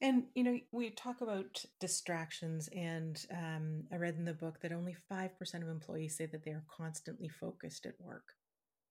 And, 0.01 0.25
you 0.35 0.43
know, 0.43 0.59
we 0.71 0.89
talk 0.89 1.21
about 1.21 1.63
distractions, 1.79 2.69
and 2.75 3.23
um, 3.31 3.83
I 3.91 3.95
read 3.95 4.15
in 4.15 4.25
the 4.25 4.33
book 4.33 4.59
that 4.61 4.73
only 4.73 4.95
5% 5.11 5.29
of 5.61 5.69
employees 5.69 6.17
say 6.17 6.25
that 6.25 6.43
they 6.43 6.51
are 6.51 6.65
constantly 6.69 7.29
focused 7.29 7.85
at 7.85 7.93
work. 7.99 8.33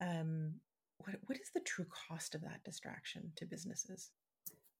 Um, 0.01 0.55
what, 0.99 1.17
what 1.27 1.39
is 1.39 1.51
the 1.55 1.61
true 1.61 1.87
cost 2.09 2.35
of 2.35 2.41
that 2.43 2.65
distraction 2.65 3.33
to 3.37 3.45
businesses? 3.45 4.11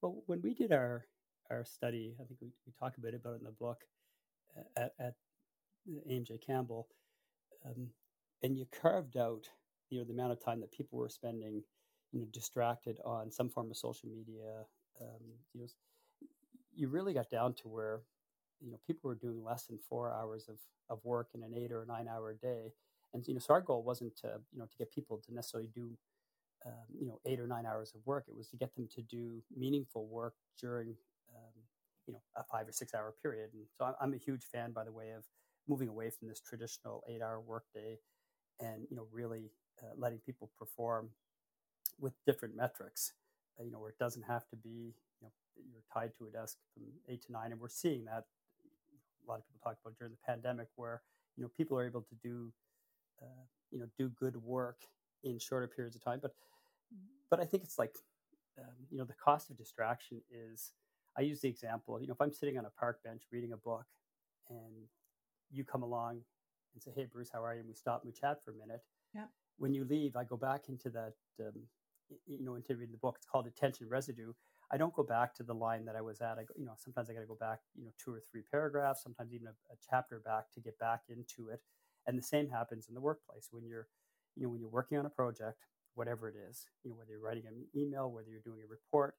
Well, 0.01 0.23
when 0.25 0.41
we 0.41 0.53
did 0.53 0.71
our 0.71 1.05
our 1.51 1.63
study, 1.63 2.15
I 2.19 2.23
think 2.25 2.39
we, 2.41 2.47
we 2.65 2.73
talk 2.79 2.97
a 2.97 3.01
bit 3.01 3.13
about 3.13 3.33
it 3.33 3.39
in 3.39 3.43
the 3.43 3.51
book 3.51 3.77
uh, 4.57 4.81
at, 4.81 4.93
at 4.99 5.13
AMJ 6.09 6.45
Campbell, 6.45 6.87
um, 7.65 7.89
and 8.41 8.57
you 8.57 8.65
carved 8.81 9.15
out 9.15 9.47
you 9.89 9.99
know 9.99 10.05
the 10.05 10.13
amount 10.13 10.31
of 10.31 10.43
time 10.43 10.59
that 10.61 10.71
people 10.71 10.97
were 10.97 11.09
spending 11.09 11.61
you 12.11 12.19
know 12.19 12.27
distracted 12.31 12.97
on 13.05 13.31
some 13.31 13.49
form 13.49 13.69
of 13.69 13.77
social 13.77 14.09
media 14.09 14.65
um, 15.01 15.21
you 15.53 15.61
know 15.61 15.67
you 16.75 16.87
really 16.89 17.13
got 17.13 17.29
down 17.29 17.53
to 17.55 17.67
where 17.67 18.01
you 18.61 18.71
know 18.71 18.79
people 18.87 19.09
were 19.09 19.15
doing 19.15 19.43
less 19.43 19.65
than 19.67 19.79
four 19.89 20.11
hours 20.13 20.47
of, 20.49 20.57
of 20.89 21.03
work 21.03 21.29
in 21.33 21.43
an 21.43 21.53
eight 21.55 21.71
or 21.71 21.85
nine 21.87 22.07
hour 22.07 22.33
day. 22.33 22.73
And 23.13 23.25
you 23.27 23.33
know 23.33 23.39
so 23.39 23.53
our 23.53 23.61
goal 23.61 23.83
wasn't 23.83 24.15
to 24.17 24.39
you 24.53 24.59
know 24.59 24.65
to 24.65 24.77
get 24.77 24.91
people 24.91 25.21
to 25.25 25.33
necessarily 25.33 25.69
do 25.73 25.97
um, 26.65 26.73
you 26.99 27.07
know 27.07 27.19
eight 27.25 27.39
or 27.39 27.47
nine 27.47 27.65
hours 27.65 27.93
of 27.95 28.01
work. 28.05 28.25
It 28.27 28.35
was 28.35 28.49
to 28.49 28.57
get 28.57 28.75
them 28.75 28.87
to 28.95 29.01
do 29.01 29.41
meaningful 29.55 30.07
work 30.07 30.33
during 30.59 30.95
um, 31.35 31.53
you 32.07 32.13
know 32.13 32.21
a 32.35 32.43
five 32.43 32.67
or 32.67 32.71
six 32.71 32.93
hour 32.93 33.13
period. 33.21 33.49
And 33.53 33.63
so 33.77 33.93
i'm 34.01 34.13
a 34.13 34.17
huge 34.17 34.43
fan 34.45 34.71
by 34.71 34.83
the 34.83 34.91
way 34.91 35.11
of 35.11 35.23
moving 35.67 35.87
away 35.89 36.09
from 36.09 36.27
this 36.27 36.39
traditional 36.39 37.03
eight 37.09 37.21
hour 37.21 37.39
workday 37.41 37.97
and 38.59 38.85
you 38.89 38.95
know 38.97 39.07
really 39.11 39.51
uh, 39.83 39.93
letting 39.97 40.19
people 40.19 40.51
perform 40.57 41.09
with 41.99 42.13
different 42.25 42.55
metrics 42.55 43.13
uh, 43.59 43.63
you 43.63 43.71
know 43.71 43.79
where 43.79 43.89
it 43.89 43.99
doesn't 43.99 44.23
have 44.23 44.47
to 44.49 44.55
be 44.55 44.93
you're 45.55 45.83
tied 45.93 46.11
to 46.17 46.27
a 46.27 46.31
desk 46.31 46.57
from 46.73 46.83
eight 47.09 47.23
to 47.25 47.31
nine 47.31 47.51
and 47.51 47.59
we're 47.59 47.69
seeing 47.69 48.05
that 48.05 48.25
a 49.25 49.29
lot 49.29 49.39
of 49.39 49.47
people 49.47 49.61
talk 49.63 49.77
about 49.81 49.97
during 49.97 50.11
the 50.11 50.19
pandemic 50.25 50.67
where 50.75 51.01
you 51.35 51.43
know 51.43 51.49
people 51.57 51.77
are 51.77 51.85
able 51.85 52.01
to 52.01 52.15
do 52.23 52.51
uh, 53.21 53.45
you 53.71 53.79
know 53.79 53.87
do 53.97 54.09
good 54.09 54.35
work 54.37 54.79
in 55.23 55.39
shorter 55.39 55.67
periods 55.67 55.95
of 55.95 56.03
time. 56.03 56.19
But 56.21 56.33
but 57.29 57.39
i 57.39 57.45
think 57.45 57.63
it's 57.63 57.77
like 57.77 57.95
um, 58.59 58.75
you 58.89 58.97
know 58.97 59.03
the 59.03 59.13
cost 59.13 59.49
of 59.49 59.57
distraction 59.57 60.21
is 60.31 60.71
i 61.17 61.21
use 61.21 61.41
the 61.41 61.49
example 61.49 61.99
you 61.99 62.07
know 62.07 62.13
if 62.13 62.21
i'm 62.21 62.31
sitting 62.31 62.57
on 62.57 62.65
a 62.65 62.69
park 62.69 63.03
bench 63.03 63.23
reading 63.31 63.51
a 63.51 63.57
book 63.57 63.85
and 64.49 64.87
you 65.51 65.63
come 65.63 65.83
along 65.83 66.21
and 66.73 66.83
say 66.83 66.91
hey 66.95 67.05
bruce 67.11 67.29
how 67.33 67.43
are 67.43 67.53
you? 67.53 67.59
and 67.59 67.67
we 67.67 67.73
stop 67.73 68.03
and 68.03 68.13
we 68.13 68.19
chat 68.19 68.43
for 68.43 68.51
a 68.51 68.55
minute. 68.55 68.81
Yeah. 69.13 69.25
When 69.57 69.73
you 69.73 69.85
leave 69.85 70.15
i 70.15 70.23
go 70.23 70.37
back 70.37 70.69
into 70.69 70.89
that 70.91 71.13
um, 71.39 71.53
you 72.27 72.43
know 72.45 72.55
into 72.55 72.75
reading 72.75 72.91
the 72.91 72.99
book. 72.99 73.15
It's 73.17 73.25
called 73.25 73.47
attention 73.47 73.87
residue 73.89 74.33
I 74.71 74.77
don't 74.77 74.93
go 74.93 75.03
back 75.03 75.35
to 75.35 75.43
the 75.43 75.53
line 75.53 75.85
that 75.85 75.95
I 75.95 76.01
was 76.01 76.21
at. 76.21 76.37
I, 76.39 76.43
you 76.57 76.65
know, 76.65 76.73
sometimes 76.75 77.09
I 77.09 77.13
got 77.13 77.21
to 77.21 77.27
go 77.27 77.37
back, 77.39 77.59
you 77.75 77.85
know, 77.85 77.91
two 78.03 78.11
or 78.11 78.21
three 78.31 78.41
paragraphs, 78.49 79.03
sometimes 79.03 79.33
even 79.33 79.47
a, 79.47 79.51
a, 79.71 79.75
chapter 79.89 80.19
back 80.25 80.51
to 80.53 80.59
get 80.59 80.77
back 80.79 81.01
into 81.09 81.49
it. 81.49 81.61
And 82.07 82.17
the 82.17 82.23
same 82.23 82.49
happens 82.49 82.87
in 82.87 82.95
the 82.95 83.01
workplace 83.01 83.49
when 83.51 83.65
you're, 83.65 83.87
you 84.35 84.43
know, 84.43 84.49
when 84.49 84.59
you're 84.59 84.69
working 84.69 84.97
on 84.97 85.05
a 85.05 85.09
project, 85.09 85.65
whatever 85.93 86.27
it 86.27 86.35
is, 86.49 86.65
you 86.83 86.89
know, 86.89 86.97
whether 86.97 87.11
you're 87.11 87.21
writing 87.21 87.43
an 87.47 87.65
email, 87.75 88.11
whether 88.11 88.29
you're 88.29 88.41
doing 88.41 88.61
a 88.63 88.69
report, 88.69 89.15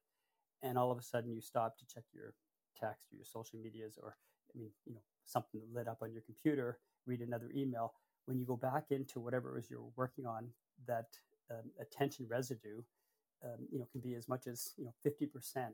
and 0.63 0.77
all 0.77 0.91
of 0.91 0.97
a 0.97 1.03
sudden 1.03 1.31
you 1.31 1.41
stop 1.41 1.77
to 1.77 1.85
check 1.85 2.03
your 2.13 2.33
text 2.79 3.07
or 3.11 3.15
your 3.15 3.25
social 3.25 3.59
medias, 3.59 3.97
or 4.01 4.15
I 4.53 4.59
mean, 4.59 4.71
you 4.85 4.93
know, 4.93 5.01
something 5.25 5.61
that 5.61 5.73
lit 5.73 5.87
up 5.87 5.99
on 6.01 6.11
your 6.11 6.21
computer, 6.21 6.79
read 7.05 7.21
another 7.21 7.51
email. 7.55 7.93
When 8.25 8.37
you 8.37 8.45
go 8.45 8.57
back 8.57 8.85
into 8.89 9.19
whatever 9.19 9.51
it 9.51 9.55
was 9.55 9.69
you're 9.69 9.87
working 9.95 10.25
on, 10.25 10.49
that 10.87 11.07
um, 11.49 11.71
attention 11.79 12.27
residue 12.29 12.81
um, 13.43 13.67
you 13.71 13.79
know 13.79 13.87
can 13.91 14.01
be 14.01 14.15
as 14.15 14.27
much 14.27 14.47
as 14.47 14.73
you 14.77 14.85
know 14.85 14.93
50% 15.05 15.69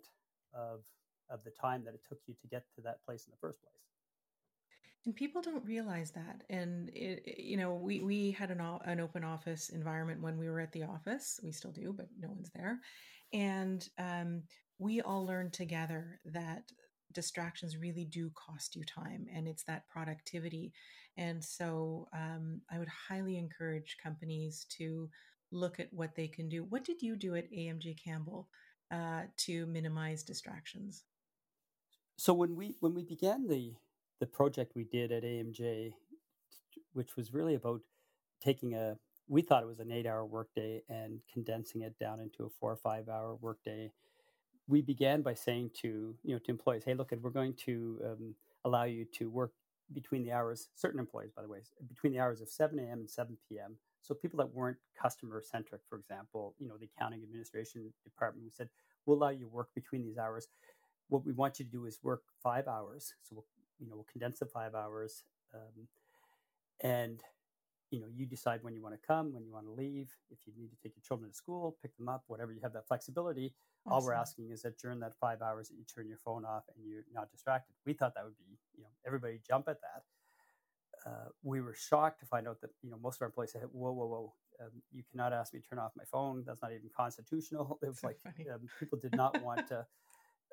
of 0.54 0.82
of 1.30 1.43
the 1.43 1.52
time 1.52 1.84
that 1.86 1.93
it 1.93 2.02
took 2.08 2.19
you 2.28 2.36
to 2.41 2.47
get 2.47 2.63
to 2.76 2.82
that 2.82 3.04
place 3.06 3.26
in 3.26 3.32
the 3.32 3.38
first 3.38 3.62
place. 3.62 3.73
And 5.06 5.15
people 5.15 5.41
don't 5.41 5.65
realize 5.65 6.12
that. 6.12 6.43
And 6.49 6.89
it, 6.93 7.23
you 7.38 7.58
know 7.58 7.73
we 7.73 8.02
we 8.02 8.32
had 8.32 8.52
an, 8.52 8.62
an 8.86 8.99
open 8.99 9.23
office 9.23 9.69
environment 9.69 10.21
when 10.21 10.38
we 10.38 10.49
were 10.49 10.60
at 10.60 10.71
the 10.71 10.84
office. 10.84 11.39
We 11.43 11.52
still 11.52 11.71
do 11.71 11.93
but 11.95 12.08
no 12.19 12.30
one's 12.30 12.52
there. 12.52 12.80
And 13.34 13.88
um, 13.97 14.43
we 14.78 15.02
all 15.02 15.26
learned 15.26 15.54
together 15.54 16.19
that 16.26 16.63
distractions 17.13 17.78
really 17.78 18.06
do 18.06 18.32
cost 18.32 18.76
you 18.76 18.84
time 18.84 19.28
and 19.34 19.47
it's 19.47 19.63
that 19.63 19.88
productivity. 19.88 20.73
And 21.17 21.43
so 21.43 22.08
um, 22.13 22.62
i 22.71 22.80
would 22.80 22.88
highly 22.88 23.38
encourage 23.38 23.97
companies 24.02 24.65
to 24.78 25.10
look 25.53 25.79
at 25.79 25.93
what 25.93 26.15
they 26.15 26.27
can 26.27 26.49
do. 26.49 26.63
What 26.63 26.83
did 26.83 27.01
you 27.01 27.15
do 27.15 27.35
at 27.35 27.51
AMJ 27.51 28.03
Campbell 28.03 28.47
uh, 28.91 29.23
to 29.37 29.65
minimize 29.67 30.23
distractions? 30.23 31.03
So 32.17 32.33
when 32.33 32.55
we 32.55 32.75
when 32.79 32.93
we 32.93 33.03
began 33.03 33.47
the 33.47 33.73
the 34.19 34.25
project 34.25 34.73
we 34.75 34.83
did 34.83 35.11
at 35.11 35.23
AMJ, 35.23 35.93
which 36.93 37.15
was 37.15 37.33
really 37.33 37.55
about 37.55 37.81
taking 38.41 38.75
a 38.75 38.97
we 39.27 39.41
thought 39.41 39.63
it 39.63 39.67
was 39.67 39.79
an 39.79 39.91
eight 39.91 40.05
hour 40.05 40.25
workday 40.25 40.81
and 40.89 41.19
condensing 41.31 41.81
it 41.81 41.97
down 41.99 42.19
into 42.19 42.45
a 42.45 42.49
four 42.59 42.71
or 42.71 42.77
five 42.77 43.09
hour 43.09 43.35
workday. 43.41 43.91
We 44.67 44.81
began 44.81 45.21
by 45.21 45.33
saying 45.33 45.71
to 45.81 46.15
you 46.23 46.33
know 46.33 46.39
to 46.39 46.51
employees, 46.51 46.83
hey, 46.85 46.93
look, 46.93 47.11
we're 47.21 47.29
going 47.29 47.53
to 47.65 47.99
um, 48.05 48.35
allow 48.65 48.83
you 48.83 49.05
to 49.15 49.29
work 49.29 49.51
between 49.93 50.23
the 50.23 50.31
hours. 50.31 50.69
Certain 50.75 50.99
employees, 50.99 51.31
by 51.35 51.41
the 51.41 51.47
way, 51.47 51.59
between 51.87 52.13
the 52.13 52.19
hours 52.19 52.41
of 52.41 52.49
seven 52.49 52.79
a.m. 52.79 52.99
and 52.99 53.09
seven 53.09 53.37
p.m. 53.49 53.77
So 54.03 54.13
people 54.13 54.37
that 54.37 54.53
weren't 54.53 54.77
customer 55.01 55.41
centric, 55.41 55.81
for 55.89 55.97
example, 55.97 56.55
you 56.59 56.67
know, 56.67 56.75
the 56.77 56.89
accounting 56.95 57.23
administration 57.23 57.91
department, 58.03 58.43
we 58.45 58.51
said, 58.51 58.69
we'll 59.05 59.17
allow 59.17 59.29
you 59.29 59.39
to 59.39 59.47
work 59.47 59.69
between 59.73 60.03
these 60.03 60.17
hours. 60.17 60.47
What 61.07 61.25
we 61.25 61.31
want 61.31 61.59
you 61.59 61.65
to 61.65 61.71
do 61.71 61.85
is 61.85 61.99
work 62.03 62.21
five 62.41 62.67
hours. 62.67 63.13
So 63.23 63.35
we'll, 63.35 63.45
you 63.79 63.87
know, 63.87 63.95
we'll 63.95 64.07
condense 64.11 64.39
the 64.39 64.45
five 64.45 64.75
hours. 64.75 65.23
Um, 65.53 65.87
and, 66.81 67.23
you 67.91 68.01
know, 68.01 68.07
you 68.13 68.25
decide 68.25 68.59
when 68.61 68.75
you 68.75 68.81
want 68.81 68.93
to 68.99 69.07
come, 69.07 69.33
when 69.33 69.45
you 69.45 69.53
want 69.53 69.67
to 69.67 69.71
leave, 69.71 70.11
if 70.29 70.39
you 70.45 70.53
need 70.57 70.71
to 70.71 70.77
take 70.83 70.95
your 70.97 71.03
children 71.07 71.29
to 71.29 71.35
school, 71.35 71.77
pick 71.81 71.95
them 71.95 72.09
up, 72.09 72.23
whatever, 72.27 72.51
you 72.51 72.59
have 72.61 72.73
that 72.73 72.87
flexibility. 72.87 73.53
All 73.85 74.01
we're 74.03 74.13
asking 74.13 74.49
is 74.51 74.61
that 74.63 74.77
during 74.79 74.99
that 75.01 75.13
five 75.19 75.41
hours 75.41 75.67
that 75.69 75.75
you 75.75 75.83
turn 75.83 76.07
your 76.07 76.17
phone 76.17 76.45
off 76.45 76.63
and 76.75 76.85
you're 76.85 77.03
not 77.13 77.31
distracted. 77.31 77.73
We 77.85 77.93
thought 77.93 78.15
that 78.15 78.23
would 78.23 78.37
be, 78.37 78.57
you 78.75 78.83
know, 78.83 78.89
everybody 79.05 79.39
jump 79.45 79.67
at 79.67 79.81
that 79.81 80.03
uh, 81.05 81.29
we 81.43 81.61
were 81.61 81.73
shocked 81.73 82.19
to 82.21 82.25
find 82.25 82.47
out 82.47 82.61
that 82.61 82.71
you 82.81 82.89
know 82.89 82.97
most 83.01 83.17
of 83.17 83.23
our 83.23 83.27
employees 83.27 83.51
said, 83.51 83.63
"Whoa, 83.71 83.91
whoa, 83.91 84.05
whoa! 84.05 84.33
Um, 84.61 84.71
you 84.91 85.03
cannot 85.11 85.33
ask 85.33 85.53
me 85.53 85.59
to 85.59 85.67
turn 85.67 85.79
off 85.79 85.91
my 85.97 86.05
phone. 86.05 86.43
That's 86.45 86.61
not 86.61 86.71
even 86.71 86.89
constitutional." 86.95 87.77
It 87.83 87.87
was 87.87 87.99
so 87.99 88.07
like 88.07 88.19
um, 88.53 88.61
people 88.79 88.97
did 88.97 89.15
not 89.15 89.41
want 89.41 89.67
to. 89.67 89.85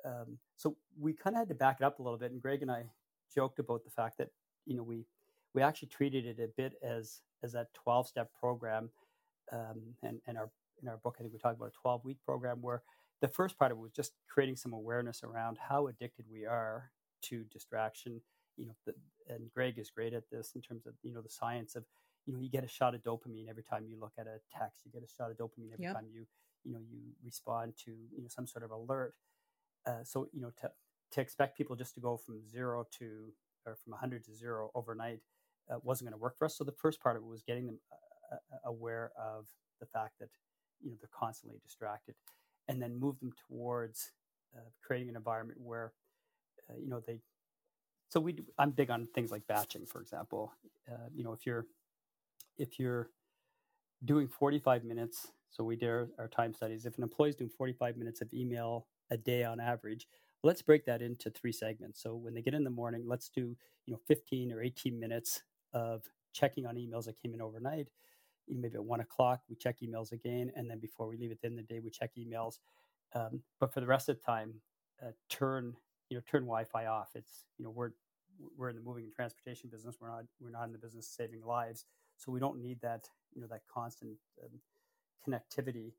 Um, 0.03 0.37
so 0.57 0.75
we 0.99 1.13
kind 1.13 1.35
of 1.35 1.41
had 1.41 1.47
to 1.49 1.55
back 1.55 1.77
it 1.79 1.83
up 1.83 1.99
a 1.99 2.01
little 2.03 2.17
bit. 2.17 2.31
And 2.31 2.41
Greg 2.41 2.61
and 2.61 2.71
I 2.71 2.85
joked 3.33 3.59
about 3.59 3.83
the 3.83 3.91
fact 3.91 4.17
that 4.17 4.29
you 4.65 4.75
know 4.75 4.83
we 4.83 5.05
we 5.53 5.61
actually 5.61 5.89
treated 5.89 6.25
it 6.25 6.39
a 6.39 6.47
bit 6.47 6.73
as 6.83 7.21
as 7.43 7.55
a 7.55 7.67
twelve 7.73 8.07
step 8.07 8.31
program, 8.37 8.89
um, 9.51 9.95
and 10.03 10.19
and 10.27 10.37
our 10.37 10.51
in 10.81 10.89
our 10.89 10.97
book 10.97 11.15
I 11.17 11.21
think 11.21 11.33
we 11.33 11.39
talked 11.39 11.57
about 11.57 11.69
a 11.69 11.81
twelve 11.81 12.03
week 12.03 12.17
program 12.25 12.61
where 12.61 12.83
the 13.21 13.27
first 13.27 13.57
part 13.57 13.71
of 13.71 13.77
it 13.77 13.81
was 13.81 13.91
just 13.91 14.13
creating 14.27 14.57
some 14.57 14.73
awareness 14.73 15.23
around 15.23 15.57
how 15.57 15.87
addicted 15.87 16.25
we 16.29 16.45
are 16.45 16.91
to 17.21 17.43
distraction 17.45 18.19
you 18.57 18.65
know, 18.65 18.73
the, 18.85 18.93
and 19.27 19.51
Greg 19.53 19.77
is 19.77 19.89
great 19.89 20.13
at 20.13 20.29
this 20.31 20.51
in 20.55 20.61
terms 20.61 20.85
of 20.85 20.93
you 21.03 21.13
know 21.13 21.21
the 21.21 21.29
science 21.29 21.75
of 21.75 21.83
you 22.25 22.33
know 22.33 22.39
you 22.39 22.49
get 22.49 22.63
a 22.63 22.67
shot 22.67 22.95
of 22.95 23.01
dopamine 23.03 23.49
every 23.49 23.63
time 23.63 23.85
you 23.87 23.99
look 23.99 24.13
at 24.19 24.27
a 24.27 24.39
text, 24.57 24.81
you 24.85 24.91
get 24.91 25.03
a 25.03 25.07
shot 25.07 25.31
of 25.31 25.37
dopamine 25.37 25.73
every 25.73 25.85
yep. 25.85 25.95
time 25.95 26.05
you 26.11 26.25
you 26.63 26.73
know 26.73 26.79
you 26.89 26.99
respond 27.23 27.73
to 27.85 27.91
you 27.91 28.21
know 28.21 28.27
some 28.27 28.47
sort 28.47 28.63
of 28.63 28.71
alert. 28.71 29.13
Uh, 29.87 30.03
so 30.03 30.27
you 30.31 30.41
know 30.41 30.51
to 30.61 30.69
to 31.11 31.21
expect 31.21 31.57
people 31.57 31.75
just 31.75 31.93
to 31.93 31.99
go 31.99 32.17
from 32.17 32.47
zero 32.47 32.85
to 32.99 33.33
or 33.65 33.77
from 33.83 33.91
100 33.91 34.23
to 34.25 34.33
zero 34.33 34.71
overnight 34.73 35.19
uh, 35.71 35.77
wasn't 35.83 36.09
going 36.09 36.17
to 36.17 36.21
work 36.21 36.37
for 36.37 36.45
us. 36.45 36.57
So 36.57 36.63
the 36.63 36.71
first 36.71 37.01
part 37.01 37.15
of 37.15 37.23
it 37.23 37.27
was 37.27 37.41
getting 37.41 37.67
them 37.67 37.79
uh, 38.31 38.35
uh, 38.35 38.69
aware 38.69 39.11
of 39.19 39.45
the 39.79 39.85
fact 39.85 40.15
that 40.19 40.29
you 40.81 40.89
know 40.89 40.97
they're 40.99 41.09
constantly 41.13 41.59
distracted, 41.63 42.15
and 42.67 42.81
then 42.81 42.99
move 42.99 43.19
them 43.19 43.31
towards 43.47 44.11
uh, 44.55 44.69
creating 44.83 45.09
an 45.09 45.15
environment 45.15 45.59
where 45.61 45.93
uh, 46.69 46.77
you 46.79 46.89
know 46.89 47.01
they 47.05 47.19
so 48.11 48.19
we 48.19 48.35
i'm 48.59 48.71
big 48.71 48.91
on 48.91 49.07
things 49.15 49.31
like 49.31 49.47
batching 49.47 49.85
for 49.85 50.01
example. 50.01 50.51
Uh, 50.91 51.07
you 51.13 51.23
know 51.23 51.31
if 51.31 51.45
you're 51.45 51.65
if 52.57 52.79
you're 52.79 53.09
doing 54.03 54.27
45 54.27 54.83
minutes 54.83 55.27
so 55.49 55.63
we 55.63 55.75
did 55.75 55.89
our 55.89 56.27
time 56.27 56.53
studies 56.53 56.85
if 56.85 56.97
an 56.97 57.03
employee's 57.03 57.35
doing 57.35 57.49
45 57.49 57.97
minutes 57.97 58.21
of 58.21 58.33
email 58.33 58.87
a 59.09 59.17
day 59.17 59.43
on 59.43 59.59
average 59.59 60.07
let's 60.43 60.61
break 60.61 60.85
that 60.85 61.03
into 61.03 61.29
three 61.29 61.51
segments. 61.51 62.01
So 62.01 62.15
when 62.15 62.33
they 62.33 62.41
get 62.41 62.53
in 62.53 62.63
the 62.63 62.69
morning 62.69 63.03
let's 63.07 63.29
do 63.29 63.55
you 63.85 63.93
know 63.93 63.99
15 64.07 64.51
or 64.51 64.61
18 64.61 64.99
minutes 64.99 65.43
of 65.73 66.03
checking 66.33 66.65
on 66.65 66.75
emails 66.75 67.05
that 67.05 67.21
came 67.21 67.33
in 67.33 67.41
overnight 67.41 67.87
maybe 68.49 68.75
at 68.75 68.83
one 68.83 68.99
o'clock 68.99 69.39
we 69.49 69.55
check 69.55 69.77
emails 69.81 70.11
again 70.11 70.51
and 70.55 70.69
then 70.69 70.79
before 70.79 71.07
we 71.07 71.15
leave 71.15 71.31
at 71.31 71.39
the 71.39 71.47
end 71.47 71.57
of 71.57 71.65
the 71.65 71.73
day 71.73 71.79
we 71.79 71.89
check 71.89 72.11
emails. 72.19 72.55
Um, 73.13 73.41
but 73.59 73.73
for 73.73 73.79
the 73.79 73.87
rest 73.87 74.09
of 74.09 74.17
the 74.17 74.23
time 74.23 74.55
uh, 75.01 75.11
turn 75.29 75.75
you 76.11 76.17
know 76.17 76.21
turn 76.29 76.43
Wi-Fi 76.43 76.85
off. 76.85 77.09
It's 77.15 77.45
you 77.57 77.65
know 77.65 77.71
we're 77.71 77.91
we're 78.57 78.69
in 78.69 78.75
the 78.75 78.81
moving 78.81 79.03
and 79.05 79.13
transportation 79.13 79.69
business. 79.69 79.97
We're 79.99 80.09
not 80.09 80.25
we're 80.39 80.51
not 80.51 80.65
in 80.65 80.71
the 80.71 80.77
business 80.77 81.07
of 81.07 81.13
saving 81.13 81.45
lives, 81.45 81.85
so 82.17 82.31
we 82.31 82.39
don't 82.39 82.61
need 82.61 82.81
that 82.81 83.07
you 83.33 83.41
know 83.41 83.47
that 83.47 83.61
constant 83.71 84.17
um, 84.43 84.59
connectivity. 85.27 85.93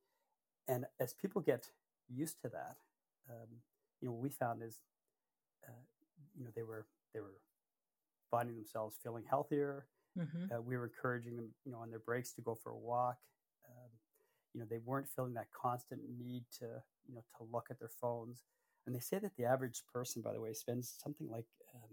And 0.68 0.86
as 1.00 1.12
people 1.12 1.40
get 1.40 1.68
used 2.08 2.40
to 2.42 2.48
that, 2.48 2.76
um, 3.30 3.48
you 4.00 4.08
know, 4.08 4.14
what 4.14 4.22
we 4.22 4.30
found 4.30 4.62
is, 4.62 4.80
uh, 5.66 5.72
you 6.36 6.44
know, 6.44 6.50
they 6.54 6.62
were 6.62 6.86
they 7.14 7.20
were 7.20 7.40
finding 8.30 8.56
themselves 8.56 8.96
feeling 9.02 9.24
healthier. 9.28 9.86
Mm-hmm. 10.18 10.54
Uh, 10.54 10.60
we 10.60 10.76
were 10.76 10.84
encouraging 10.84 11.36
them, 11.36 11.50
you 11.64 11.72
know, 11.72 11.78
on 11.78 11.90
their 11.90 11.98
breaks 11.98 12.32
to 12.34 12.42
go 12.42 12.54
for 12.54 12.70
a 12.70 12.76
walk. 12.76 13.16
Um, 13.68 13.90
you 14.52 14.60
know, 14.60 14.66
they 14.68 14.78
weren't 14.78 15.08
feeling 15.08 15.34
that 15.34 15.46
constant 15.50 16.00
need 16.18 16.44
to, 16.58 16.66
you 17.08 17.14
know, 17.14 17.22
to 17.38 17.46
look 17.50 17.68
at 17.70 17.78
their 17.78 17.90
phones. 18.00 18.42
And 18.86 18.94
they 18.94 19.00
say 19.00 19.18
that 19.18 19.36
the 19.36 19.44
average 19.44 19.82
person, 19.92 20.22
by 20.22 20.32
the 20.32 20.40
way, 20.40 20.52
spends 20.52 20.94
something 21.02 21.28
like 21.30 21.46
um, 21.74 21.90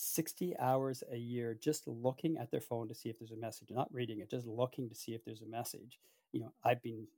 60 0.00 0.54
hours 0.60 1.02
a 1.12 1.16
year 1.16 1.58
just 1.60 1.88
looking 1.88 2.38
at 2.38 2.52
their 2.52 2.60
phone 2.60 2.86
to 2.86 2.94
see 2.94 3.08
if 3.08 3.18
there's 3.18 3.32
a 3.32 3.36
message, 3.36 3.68
not 3.70 3.92
reading 3.92 4.20
it, 4.20 4.30
just 4.30 4.46
looking 4.46 4.88
to 4.88 4.94
see 4.94 5.12
if 5.12 5.24
there's 5.24 5.42
a 5.42 5.46
message. 5.46 5.98
You 6.30 6.40
know, 6.40 6.52
I've 6.64 6.80
been 6.82 7.08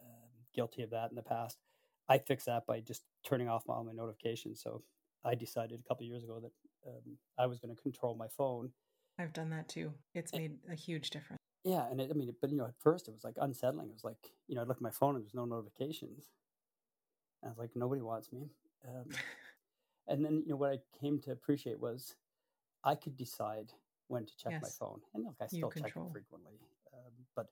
um, 0.00 0.30
guilty 0.54 0.82
of 0.82 0.90
that 0.90 1.10
in 1.10 1.16
the 1.16 1.22
past. 1.22 1.58
I 2.08 2.16
fix 2.16 2.46
that 2.46 2.66
by 2.66 2.80
just 2.80 3.02
turning 3.24 3.48
off 3.48 3.64
all 3.68 3.84
my 3.84 3.92
notifications. 3.92 4.62
So 4.62 4.82
I 5.22 5.34
decided 5.34 5.80
a 5.80 5.88
couple 5.88 6.06
years 6.06 6.24
ago 6.24 6.40
that 6.40 6.52
um, 6.88 7.18
I 7.38 7.44
was 7.44 7.58
going 7.58 7.76
to 7.76 7.82
control 7.82 8.14
my 8.14 8.28
phone. 8.28 8.70
I've 9.18 9.34
done 9.34 9.50
that 9.50 9.68
too. 9.68 9.92
It's 10.14 10.32
made 10.32 10.56
a 10.70 10.74
huge 10.74 11.10
difference. 11.10 11.40
Yeah, 11.62 11.84
and 11.90 12.00
it, 12.00 12.10
I 12.10 12.14
mean, 12.14 12.34
but 12.40 12.48
you 12.48 12.56
know, 12.56 12.64
at 12.64 12.78
first 12.80 13.06
it 13.06 13.12
was 13.12 13.22
like 13.22 13.34
unsettling. 13.38 13.88
It 13.88 13.92
was 13.92 14.04
like 14.04 14.30
you 14.48 14.54
know, 14.54 14.62
I 14.62 14.64
look 14.64 14.78
at 14.78 14.82
my 14.82 14.90
phone 14.90 15.14
and 15.14 15.22
there's 15.22 15.34
no 15.34 15.44
notifications. 15.44 16.30
And 17.42 17.50
I 17.50 17.50
was 17.50 17.58
like, 17.58 17.70
nobody 17.74 18.00
wants 18.00 18.32
me. 18.32 18.48
Um, 18.88 19.10
and 20.08 20.24
then 20.24 20.42
you 20.46 20.52
know 20.52 20.56
what 20.56 20.70
I 20.72 20.78
came 20.98 21.20
to 21.20 21.32
appreciate 21.32 21.78
was 21.78 22.14
I 22.84 22.94
could 22.94 23.16
decide 23.16 23.72
when 24.08 24.26
to 24.26 24.36
check 24.36 24.52
yes. 24.52 24.62
my 24.62 24.68
phone, 24.68 25.00
and 25.14 25.24
look, 25.24 25.36
I 25.40 25.46
still 25.46 25.70
check 25.70 25.86
it 25.86 26.12
frequently, 26.12 26.54
um, 26.94 27.12
but 27.36 27.46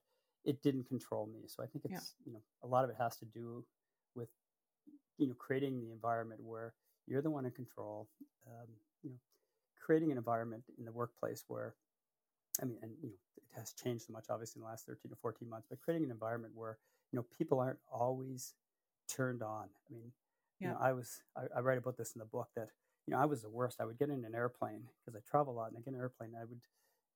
it 0.45 0.61
didn't 0.61 0.87
control 0.87 1.27
me. 1.27 1.41
So 1.47 1.63
I 1.63 1.67
think 1.67 1.85
it's 1.85 1.93
yeah. 1.93 2.25
you 2.25 2.33
know 2.33 2.41
a 2.63 2.67
lot 2.67 2.83
of 2.83 2.89
it 2.89 2.97
has 2.99 3.17
to 3.17 3.25
do 3.25 3.63
with 4.15 4.29
you 5.17 5.27
know 5.27 5.35
creating 5.35 5.79
the 5.79 5.91
environment 5.91 6.41
where 6.43 6.73
you're 7.07 7.21
the 7.21 7.29
one 7.29 7.45
in 7.45 7.51
control. 7.51 8.07
Um, 8.47 8.67
you 9.03 9.09
know, 9.09 9.17
creating 9.79 10.11
an 10.11 10.17
environment 10.17 10.63
in 10.77 10.85
the 10.85 10.91
workplace 10.91 11.43
where, 11.47 11.73
I 12.61 12.65
mean, 12.65 12.77
and 12.81 12.91
you 13.01 13.09
know, 13.09 13.15
it 13.37 13.43
has 13.57 13.73
changed 13.73 14.05
so 14.05 14.13
much 14.13 14.25
obviously 14.29 14.59
in 14.59 14.63
the 14.63 14.69
last 14.69 14.85
13 14.85 15.09
to 15.09 15.15
14 15.15 15.49
months, 15.49 15.67
but 15.69 15.81
creating 15.81 16.05
an 16.05 16.11
environment 16.11 16.53
where 16.55 16.77
you 17.11 17.17
know 17.17 17.25
people 17.37 17.59
aren't 17.59 17.79
always 17.91 18.53
turned 19.07 19.41
on. 19.41 19.65
I 19.89 19.93
mean, 19.93 20.11
yeah. 20.59 20.67
you 20.67 20.73
know, 20.73 20.79
I 20.79 20.93
was 20.93 21.21
I, 21.35 21.57
I 21.57 21.59
write 21.61 21.77
about 21.77 21.97
this 21.97 22.13
in 22.15 22.19
the 22.19 22.25
book 22.25 22.49
that 22.55 22.69
you 23.09 23.15
know 23.15 23.21
I 23.21 23.25
was 23.25 23.41
the 23.41 23.49
worst. 23.49 23.81
I 23.81 23.85
would 23.85 23.97
get 23.97 24.09
in 24.09 24.23
an 24.23 24.35
airplane 24.35 24.83
because 24.99 25.19
I 25.19 25.27
travel 25.27 25.53
a 25.53 25.57
lot, 25.57 25.69
and 25.69 25.77
I 25.77 25.81
get 25.81 25.87
in 25.87 25.95
an 25.95 26.01
airplane. 26.01 26.33
I 26.39 26.45
would 26.45 26.61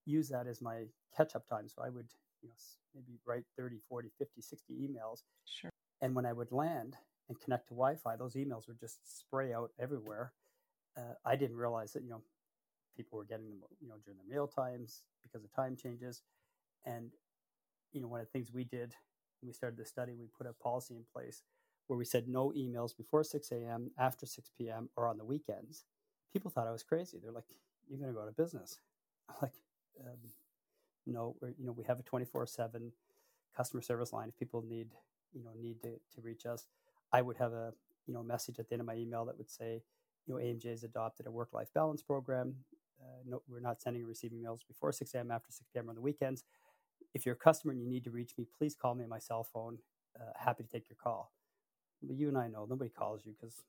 use 0.05 0.27
that 0.29 0.47
as 0.47 0.59
my 0.59 0.85
catch 1.15 1.35
up 1.35 1.47
time. 1.47 1.69
So 1.69 1.83
I 1.85 1.89
would 1.89 2.07
you 2.41 2.49
know 2.49 2.55
maybe 2.95 3.19
write 3.27 3.43
30, 3.59 3.77
40, 3.87 4.09
50, 4.17 4.41
60 4.41 4.73
emails. 4.73 5.21
Sure. 5.45 5.69
And 6.01 6.15
when 6.15 6.25
I 6.25 6.33
would 6.33 6.51
land 6.51 6.97
and 7.29 7.39
connect 7.39 7.67
to 7.67 7.75
Wi-Fi, 7.75 8.15
those 8.15 8.33
emails 8.33 8.67
would 8.67 8.79
just 8.79 8.97
spray 9.19 9.53
out 9.53 9.69
everywhere. 9.79 10.33
Uh, 10.97 11.13
I 11.23 11.35
didn't 11.35 11.57
realize 11.57 11.93
that 11.93 12.01
you 12.01 12.09
know 12.09 12.23
people 12.97 13.19
were 13.19 13.25
getting 13.25 13.45
them 13.45 13.59
you 13.79 13.87
know 13.87 13.97
during 14.03 14.17
the 14.17 14.33
meal 14.35 14.47
times 14.47 15.03
because 15.21 15.45
of 15.45 15.53
time 15.53 15.75
changes, 15.75 16.23
and 16.87 17.11
you 17.91 18.01
know 18.01 18.07
one 18.07 18.19
of 18.19 18.25
the 18.25 18.31
things 18.31 18.51
we 18.51 18.63
did 18.63 18.95
when 19.41 19.47
we 19.49 19.53
started 19.53 19.77
the 19.77 19.85
study, 19.85 20.15
we 20.15 20.25
put 20.35 20.47
a 20.47 20.53
policy 20.53 20.95
in 20.95 21.03
place 21.13 21.43
where 21.88 21.97
we 21.97 22.05
said 22.05 22.27
no 22.27 22.51
emails 22.57 22.95
before 22.95 23.23
6 23.23 23.51
a.m., 23.51 23.91
after 23.97 24.25
6 24.25 24.51
p.m., 24.57 24.89
or 24.95 25.07
on 25.07 25.17
the 25.17 25.25
weekends. 25.25 25.86
People 26.31 26.49
thought 26.49 26.67
I 26.67 26.71
was 26.71 26.84
crazy. 26.84 27.19
They're 27.21 27.31
like, 27.31 27.45
"You're 27.88 27.99
going 27.99 28.11
to 28.11 28.19
go 28.19 28.25
to 28.25 28.31
business?" 28.31 28.79
I'm 29.29 29.36
like, 29.41 29.53
um, 30.01 30.17
"No, 31.05 31.36
you 31.41 31.65
know, 31.65 31.71
we 31.71 31.84
have 31.84 31.99
a 31.99 32.03
24/7 32.03 32.91
customer 33.55 33.81
service 33.81 34.13
line. 34.13 34.29
If 34.29 34.38
people 34.38 34.63
need, 34.67 34.89
you 35.34 35.43
know, 35.43 35.51
need 35.59 35.81
to, 35.84 35.99
to 36.15 36.21
reach 36.21 36.45
us, 36.45 36.67
I 37.11 37.21
would 37.21 37.38
have 37.38 37.53
a, 37.53 37.73
you 38.07 38.13
know, 38.13 38.23
message 38.23 38.59
at 38.59 38.67
the 38.67 38.73
end 38.73 38.81
of 38.81 38.88
my 38.88 38.95
email 38.95 39.25
that 39.25 39.38
would 39.38 39.49
say, 39.49 39.84
you 40.25 40.34
know, 40.34 40.39
AMJ 40.39 40.65
has 40.69 40.84
adopted 40.84 41.27
a 41.27 41.31
work-life 41.31 41.69
balance 41.73 42.01
program. 42.01 42.55
Uh, 43.01 43.21
no, 43.25 43.41
we're 43.47 43.59
not 43.59 43.81
sending 43.81 44.01
and 44.01 44.09
receiving 44.09 44.39
emails 44.39 44.59
before 44.67 44.91
6 44.91 45.13
a.m., 45.13 45.31
after 45.31 45.51
6 45.51 45.67
p.m. 45.73 45.88
Or 45.88 45.89
on 45.89 45.95
the 45.95 46.01
weekends. 46.01 46.43
If 47.13 47.25
you're 47.25 47.36
a 47.36 47.38
customer 47.38 47.73
and 47.73 47.81
you 47.81 47.88
need 47.88 48.03
to 48.05 48.11
reach 48.11 48.34
me, 48.38 48.47
please 48.57 48.75
call 48.75 48.95
me 48.95 49.03
on 49.03 49.09
my 49.09 49.19
cell 49.19 49.43
phone. 49.43 49.77
Uh, 50.19 50.31
happy 50.36 50.63
to 50.63 50.69
take 50.69 50.89
your 50.89 50.97
call. 51.01 51.31
But 52.03 52.17
you 52.17 52.27
and 52.27 52.37
I 52.37 52.47
know 52.47 52.65
nobody 52.69 52.89
calls 52.89 53.21
you 53.25 53.33
because 53.39 53.63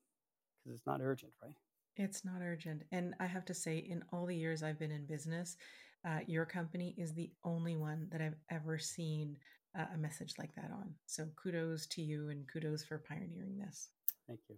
because 0.64 0.78
it's 0.78 0.86
not 0.86 1.00
urgent, 1.00 1.32
right? 1.42 1.54
It's 1.96 2.24
not 2.24 2.40
urgent. 2.42 2.82
And 2.90 3.14
I 3.20 3.26
have 3.26 3.44
to 3.46 3.54
say, 3.54 3.78
in 3.78 4.02
all 4.12 4.26
the 4.26 4.36
years 4.36 4.62
I've 4.62 4.78
been 4.78 4.90
in 4.90 5.06
business, 5.06 5.56
uh, 6.04 6.20
your 6.26 6.44
company 6.44 6.94
is 6.98 7.14
the 7.14 7.30
only 7.44 7.76
one 7.76 8.08
that 8.10 8.20
I've 8.20 8.36
ever 8.50 8.78
seen 8.78 9.36
uh, 9.78 9.86
a 9.94 9.98
message 9.98 10.34
like 10.38 10.54
that 10.54 10.70
on. 10.72 10.94
So 11.06 11.26
kudos 11.36 11.86
to 11.88 12.02
you 12.02 12.30
and 12.30 12.46
kudos 12.52 12.84
for 12.84 12.98
pioneering 12.98 13.58
this. 13.58 13.90
Thank 14.26 14.40
you. 14.48 14.56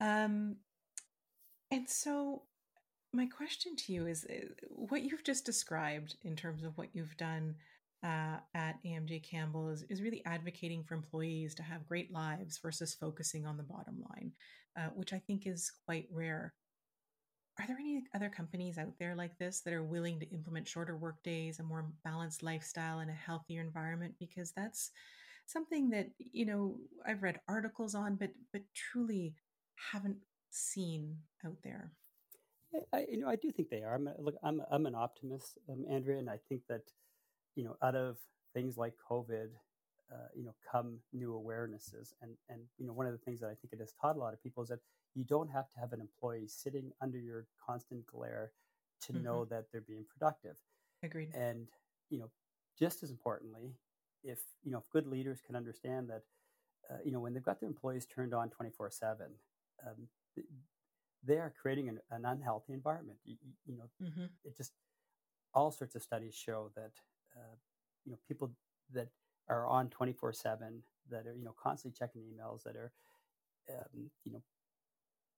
Um, 0.00 0.56
and 1.70 1.88
so 1.88 2.42
my 3.12 3.26
question 3.26 3.76
to 3.76 3.92
you 3.92 4.06
is 4.06 4.26
uh, 4.28 4.46
what 4.68 5.02
you've 5.02 5.24
just 5.24 5.44
described 5.44 6.16
in 6.22 6.36
terms 6.36 6.64
of 6.64 6.76
what 6.76 6.88
you've 6.92 7.16
done 7.16 7.54
uh, 8.04 8.36
at 8.54 8.76
AMJ 8.84 9.22
Campbell 9.22 9.70
is, 9.70 9.82
is 9.88 10.02
really 10.02 10.22
advocating 10.26 10.84
for 10.84 10.94
employees 10.94 11.54
to 11.54 11.62
have 11.62 11.88
great 11.88 12.12
lives 12.12 12.58
versus 12.62 12.94
focusing 12.94 13.46
on 13.46 13.56
the 13.56 13.62
bottom 13.62 14.04
line, 14.10 14.32
uh, 14.78 14.90
which 14.94 15.14
I 15.14 15.18
think 15.26 15.46
is 15.46 15.72
quite 15.86 16.06
rare. 16.12 16.52
Are 17.58 17.66
there 17.66 17.78
any 17.78 18.02
other 18.14 18.28
companies 18.28 18.76
out 18.78 18.92
there 18.98 19.14
like 19.14 19.38
this 19.38 19.60
that 19.60 19.72
are 19.72 19.84
willing 19.84 20.20
to 20.20 20.28
implement 20.30 20.68
shorter 20.68 20.96
work 20.96 21.22
days, 21.22 21.60
a 21.60 21.62
more 21.62 21.86
balanced 22.04 22.42
lifestyle, 22.42 22.98
and 22.98 23.10
a 23.10 23.14
healthier 23.14 23.62
environment? 23.62 24.14
Because 24.18 24.52
that's 24.52 24.90
something 25.46 25.88
that 25.90 26.08
you 26.18 26.44
know 26.44 26.76
I've 27.06 27.22
read 27.22 27.40
articles 27.48 27.94
on, 27.94 28.16
but 28.16 28.30
but 28.52 28.62
truly 28.74 29.34
haven't 29.92 30.18
seen 30.50 31.16
out 31.46 31.56
there. 31.62 31.92
I, 32.92 33.06
you 33.08 33.18
know, 33.18 33.28
I 33.28 33.36
do 33.36 33.52
think 33.52 33.70
they 33.70 33.82
are. 33.82 33.94
I'm 33.94 34.08
a, 34.08 34.14
look, 34.18 34.34
I'm 34.42 34.60
I'm 34.70 34.86
an 34.86 34.96
optimist, 34.96 35.58
um, 35.70 35.84
Andrea, 35.88 36.18
and 36.18 36.28
I 36.28 36.40
think 36.48 36.62
that 36.68 36.82
you 37.54 37.64
know, 37.64 37.76
out 37.82 37.94
of 37.94 38.16
things 38.52 38.76
like 38.76 38.94
COVID, 39.10 39.48
uh, 40.12 40.28
you 40.34 40.44
know, 40.44 40.54
come 40.70 40.98
new 41.12 41.32
awarenesses. 41.32 42.12
And, 42.22 42.32
and, 42.48 42.60
you 42.78 42.86
know, 42.86 42.92
one 42.92 43.06
of 43.06 43.12
the 43.12 43.18
things 43.18 43.40
that 43.40 43.46
I 43.46 43.54
think 43.54 43.72
it 43.72 43.80
has 43.80 43.92
taught 44.00 44.16
a 44.16 44.18
lot 44.18 44.32
of 44.32 44.42
people 44.42 44.62
is 44.62 44.68
that 44.68 44.80
you 45.14 45.24
don't 45.24 45.50
have 45.50 45.70
to 45.70 45.80
have 45.80 45.92
an 45.92 46.00
employee 46.00 46.46
sitting 46.48 46.92
under 47.00 47.18
your 47.18 47.46
constant 47.64 48.06
glare 48.06 48.52
to 49.02 49.12
mm-hmm. 49.12 49.24
know 49.24 49.44
that 49.46 49.66
they're 49.72 49.80
being 49.80 50.04
productive. 50.08 50.56
Agreed. 51.02 51.30
And, 51.34 51.68
you 52.10 52.18
know, 52.18 52.30
just 52.78 53.02
as 53.02 53.10
importantly, 53.10 53.74
if, 54.22 54.38
you 54.62 54.72
know, 54.72 54.78
if 54.78 54.90
good 54.90 55.06
leaders 55.06 55.40
can 55.44 55.56
understand 55.56 56.08
that, 56.08 56.22
uh, 56.90 56.98
you 57.04 57.12
know, 57.12 57.20
when 57.20 57.32
they've 57.32 57.42
got 57.42 57.60
their 57.60 57.68
employees 57.68 58.06
turned 58.06 58.34
on 58.34 58.50
24 58.50 58.90
seven, 58.90 59.26
um, 59.86 60.08
they 61.26 61.36
are 61.36 61.52
creating 61.60 61.88
an, 61.88 61.98
an 62.10 62.24
unhealthy 62.24 62.72
environment. 62.72 63.18
You, 63.24 63.36
you 63.66 63.76
know, 63.76 63.90
mm-hmm. 64.02 64.24
it 64.44 64.56
just, 64.56 64.72
all 65.54 65.70
sorts 65.70 65.94
of 65.94 66.02
studies 66.02 66.34
show 66.34 66.70
that 66.74 66.90
uh, 67.36 67.54
you 68.04 68.12
know 68.12 68.18
people 68.28 68.52
that 68.92 69.08
are 69.48 69.66
on 69.66 69.88
24 69.90 70.32
7 70.32 70.82
that 71.10 71.26
are 71.26 71.34
you 71.34 71.44
know 71.44 71.54
constantly 71.62 71.96
checking 71.98 72.22
emails 72.22 72.62
that 72.64 72.76
are 72.76 72.92
um, 73.70 74.10
you 74.24 74.32
know 74.32 74.42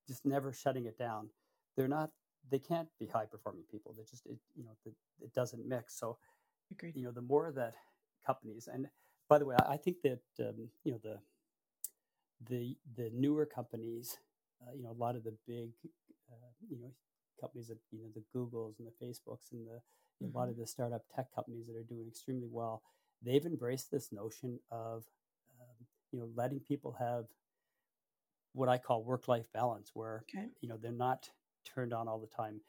just 0.09 0.25
never 0.25 0.53
shutting 0.53 0.87
it 0.87 0.99
down. 0.99 1.29
They're 1.77 1.89
not 1.89 2.11
they 2.51 2.59
can't 2.61 2.89
be 3.01 3.07
high 3.07 3.27
performing 3.27 3.65
people. 3.71 3.95
They 3.97 4.05
just 4.05 4.27
it, 4.27 4.39
you 4.57 4.65
know 4.65 4.73
the, 4.85 4.93
it 5.25 5.35
doesn't 5.35 5.67
mix. 5.67 5.99
So 5.99 6.19
Agreed. 6.73 6.97
you 6.97 7.05
know 7.05 7.13
the 7.13 7.23
more 7.23 7.53
that 7.53 7.75
companies 8.27 8.69
and 8.73 8.89
by 9.29 9.39
the 9.39 9.45
way 9.47 9.55
i 9.69 9.77
think 9.77 9.99
that 10.03 10.21
um, 10.41 10.69
you 10.85 10.93
know 10.93 11.01
the 11.03 11.19
the 12.49 12.77
the 12.97 13.11
newer 13.15 13.47
companies 13.47 14.19
uh, 14.63 14.73
you 14.75 14.83
know 14.83 14.91
a 14.91 15.01
lot 15.03 15.17
of 15.17 15.25
the 15.25 15.35
big 15.47 15.71
uh, 16.31 16.51
you 16.69 16.79
know 16.79 16.91
companies 17.41 17.69
that 17.69 17.79
you 17.93 17.99
know 18.01 18.09
the 18.15 18.25
googles 18.37 18.79
and 18.79 18.89
the 18.89 19.07
facebooks 19.07 19.53
and 19.53 19.67
the 19.67 19.81
mm-hmm. 20.23 20.35
a 20.35 20.39
lot 20.39 20.49
of 20.49 20.57
the 20.57 20.67
startup 20.67 21.03
tech 21.15 21.27
companies 21.35 21.67
that 21.67 21.77
are 21.77 21.83
doing 21.83 22.07
extremely 22.09 22.49
well, 22.51 22.83
they've 23.23 23.45
embraced 23.45 23.91
this 23.91 24.13
notion 24.13 24.59
of 24.71 25.05
um, 25.61 25.87
you 26.13 26.19
know 26.19 26.29
letting 26.35 26.61
people 26.61 26.97
have 26.99 27.25
what 28.53 28.69
I 28.69 28.79
call 28.79 29.05
work 29.05 29.29
life 29.29 29.47
balance, 29.53 29.91
where 29.95 30.25
okay. 30.35 30.47
you 30.61 30.69
know 30.69 30.79
they're 30.81 30.93
not 30.93 31.29
turned 31.65 31.93
on 31.93 32.09
all 32.09 32.19
the 32.19 32.35
time. 32.35 32.61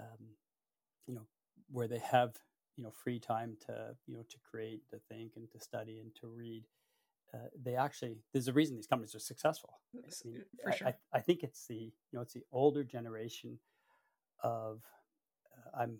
Um, 0.00 0.26
you 1.06 1.14
know 1.14 1.26
where 1.70 1.88
they 1.88 1.98
have 1.98 2.34
you 2.76 2.84
know 2.84 2.92
free 3.04 3.18
time 3.18 3.56
to 3.66 3.94
you 4.06 4.14
know 4.14 4.22
to 4.28 4.36
create, 4.50 4.88
to 4.90 4.98
think, 5.08 5.32
and 5.36 5.50
to 5.50 5.60
study 5.60 5.98
and 6.00 6.14
to 6.20 6.28
read. 6.28 6.64
Uh, 7.34 7.48
they 7.62 7.74
actually 7.74 8.16
there's 8.32 8.48
a 8.48 8.52
reason 8.54 8.74
these 8.74 8.86
companies 8.86 9.14
are 9.14 9.20
successful. 9.20 9.80
I, 9.94 10.00
mean, 10.24 10.42
For 10.64 10.72
sure. 10.72 10.88
I, 10.88 10.94
I, 11.12 11.20
think 11.20 11.42
it's 11.42 11.66
the 11.66 11.74
you 11.74 11.92
know 12.14 12.22
it's 12.22 12.32
the 12.32 12.44
older 12.50 12.84
generation 12.84 13.58
of 14.42 14.80
uh, 15.52 15.82
I'm 15.82 15.98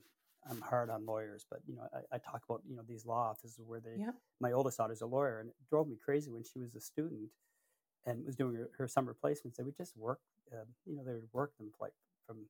I'm 0.49 0.61
hard 0.61 0.91
on 0.91 1.07
lawyers, 1.07 1.45
but 1.51 1.61
you 1.66 1.76
know, 1.76 1.82
I, 1.93 2.16
I, 2.16 2.18
talk 2.18 2.43
about 2.49 2.62
you 2.68 2.76
know 2.76 2.82
these 2.86 3.05
law 3.05 3.30
offices 3.30 3.61
where 3.66 3.80
they. 3.80 3.97
Yeah. 3.99 4.11
My 4.41 4.53
oldest 4.53 4.78
daughter's 4.78 5.03
a 5.03 5.07
lawyer, 5.07 5.41
and 5.41 5.49
it 5.49 5.55
drove 5.68 5.89
me 5.89 5.97
crazy 6.03 6.30
when 6.30 6.45
she 6.45 6.59
was 6.59 6.74
a 6.74 6.80
student 6.80 7.30
and 8.07 8.24
was 8.24 8.36
doing 8.36 8.55
her, 8.55 8.70
her 8.78 8.89
summer 8.89 9.16
placements. 9.22 9.57
They 9.57 9.64
would 9.64 9.76
just 9.76 9.97
work, 9.97 10.20
uh, 10.53 10.64
you 10.86 10.97
know, 10.97 11.03
they 11.05 11.12
would 11.12 11.28
work 11.32 11.57
them 11.59 11.72
like 11.80 11.93
from, 12.26 12.47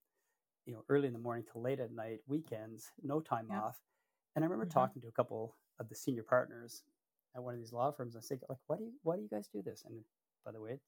you 0.67 0.75
know, 0.75 0.85
early 0.89 1.07
in 1.07 1.13
the 1.13 1.19
morning 1.19 1.45
to 1.53 1.59
late 1.59 1.81
at 1.81 1.93
night, 1.93 2.21
weekends, 2.27 2.93
no 3.03 3.21
time 3.21 3.47
yeah. 3.51 3.61
off. 3.61 3.81
And 4.37 4.45
I 4.45 4.47
remember 4.47 4.67
mm-hmm. 4.67 4.79
talking 4.79 5.03
to 5.03 5.09
a 5.09 5.13
couple 5.13 5.57
of 5.81 5.89
the 5.89 5.95
senior 5.95 6.23
partners 6.23 6.83
at 7.35 7.43
one 7.43 7.55
of 7.55 7.61
these 7.61 7.73
law 7.73 7.91
firms. 7.91 8.17
I 8.17 8.21
said, 8.21 8.41
like, 8.49 8.59
why 8.67 8.77
do 8.77 8.85
you 8.85 8.93
why 9.03 9.17
do 9.17 9.23
you 9.23 9.29
guys 9.29 9.49
do 9.53 9.63
this? 9.63 9.85
And 9.87 10.01
by 10.45 10.53
the 10.53 10.61
way. 10.61 10.79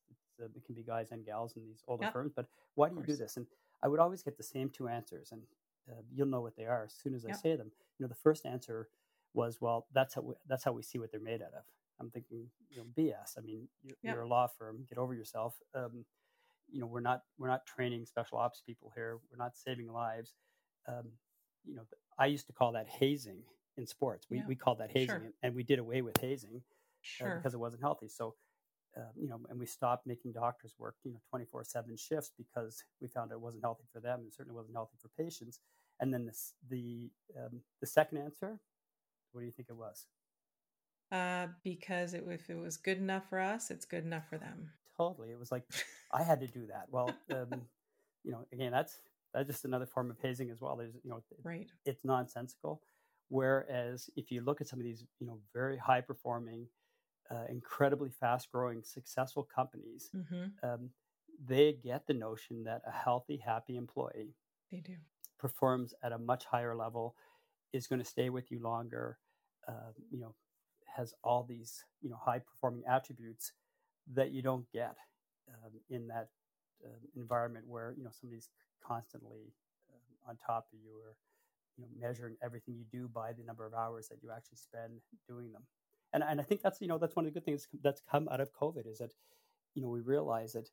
Uh, 0.41 0.47
it 0.57 0.65
can 0.65 0.75
be 0.75 0.83
guys 0.83 1.11
and 1.11 1.25
gals 1.25 1.55
in 1.57 1.63
these 1.65 1.83
older 1.87 2.05
Yep, 2.05 2.13
firms. 2.13 2.33
But 2.35 2.47
why 2.75 2.89
do 2.89 2.97
you 2.97 3.03
do 3.03 3.17
this? 3.17 3.37
And 3.37 3.47
I 3.83 3.89
would 3.89 4.01
always 4.01 4.23
get 4.23 4.37
the 4.37 4.43
same 4.43 4.71
two 4.71 4.89
answers, 4.89 5.33
and 5.33 5.43
uh, 5.89 6.03
you'll 6.13 6.27
know 6.27 6.41
what 6.41 6.57
they 6.57 6.67
are 6.67 6.85
as 6.85 6.95
soon 6.95 7.15
as 7.15 7.25
I 7.25 7.29
Yep. 7.29 7.37
say 7.39 7.57
them. 7.57 7.71
You 7.99 8.05
know, 8.05 8.09
the 8.09 8.15
first 8.15 8.47
answer 8.47 8.89
was, 9.35 9.61
"Well, 9.61 9.87
that's 9.93 10.15
how 10.15 10.23
we, 10.23 10.35
that's 10.47 10.65
how 10.65 10.73
we 10.73 10.83
see 10.83 10.99
what 10.99 11.11
they're 11.11 11.21
made 11.21 11.43
out 11.43 11.55
of." 11.55 11.65
I'm 12.01 12.11
thinking, 12.11 12.51
you 12.71 12.79
know, 12.79 12.85
BS. 12.97 13.37
I 13.37 13.41
mean, 13.43 13.69
you're, 13.83 13.97
Yep. 14.03 14.15
you're 14.15 14.23
a 14.23 14.29
law 14.29 14.47
firm. 14.47 14.85
Get 14.89 14.99
over 14.99 15.15
yourself. 15.15 15.55
Um, 15.75 16.05
you 16.69 16.81
know, 16.81 16.87
we're 16.87 17.01
not 17.01 17.23
we're 17.39 17.49
not 17.49 17.67
training 17.67 18.07
special 18.07 18.39
ops 18.39 18.63
people 18.65 18.91
here. 18.95 19.19
We're 19.31 19.37
not 19.43 19.57
saving 19.57 19.93
lives. 19.93 20.35
Um, 20.87 21.13
you 21.65 21.75
know, 21.75 21.87
I 22.19 22.27
used 22.27 22.47
to 22.47 22.53
call 22.53 22.73
that 22.73 22.89
hazing 22.89 23.43
in 23.77 23.87
sports. 23.87 24.27
We 24.31 24.39
Yeah. 24.39 24.47
we 24.47 24.57
called 24.57 24.79
that 24.79 24.91
hazing, 24.91 25.07
Sure. 25.07 25.17
and, 25.25 25.35
and 25.43 25.55
we 25.55 25.63
did 25.63 25.79
away 25.79 26.01
with 26.03 26.17
hazing 26.21 26.63
uh, 27.21 27.37
because 27.37 27.55
it 27.55 27.61
wasn't 27.61 27.83
healthy. 27.83 28.09
So, 28.09 28.35
uh, 28.97 29.11
you 29.17 29.29
know, 29.29 29.41
and 29.49 29.59
we 29.59 29.67
stopped 29.67 30.07
making 30.07 30.33
doctors 30.33 30.75
work, 30.79 30.97
you 31.05 31.13
know, 31.13 31.21
24 31.31 31.65
seven 31.65 31.97
shifts 31.97 32.33
because 32.37 32.83
we 33.01 33.09
found 33.09 33.31
it 33.33 33.41
wasn't 33.41 33.63
healthy 33.63 33.85
for 33.93 34.01
them 34.01 34.21
and 34.21 34.33
certainly 34.33 34.57
wasn't 34.57 34.75
healthy 34.75 34.97
for 35.01 35.09
patients. 35.23 35.61
And 36.01 36.13
then 36.13 36.27
this, 36.27 36.55
the, 36.69 37.11
um, 37.39 37.61
the 37.81 37.87
second 37.87 38.19
answer, 38.19 38.59
what 39.33 39.41
do 39.43 39.47
you 39.47 39.53
think 39.53 39.69
it 39.69 39.77
was? 39.77 40.07
Uh, 41.13 41.49
because 41.65 42.15
it, 42.15 42.25
if 42.29 42.49
it 42.51 42.57
was 42.59 42.77
good 42.77 42.99
enough 42.99 43.29
for 43.29 43.41
us, 43.41 43.71
it's 43.71 43.85
good 43.85 44.05
enough 44.05 44.29
for 44.29 44.39
them. 44.39 44.71
Totally. 44.97 45.31
It 45.31 45.39
was 45.39 45.51
like, 45.53 45.65
I 46.13 46.23
had 46.23 46.41
to 46.41 46.47
do 46.47 46.67
that. 46.69 46.87
Well, 46.91 47.11
um, 47.31 47.63
you 48.25 48.33
know, 48.33 48.47
again, 48.53 48.73
that's, 48.73 48.99
that's 49.35 49.47
just 49.49 49.65
another 49.65 49.87
form 49.87 50.11
of 50.11 50.19
hazing 50.21 50.51
as 50.51 50.61
well. 50.61 50.77
There's, 50.77 50.95
you 51.03 51.11
know, 51.11 51.17
it- 51.19 51.25
Right. 51.45 51.69
it's 51.85 52.05
nonsensical. 52.05 52.81
Whereas 53.29 54.11
if 54.17 54.33
you 54.33 54.41
look 54.43 54.61
at 54.61 54.67
some 54.69 54.81
of 54.81 54.85
these, 54.85 55.05
you 55.21 55.27
know, 55.27 55.39
very 55.55 55.77
high 55.77 56.01
performing, 56.01 56.67
uh, 57.31 57.45
incredibly 57.49 58.11
fast 58.11 58.51
growing, 58.53 58.83
successful 58.83 59.45
companies, 59.45 60.13
hmm 60.15 60.61
um, 60.63 60.91
they 61.45 61.73
get 61.73 62.07
the 62.07 62.15
notion 62.15 62.65
that 62.65 62.83
a 62.87 62.91
healthy, 62.93 63.39
happy 63.39 63.77
employee 63.77 64.35
They 64.71 64.81
do. 64.81 64.97
performs 65.39 65.95
at 66.03 66.13
a 66.13 66.19
much 66.19 66.45
higher 66.45 66.75
level, 66.75 67.15
is 67.73 67.87
going 67.87 67.99
to 68.01 68.05
stay 68.05 68.31
with 68.31 68.51
you 68.51 68.61
longer, 68.61 69.19
uh, 69.69 69.93
you 70.11 70.19
know, 70.19 70.35
has 70.97 71.15
all 71.25 71.45
these, 71.45 71.85
you 72.03 72.11
know, 72.11 72.17
high 72.17 72.39
performing 72.41 72.83
attributes 72.89 73.53
that 74.13 74.33
you 74.33 74.43
don't 74.43 74.71
get 74.73 74.97
um, 75.49 75.73
in 75.91 76.07
that 76.09 76.29
um, 76.85 77.01
environment 77.17 77.67
where, 77.69 77.95
you 77.97 78.05
know, 78.05 78.11
somebody's 78.13 78.51
constantly 78.85 79.55
um, 79.93 80.31
on 80.31 80.37
top 80.37 80.67
of 80.73 80.79
you 80.81 80.93
or, 80.99 81.17
you 81.77 81.85
know, 81.85 81.91
measuring 81.99 82.37
everything 82.43 82.77
you 82.77 82.85
do 82.91 83.09
by 83.09 83.33
the 83.33 83.45
number 83.45 83.67
of 83.67 83.75
hours 83.75 84.09
that 84.09 84.19
you 84.23 84.31
actually 84.35 84.59
spend 84.59 85.01
doing 85.29 85.53
them. 85.53 85.63
And, 86.13 86.23
and 86.23 86.41
I 86.41 86.45
think 86.45 86.63
that's, 86.63 86.81
you 86.81 86.89
know, 86.89 86.99
that's 86.99 87.17
one 87.17 87.27
of 87.27 87.33
the 87.33 87.39
good 87.41 87.45
things 87.45 87.69
that's 87.83 88.03
come 88.11 88.29
out 88.31 88.41
of 88.41 88.53
COVID 88.53 88.87
is 88.87 88.99
that, 88.99 89.13
you 89.75 89.83
know, 89.83 89.89
we 89.89 90.01
realize 90.01 90.53
that, 90.55 90.69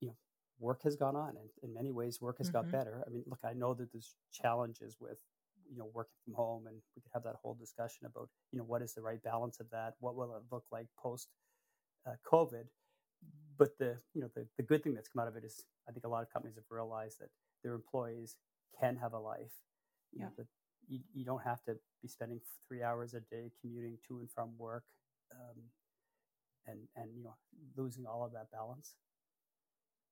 you 0.00 0.08
know, 0.08 0.16
work 0.58 0.82
has 0.84 0.96
gone 0.96 1.16
on 1.16 1.36
and 1.36 1.50
in 1.62 1.74
many 1.74 1.92
ways 1.92 2.20
work 2.20 2.38
has 2.38 2.50
got 2.50 2.64
Mhm. 2.66 2.72
better. 2.72 3.04
I 3.06 3.10
mean, 3.10 3.24
look, 3.26 3.40
I 3.44 3.52
know 3.54 3.74
that 3.74 3.92
there's 3.92 4.16
challenges 4.32 4.96
with, 5.00 5.18
you 5.70 5.78
know, 5.78 5.86
working 5.94 6.16
from 6.24 6.34
home 6.34 6.66
and 6.66 6.82
we 6.96 7.02
could 7.02 7.12
have 7.14 7.24
that 7.24 7.36
whole 7.36 7.54
discussion 7.54 8.06
about, 8.06 8.30
you 8.52 8.58
know, 8.58 8.64
what 8.64 8.82
is 8.82 8.94
the 8.94 9.02
right 9.02 9.22
balance 9.22 9.60
of 9.60 9.70
that? 9.70 9.94
What 10.00 10.16
will 10.16 10.34
it 10.36 10.42
look 10.50 10.64
like 10.72 10.88
post 10.98 11.28
uh, 12.06 12.16
COVID? 12.26 12.66
But 13.58 13.76
the, 13.78 13.98
you 14.14 14.22
know, 14.22 14.30
the, 14.34 14.48
the 14.56 14.62
good 14.62 14.82
thing 14.82 14.94
that's 14.94 15.08
come 15.08 15.20
out 15.20 15.28
of 15.28 15.36
it 15.36 15.44
is 15.44 15.64
I 15.88 15.92
think 15.92 16.04
a 16.04 16.08
lot 16.08 16.22
of 16.22 16.30
companies 16.32 16.56
have 16.56 16.64
realized 16.70 17.18
that 17.20 17.30
their 17.62 17.74
employees 17.74 18.36
can 18.80 18.96
have 18.96 19.12
a 19.12 19.18
life. 19.18 19.52
You 20.12 20.20
know, 20.20 20.28
Yeah. 20.28 20.34
that 20.36 20.46
you, 20.90 21.00
you 21.14 21.24
don't 21.24 21.42
have 21.42 21.62
to 21.64 21.76
be 22.02 22.08
spending 22.08 22.40
three 22.68 22.82
hours 22.82 23.14
a 23.14 23.20
day 23.20 23.50
commuting 23.60 23.96
to 24.08 24.18
and 24.18 24.30
from 24.30 24.50
work 24.58 24.84
um, 25.32 25.62
and, 26.66 26.80
and, 26.96 27.10
you 27.16 27.22
know, 27.22 27.36
losing 27.76 28.04
all 28.06 28.24
of 28.24 28.32
that 28.32 28.50
balance. 28.52 28.94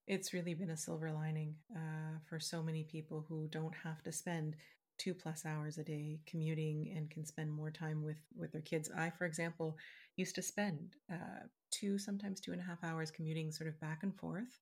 It's 0.06 0.32
really 0.32 0.54
been 0.54 0.70
a 0.70 0.76
silver 0.76 1.12
lining 1.12 1.56
uh, 1.76 2.18
for 2.28 2.40
so 2.40 2.62
many 2.62 2.84
people 2.84 3.26
who 3.28 3.46
don't 3.48 3.74
have 3.84 4.02
to 4.04 4.12
spend 4.12 4.56
two 4.96 5.12
plus 5.14 5.44
hours 5.44 5.78
a 5.78 5.84
day 5.84 6.20
commuting 6.26 6.92
and 6.96 7.10
can 7.10 7.24
spend 7.24 7.52
more 7.52 7.70
time 7.70 8.02
with 8.02 8.16
with 8.34 8.52
their 8.52 8.62
kids. 8.62 8.90
I, 8.96 9.10
for 9.10 9.26
example, 9.26 9.76
used 10.16 10.34
to 10.36 10.42
spend 10.42 10.96
uh, 11.12 11.44
two, 11.70 11.98
sometimes 11.98 12.40
two 12.40 12.52
and 12.52 12.60
a 12.60 12.64
half 12.64 12.82
hours 12.82 13.10
commuting, 13.10 13.52
sort 13.52 13.68
of 13.68 13.78
back 13.80 14.02
and 14.02 14.16
forth, 14.16 14.58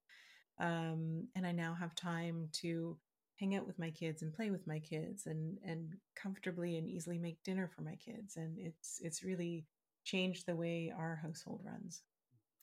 um, 0.59 1.29
and 1.37 1.47
I 1.47 1.53
now 1.53 1.75
have 1.75 1.95
time 1.95 2.49
to 2.61 2.99
hang 3.37 3.55
out 3.55 3.67
with 3.67 3.79
my 3.79 3.91
kids 3.91 4.23
and 4.23 4.33
play 4.35 4.51
with 4.51 4.67
my 4.67 4.79
kids 4.79 5.27
and 5.27 5.59
and 5.65 5.95
comfortably 6.15 6.77
and 6.79 6.89
easily 6.89 7.19
make 7.19 7.43
dinner 7.45 7.69
for 7.75 7.83
my 7.83 7.97
kids. 7.97 8.37
And 8.37 8.59
it's 8.59 9.01
it's 9.03 9.23
really 9.25 9.67
changed 10.05 10.47
the 10.47 10.57
way 10.57 10.93
our 10.97 11.17
household 11.23 11.63
runs 11.65 12.03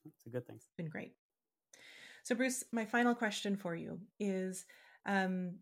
It's 0.05 0.25
a 0.25 0.29
good 0.29 0.47
thing. 0.47 0.57
It's 0.57 0.67
been 0.77 0.89
great. 0.89 1.13
So, 2.23 2.35
Bruce, 2.35 2.63
my 2.71 2.85
final 2.85 3.15
question 3.15 3.55
for 3.55 3.75
you 3.75 3.99
is 4.19 4.65
um, 5.05 5.55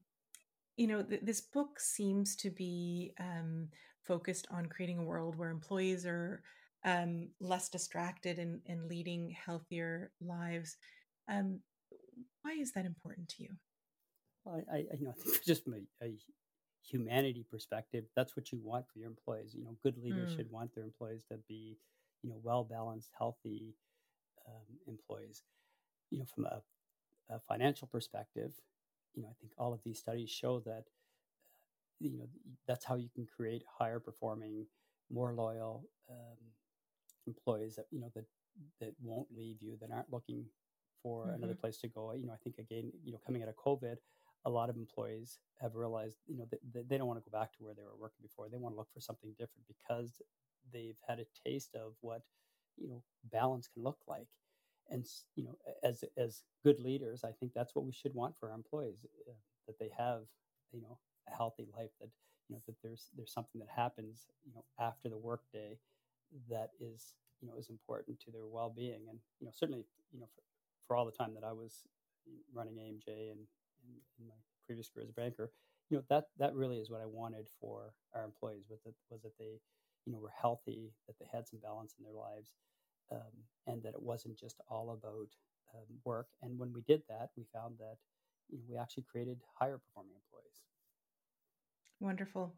you 0.77 0.87
know, 0.87 1.03
th- 1.03 1.21
this 1.23 1.41
book 1.41 1.79
seems 1.79 2.35
to 2.37 2.49
be 2.49 3.13
um, 3.19 3.69
focused 4.03 4.47
on 4.51 4.67
creating 4.67 4.99
a 4.99 5.03
world 5.03 5.35
where 5.35 5.49
employees 5.49 6.05
are 6.05 6.43
um, 6.85 7.29
less 7.39 7.69
distracted 7.69 8.39
and, 8.39 8.61
and 8.67 8.87
leading 8.87 9.31
healthier 9.31 10.11
lives. 10.21 10.77
Um, 11.29 11.59
why 12.41 12.53
is 12.53 12.71
that 12.73 12.85
important 12.85 13.29
to 13.29 13.43
you? 13.43 13.49
I, 14.47 14.61
I 14.73 14.77
you 14.97 15.05
know, 15.05 15.11
I 15.17 15.21
think 15.23 15.43
just 15.43 15.63
from 15.63 15.73
a, 15.75 16.05
a 16.05 16.17
humanity 16.83 17.45
perspective, 17.49 18.05
that's 18.15 18.35
what 18.35 18.51
you 18.51 18.59
want 18.63 18.85
for 18.91 18.99
your 18.99 19.09
employees. 19.09 19.53
You 19.53 19.63
know, 19.63 19.75
good 19.83 19.97
leaders 19.97 20.29
Mm. 20.29 20.35
should 20.35 20.51
want 20.51 20.73
their 20.75 20.83
employees 20.83 21.23
to 21.29 21.37
be, 21.47 21.77
you 22.23 22.29
know, 22.29 22.39
well 22.43 22.63
balanced, 22.63 23.11
healthy 23.17 23.75
um, 24.47 24.77
employees. 24.87 25.43
You 26.11 26.19
know, 26.19 26.25
from 26.33 26.45
a, 26.45 26.61
a 27.29 27.39
financial 27.47 27.87
perspective, 27.87 28.53
you 29.15 29.23
know, 29.23 29.29
I 29.29 29.35
think 29.39 29.53
all 29.57 29.73
of 29.73 29.81
these 29.83 29.99
studies 29.99 30.29
show 30.29 30.59
that, 30.61 30.85
uh, 30.85 31.73
you 31.99 32.17
know, 32.17 32.27
that's 32.67 32.85
how 32.85 32.95
you 32.95 33.09
can 33.13 33.25
create 33.25 33.63
higher 33.79 33.99
performing, 33.99 34.65
more 35.11 35.33
loyal 35.33 35.85
um, 36.09 36.37
employees 37.27 37.75
that 37.75 37.85
you 37.91 37.99
know 37.99 38.11
that 38.15 38.25
that 38.79 38.93
won't 39.01 39.27
leave 39.35 39.57
you, 39.61 39.77
that 39.81 39.91
aren't 39.91 40.11
looking 40.11 40.45
for 41.03 41.31
another 41.31 41.53
Mhm. 41.53 41.55
place 41.55 41.77
to 41.79 41.87
go. 41.87 42.13
You 42.13 42.27
know, 42.27 42.33
I 42.33 42.37
think 42.43 42.57
again, 42.57 42.91
you 43.03 43.11
know, 43.13 43.19
coming 43.25 43.41
out 43.43 43.49
of 43.49 43.55
COVID, 43.55 43.97
a 44.45 44.49
lot 44.49 44.69
of 44.69 44.75
employees 44.75 45.39
have 45.61 45.75
realized, 45.75 46.17
you 46.27 46.37
know, 46.37 46.45
that, 46.49 46.89
they 46.89 46.97
don't 46.97 47.07
want 47.07 47.23
to 47.23 47.29
go 47.29 47.37
back 47.37 47.51
to 47.53 47.63
where 47.63 47.73
they 47.73 47.83
were 47.83 47.99
working 47.99 48.23
before. 48.23 48.49
They 48.49 48.57
want 48.57 48.73
to 48.73 48.77
look 48.77 48.91
for 48.93 48.99
something 48.99 49.31
different 49.31 49.67
because 49.67 50.21
they've 50.73 50.97
had 51.07 51.19
a 51.19 51.25
taste 51.47 51.75
of 51.75 51.93
what, 52.01 52.21
you 52.77 52.87
know, 52.89 53.03
balance 53.31 53.67
can 53.67 53.83
look 53.83 53.99
like. 54.07 54.27
And 54.89 55.05
you 55.35 55.43
know, 55.45 55.57
as 55.83 56.03
as 56.17 56.43
good 56.63 56.79
leaders, 56.79 57.23
I 57.23 57.31
think 57.31 57.53
that's 57.53 57.75
what 57.75 57.85
we 57.85 57.93
should 57.93 58.13
want 58.13 58.35
for 58.37 58.49
our 58.49 58.55
employees 58.55 59.05
uh, 59.29 59.33
that 59.67 59.79
they 59.79 59.89
have, 59.97 60.23
you 60.73 60.81
know, 60.81 60.97
a 61.31 61.35
healthy 61.35 61.65
life. 61.77 61.91
That 62.01 62.09
you 62.49 62.55
know 62.55 62.61
that 62.65 62.75
there's 62.83 63.07
there's 63.15 63.31
something 63.31 63.59
that 63.59 63.69
happens, 63.73 64.25
you 64.45 64.51
know, 64.53 64.65
after 64.79 65.07
the 65.07 65.17
workday 65.17 65.77
that 66.49 66.71
is 66.81 67.13
you 67.41 67.47
know 67.47 67.53
is 67.57 67.69
important 67.69 68.19
to 68.21 68.31
their 68.31 68.47
well-being. 68.47 69.07
And 69.09 69.19
you 69.39 69.45
know, 69.45 69.51
certainly, 69.55 69.85
you 70.11 70.19
know, 70.19 70.27
for, 70.35 70.41
for 70.87 70.95
all 70.97 71.05
the 71.05 71.11
time 71.11 71.33
that 71.35 71.45
I 71.47 71.53
was 71.53 71.83
running 72.53 72.75
AMJ 72.75 73.31
and 73.31 73.47
in, 73.83 73.93
in 74.19 74.27
my 74.27 74.35
previous 74.65 74.89
career 74.89 75.03
as 75.03 75.09
a 75.09 75.13
banker, 75.13 75.51
you 75.89 75.97
know 75.97 76.03
that 76.09 76.25
that 76.37 76.55
really 76.55 76.77
is 76.77 76.89
what 76.89 77.01
I 77.01 77.05
wanted 77.05 77.47
for 77.59 77.93
our 78.15 78.23
employees 78.23 78.65
was 78.69 78.79
that 78.85 78.93
was 79.09 79.21
that 79.23 79.37
they, 79.37 79.59
you 80.05 80.13
know, 80.13 80.19
were 80.19 80.33
healthy, 80.41 80.91
that 81.07 81.15
they 81.19 81.25
had 81.31 81.47
some 81.47 81.59
balance 81.59 81.95
in 81.97 82.05
their 82.05 82.13
lives, 82.13 82.51
um, 83.11 83.33
and 83.67 83.83
that 83.83 83.93
it 83.93 84.01
wasn't 84.01 84.39
just 84.39 84.61
all 84.69 84.91
about 84.91 85.29
um, 85.75 85.99
work. 86.05 86.27
And 86.41 86.57
when 86.57 86.73
we 86.73 86.81
did 86.81 87.01
that, 87.09 87.29
we 87.35 87.45
found 87.53 87.75
that 87.79 87.97
you 88.49 88.57
know 88.57 88.63
we 88.69 88.77
actually 88.77 89.05
created 89.11 89.39
higher 89.59 89.77
performing 89.77 90.15
employees. 90.15 90.61
Wonderful. 91.99 92.55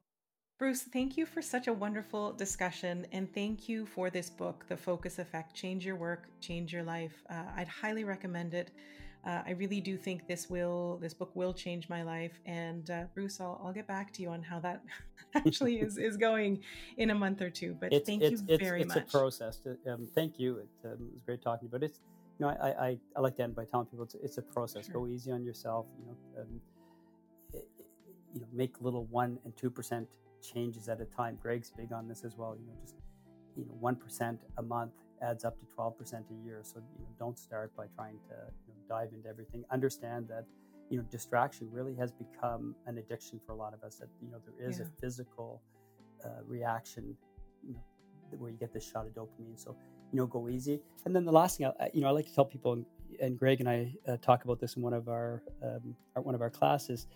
Bruce, 0.59 0.83
thank 0.83 1.17
you 1.17 1.25
for 1.25 1.41
such 1.41 1.67
a 1.67 1.73
wonderful 1.73 2.31
discussion. 2.31 3.05
And 3.11 3.33
thank 3.33 3.67
you 3.67 3.85
for 3.85 4.09
this 4.09 4.29
book, 4.29 4.65
The 4.69 4.77
Focus 4.77 5.19
Effect 5.19 5.55
Change 5.55 5.85
Your 5.85 5.95
Work, 5.95 6.29
Change 6.39 6.71
Your 6.71 6.83
Life. 6.83 7.23
Uh, 7.29 7.43
I'd 7.57 7.67
highly 7.67 8.03
recommend 8.03 8.53
it. 8.53 8.71
Uh, 9.25 9.41
I 9.47 9.51
really 9.51 9.79
do 9.79 9.97
think 9.97 10.27
this 10.27 10.49
will 10.49 10.97
this 11.01 11.13
book 11.13 11.31
will 11.33 11.53
change 11.53 11.87
my 11.87 12.03
life. 12.03 12.33
And 12.45 12.89
uh, 12.89 13.03
Bruce, 13.13 13.39
I'll, 13.39 13.61
I'll 13.63 13.71
get 13.73 13.87
back 13.87 14.11
to 14.13 14.21
you 14.21 14.29
on 14.29 14.43
how 14.43 14.59
that 14.59 14.83
actually 15.35 15.79
is 15.85 15.97
is 15.97 16.17
going 16.17 16.61
in 16.97 17.09
a 17.09 17.15
month 17.15 17.41
or 17.41 17.49
two. 17.49 17.75
But 17.79 17.93
It's 17.93 18.05
thank 18.07 18.21
it's 18.21 18.41
you 18.41 18.47
it's, 18.49 18.63
very 18.63 18.81
it's 18.81 18.89
much. 18.95 19.03
It's 19.03 19.13
a 19.13 19.17
process. 19.17 19.57
To, 19.59 19.77
um, 19.93 20.07
thank 20.13 20.39
you. 20.39 20.57
It, 20.57 20.67
um, 20.85 20.91
it 21.07 21.13
was 21.13 21.21
great 21.25 21.41
talking 21.41 21.59
to 21.59 21.65
you. 21.65 21.71
But 21.71 21.83
it's 21.83 21.99
you 22.39 22.45
know 22.45 22.51
I, 22.61 22.87
I, 22.87 22.97
I 23.15 23.19
like 23.21 23.37
to 23.37 23.43
end 23.43 23.55
by 23.55 23.63
telling 23.65 23.85
people 23.87 24.03
it's, 24.03 24.15
it's 24.15 24.37
a 24.37 24.41
process. 24.41 24.85
Sure. 24.87 24.95
Go 24.95 25.07
easy 25.07 25.31
on 25.31 25.43
yourself. 25.45 25.85
You 25.99 26.05
know, 26.07 26.41
um, 26.41 26.61
i- 27.53 27.57
i- 27.57 27.61
you 28.33 28.41
know, 28.41 28.47
make 28.51 28.81
little 28.81 29.05
one 29.05 29.39
and 29.45 29.55
two 29.55 29.69
percent 29.69 30.07
changes 30.41 30.89
at 30.89 30.99
a 30.99 31.05
time. 31.05 31.37
Greg's 31.41 31.71
big 31.71 31.93
on 31.93 32.09
this 32.09 32.25
as 32.25 32.35
well. 32.37 32.57
You 32.59 32.65
know, 32.67 32.73
just 32.81 32.95
you 33.55 33.63
know, 33.63 33.75
one 33.79 33.95
percent 33.95 34.41
a 34.57 34.63
month 34.63 34.91
adds 35.23 35.43
up 35.45 35.55
to 35.59 35.65
twelve 35.75 35.97
percent 35.97 36.25
a 36.31 36.45
year. 36.45 36.59
So 36.63 36.79
you 36.97 37.03
know, 37.03 37.11
don't 37.17 37.39
start 37.39 37.75
by 37.75 37.85
trying 37.95 38.19
to 38.29 38.35
you 38.67 38.73
know, 38.73 38.81
dive 38.95 39.09
into 39.13 39.29
everything. 39.29 39.63
Understand 39.71 40.27
that 40.27 40.45
you 40.89 40.97
know 40.97 41.05
distraction 41.09 41.69
really 41.71 41.95
has 41.95 42.11
become 42.11 42.75
an 42.85 42.97
addiction 42.97 43.39
for 43.45 43.53
a 43.53 43.55
lot 43.55 43.73
of 43.73 43.83
us. 43.83 43.95
That 44.01 44.09
you 44.21 44.29
know 44.31 44.39
there 44.45 44.69
is 44.69 44.79
Yeah. 44.79 44.85
a 44.85 45.01
physical 45.01 45.61
uh, 46.25 46.29
reaction 46.47 47.15
you 47.65 47.73
know, 47.73 48.37
where 48.37 48.51
you 48.51 48.57
get 48.57 48.73
this 48.73 48.85
shot 48.91 49.05
of 49.07 49.13
dopamine. 49.13 49.57
So 49.57 49.75
you 50.11 50.17
know, 50.19 50.27
go 50.27 50.47
easy. 50.49 50.79
And 51.05 51.15
then 51.15 51.25
the 51.25 51.31
last 51.31 51.57
thing, 51.57 51.65
I, 51.79 51.89
you 51.93 52.01
know, 52.01 52.07
I 52.07 52.11
like 52.11 52.27
to 52.27 52.35
tell 52.35 52.45
people, 52.45 52.73
and, 52.73 52.85
and 53.19 53.39
Greg 53.39 53.59
and 53.61 53.67
I 53.69 53.95
uh, 54.07 54.17
talk 54.17 54.43
about 54.45 54.59
this 54.59 54.75
in 54.75 54.83
one 54.83 54.93
of 54.93 55.07
our, 55.09 55.41
um, 55.63 55.95
our 56.15 56.21
one 56.21 56.35
of 56.35 56.41
our 56.41 56.51
classes, 56.51 57.07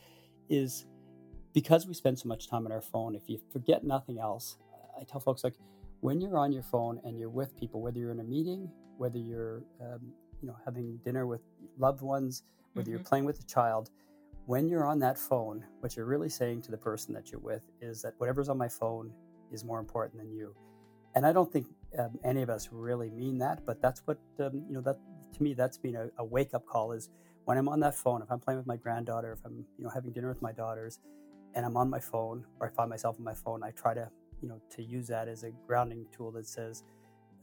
is 0.49 0.87
because 1.53 1.85
we 1.87 1.93
spend 1.93 2.17
so 2.17 2.27
much 2.27 2.49
time 2.49 2.65
on 2.65 2.71
our 2.71 2.81
phone. 2.81 3.13
If 3.15 3.29
you 3.29 3.39
forget 3.53 3.83
nothing 3.83 4.19
else, 4.19 4.57
I 4.99 5.03
tell 5.03 5.19
folks 5.19 5.43
like 5.43 5.53
when 6.01 6.21
you're 6.21 6.37
on 6.37 6.51
your 6.51 6.63
phone 6.63 6.99
and 7.03 7.17
you're 7.17 7.29
with 7.29 7.55
people, 7.57 7.81
whether 7.81 7.97
you're 7.97 8.11
in 8.11 8.19
a 8.19 8.23
meeting, 8.23 8.69
whether 8.97 9.17
you're 9.17 9.63
um, 9.81 10.13
you 10.41 10.47
know 10.47 10.55
having 10.65 10.99
dinner 11.03 11.25
with 11.25 11.41
loved 11.77 12.01
ones, 12.01 12.43
whether 12.73 12.85
mm-hmm. 12.85 12.97
you're 12.97 13.03
playing 13.03 13.25
with 13.25 13.39
a 13.39 13.43
child, 13.43 13.89
when 14.45 14.67
you're 14.67 14.85
on 14.85 14.99
that 14.99 15.17
phone, 15.17 15.63
what 15.79 15.95
you're 15.95 16.05
really 16.05 16.29
saying 16.29 16.61
to 16.63 16.71
the 16.71 16.77
person 16.77 17.13
that 17.13 17.31
you're 17.31 17.41
with 17.41 17.63
is 17.81 18.01
that 18.01 18.13
whatever's 18.17 18.49
on 18.49 18.57
my 18.57 18.69
phone 18.69 19.11
is 19.51 19.63
more 19.63 19.79
important 19.79 20.17
than 20.17 20.31
you. 20.31 20.55
And 21.15 21.25
I 21.25 21.33
don't 21.33 21.51
think 21.51 21.67
um, 21.97 22.11
any 22.23 22.41
of 22.41 22.49
us 22.49 22.69
really 22.71 23.09
mean 23.09 23.37
that, 23.39 23.65
but 23.65 23.81
that's 23.81 24.01
what 24.05 24.17
um, 24.39 24.63
you 24.67 24.73
know. 24.73 24.81
That 24.81 24.97
to 25.35 25.43
me, 25.43 25.53
that's 25.53 25.77
been 25.77 25.95
a, 25.95 26.09
a 26.17 26.23
wake 26.23 26.53
up 26.53 26.65
call. 26.65 26.91
Is 26.91 27.09
when 27.45 27.57
I'm 27.57 27.67
on 27.69 27.79
that 27.79 27.95
phone, 27.95 28.21
if 28.21 28.31
I'm 28.31 28.39
playing 28.39 28.59
with 28.59 28.67
my 28.67 28.77
granddaughter, 28.77 29.33
if 29.33 29.39
I'm 29.45 29.65
you 29.77 29.83
know 29.83 29.89
having 29.89 30.11
dinner 30.11 30.29
with 30.29 30.41
my 30.41 30.51
daughters, 30.51 30.99
and 31.55 31.65
I'm 31.65 31.75
on 31.75 31.89
my 31.89 31.99
phone 31.99 32.45
or 32.59 32.67
I 32.67 32.69
find 32.69 32.89
myself 32.89 33.15
on 33.17 33.25
my 33.25 33.33
phone, 33.33 33.63
I 33.63 33.71
try 33.71 33.93
to 33.95 34.09
you 34.41 34.47
know 34.47 34.61
to 34.69 34.83
use 34.83 35.07
that 35.07 35.27
as 35.27 35.43
a 35.43 35.51
grounding 35.65 36.05
tool 36.11 36.31
that 36.31 36.47
says 36.47 36.83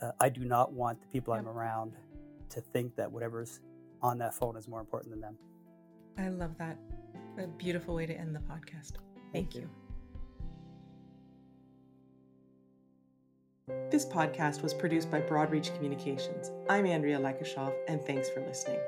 uh, 0.02 0.10
I 0.20 0.28
do 0.28 0.44
not 0.44 0.72
want 0.72 1.00
the 1.00 1.06
people 1.08 1.34
yep. 1.34 1.42
I'm 1.42 1.48
around 1.48 1.94
to 2.50 2.60
think 2.60 2.96
that 2.96 3.10
whatever's 3.10 3.60
on 4.02 4.18
that 4.18 4.34
phone 4.34 4.56
is 4.56 4.68
more 4.68 4.80
important 4.80 5.10
than 5.12 5.20
them. 5.20 5.36
I 6.18 6.28
love 6.28 6.56
that. 6.58 6.78
A 7.38 7.46
beautiful 7.46 7.94
way 7.94 8.06
to 8.06 8.14
end 8.14 8.34
the 8.34 8.40
podcast. 8.40 8.92
Thank, 9.32 9.52
Thank 9.52 9.54
you. 9.54 9.60
you. 9.62 9.70
This 13.90 14.04
podcast 14.04 14.62
was 14.62 14.74
produced 14.74 15.10
by 15.10 15.20
Broadreach 15.20 15.74
Communications. 15.74 16.50
I'm 16.68 16.86
Andrea 16.86 17.18
Lekushoff, 17.18 17.72
and 17.88 18.00
thanks 18.02 18.28
for 18.28 18.40
listening. 18.40 18.78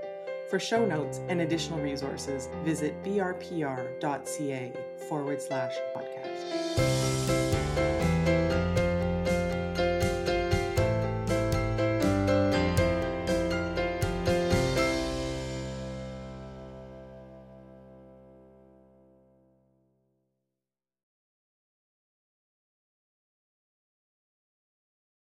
For 0.51 0.61
show 0.61 0.85
notes 0.85 1.21
and 1.29 1.41
additional 1.41 1.81
resources, 1.81 2.49
visit 2.63 3.03
brpr.ca 3.03 4.73
forward 5.09 5.43
slash 5.43 5.75
podcast. 5.97 7.06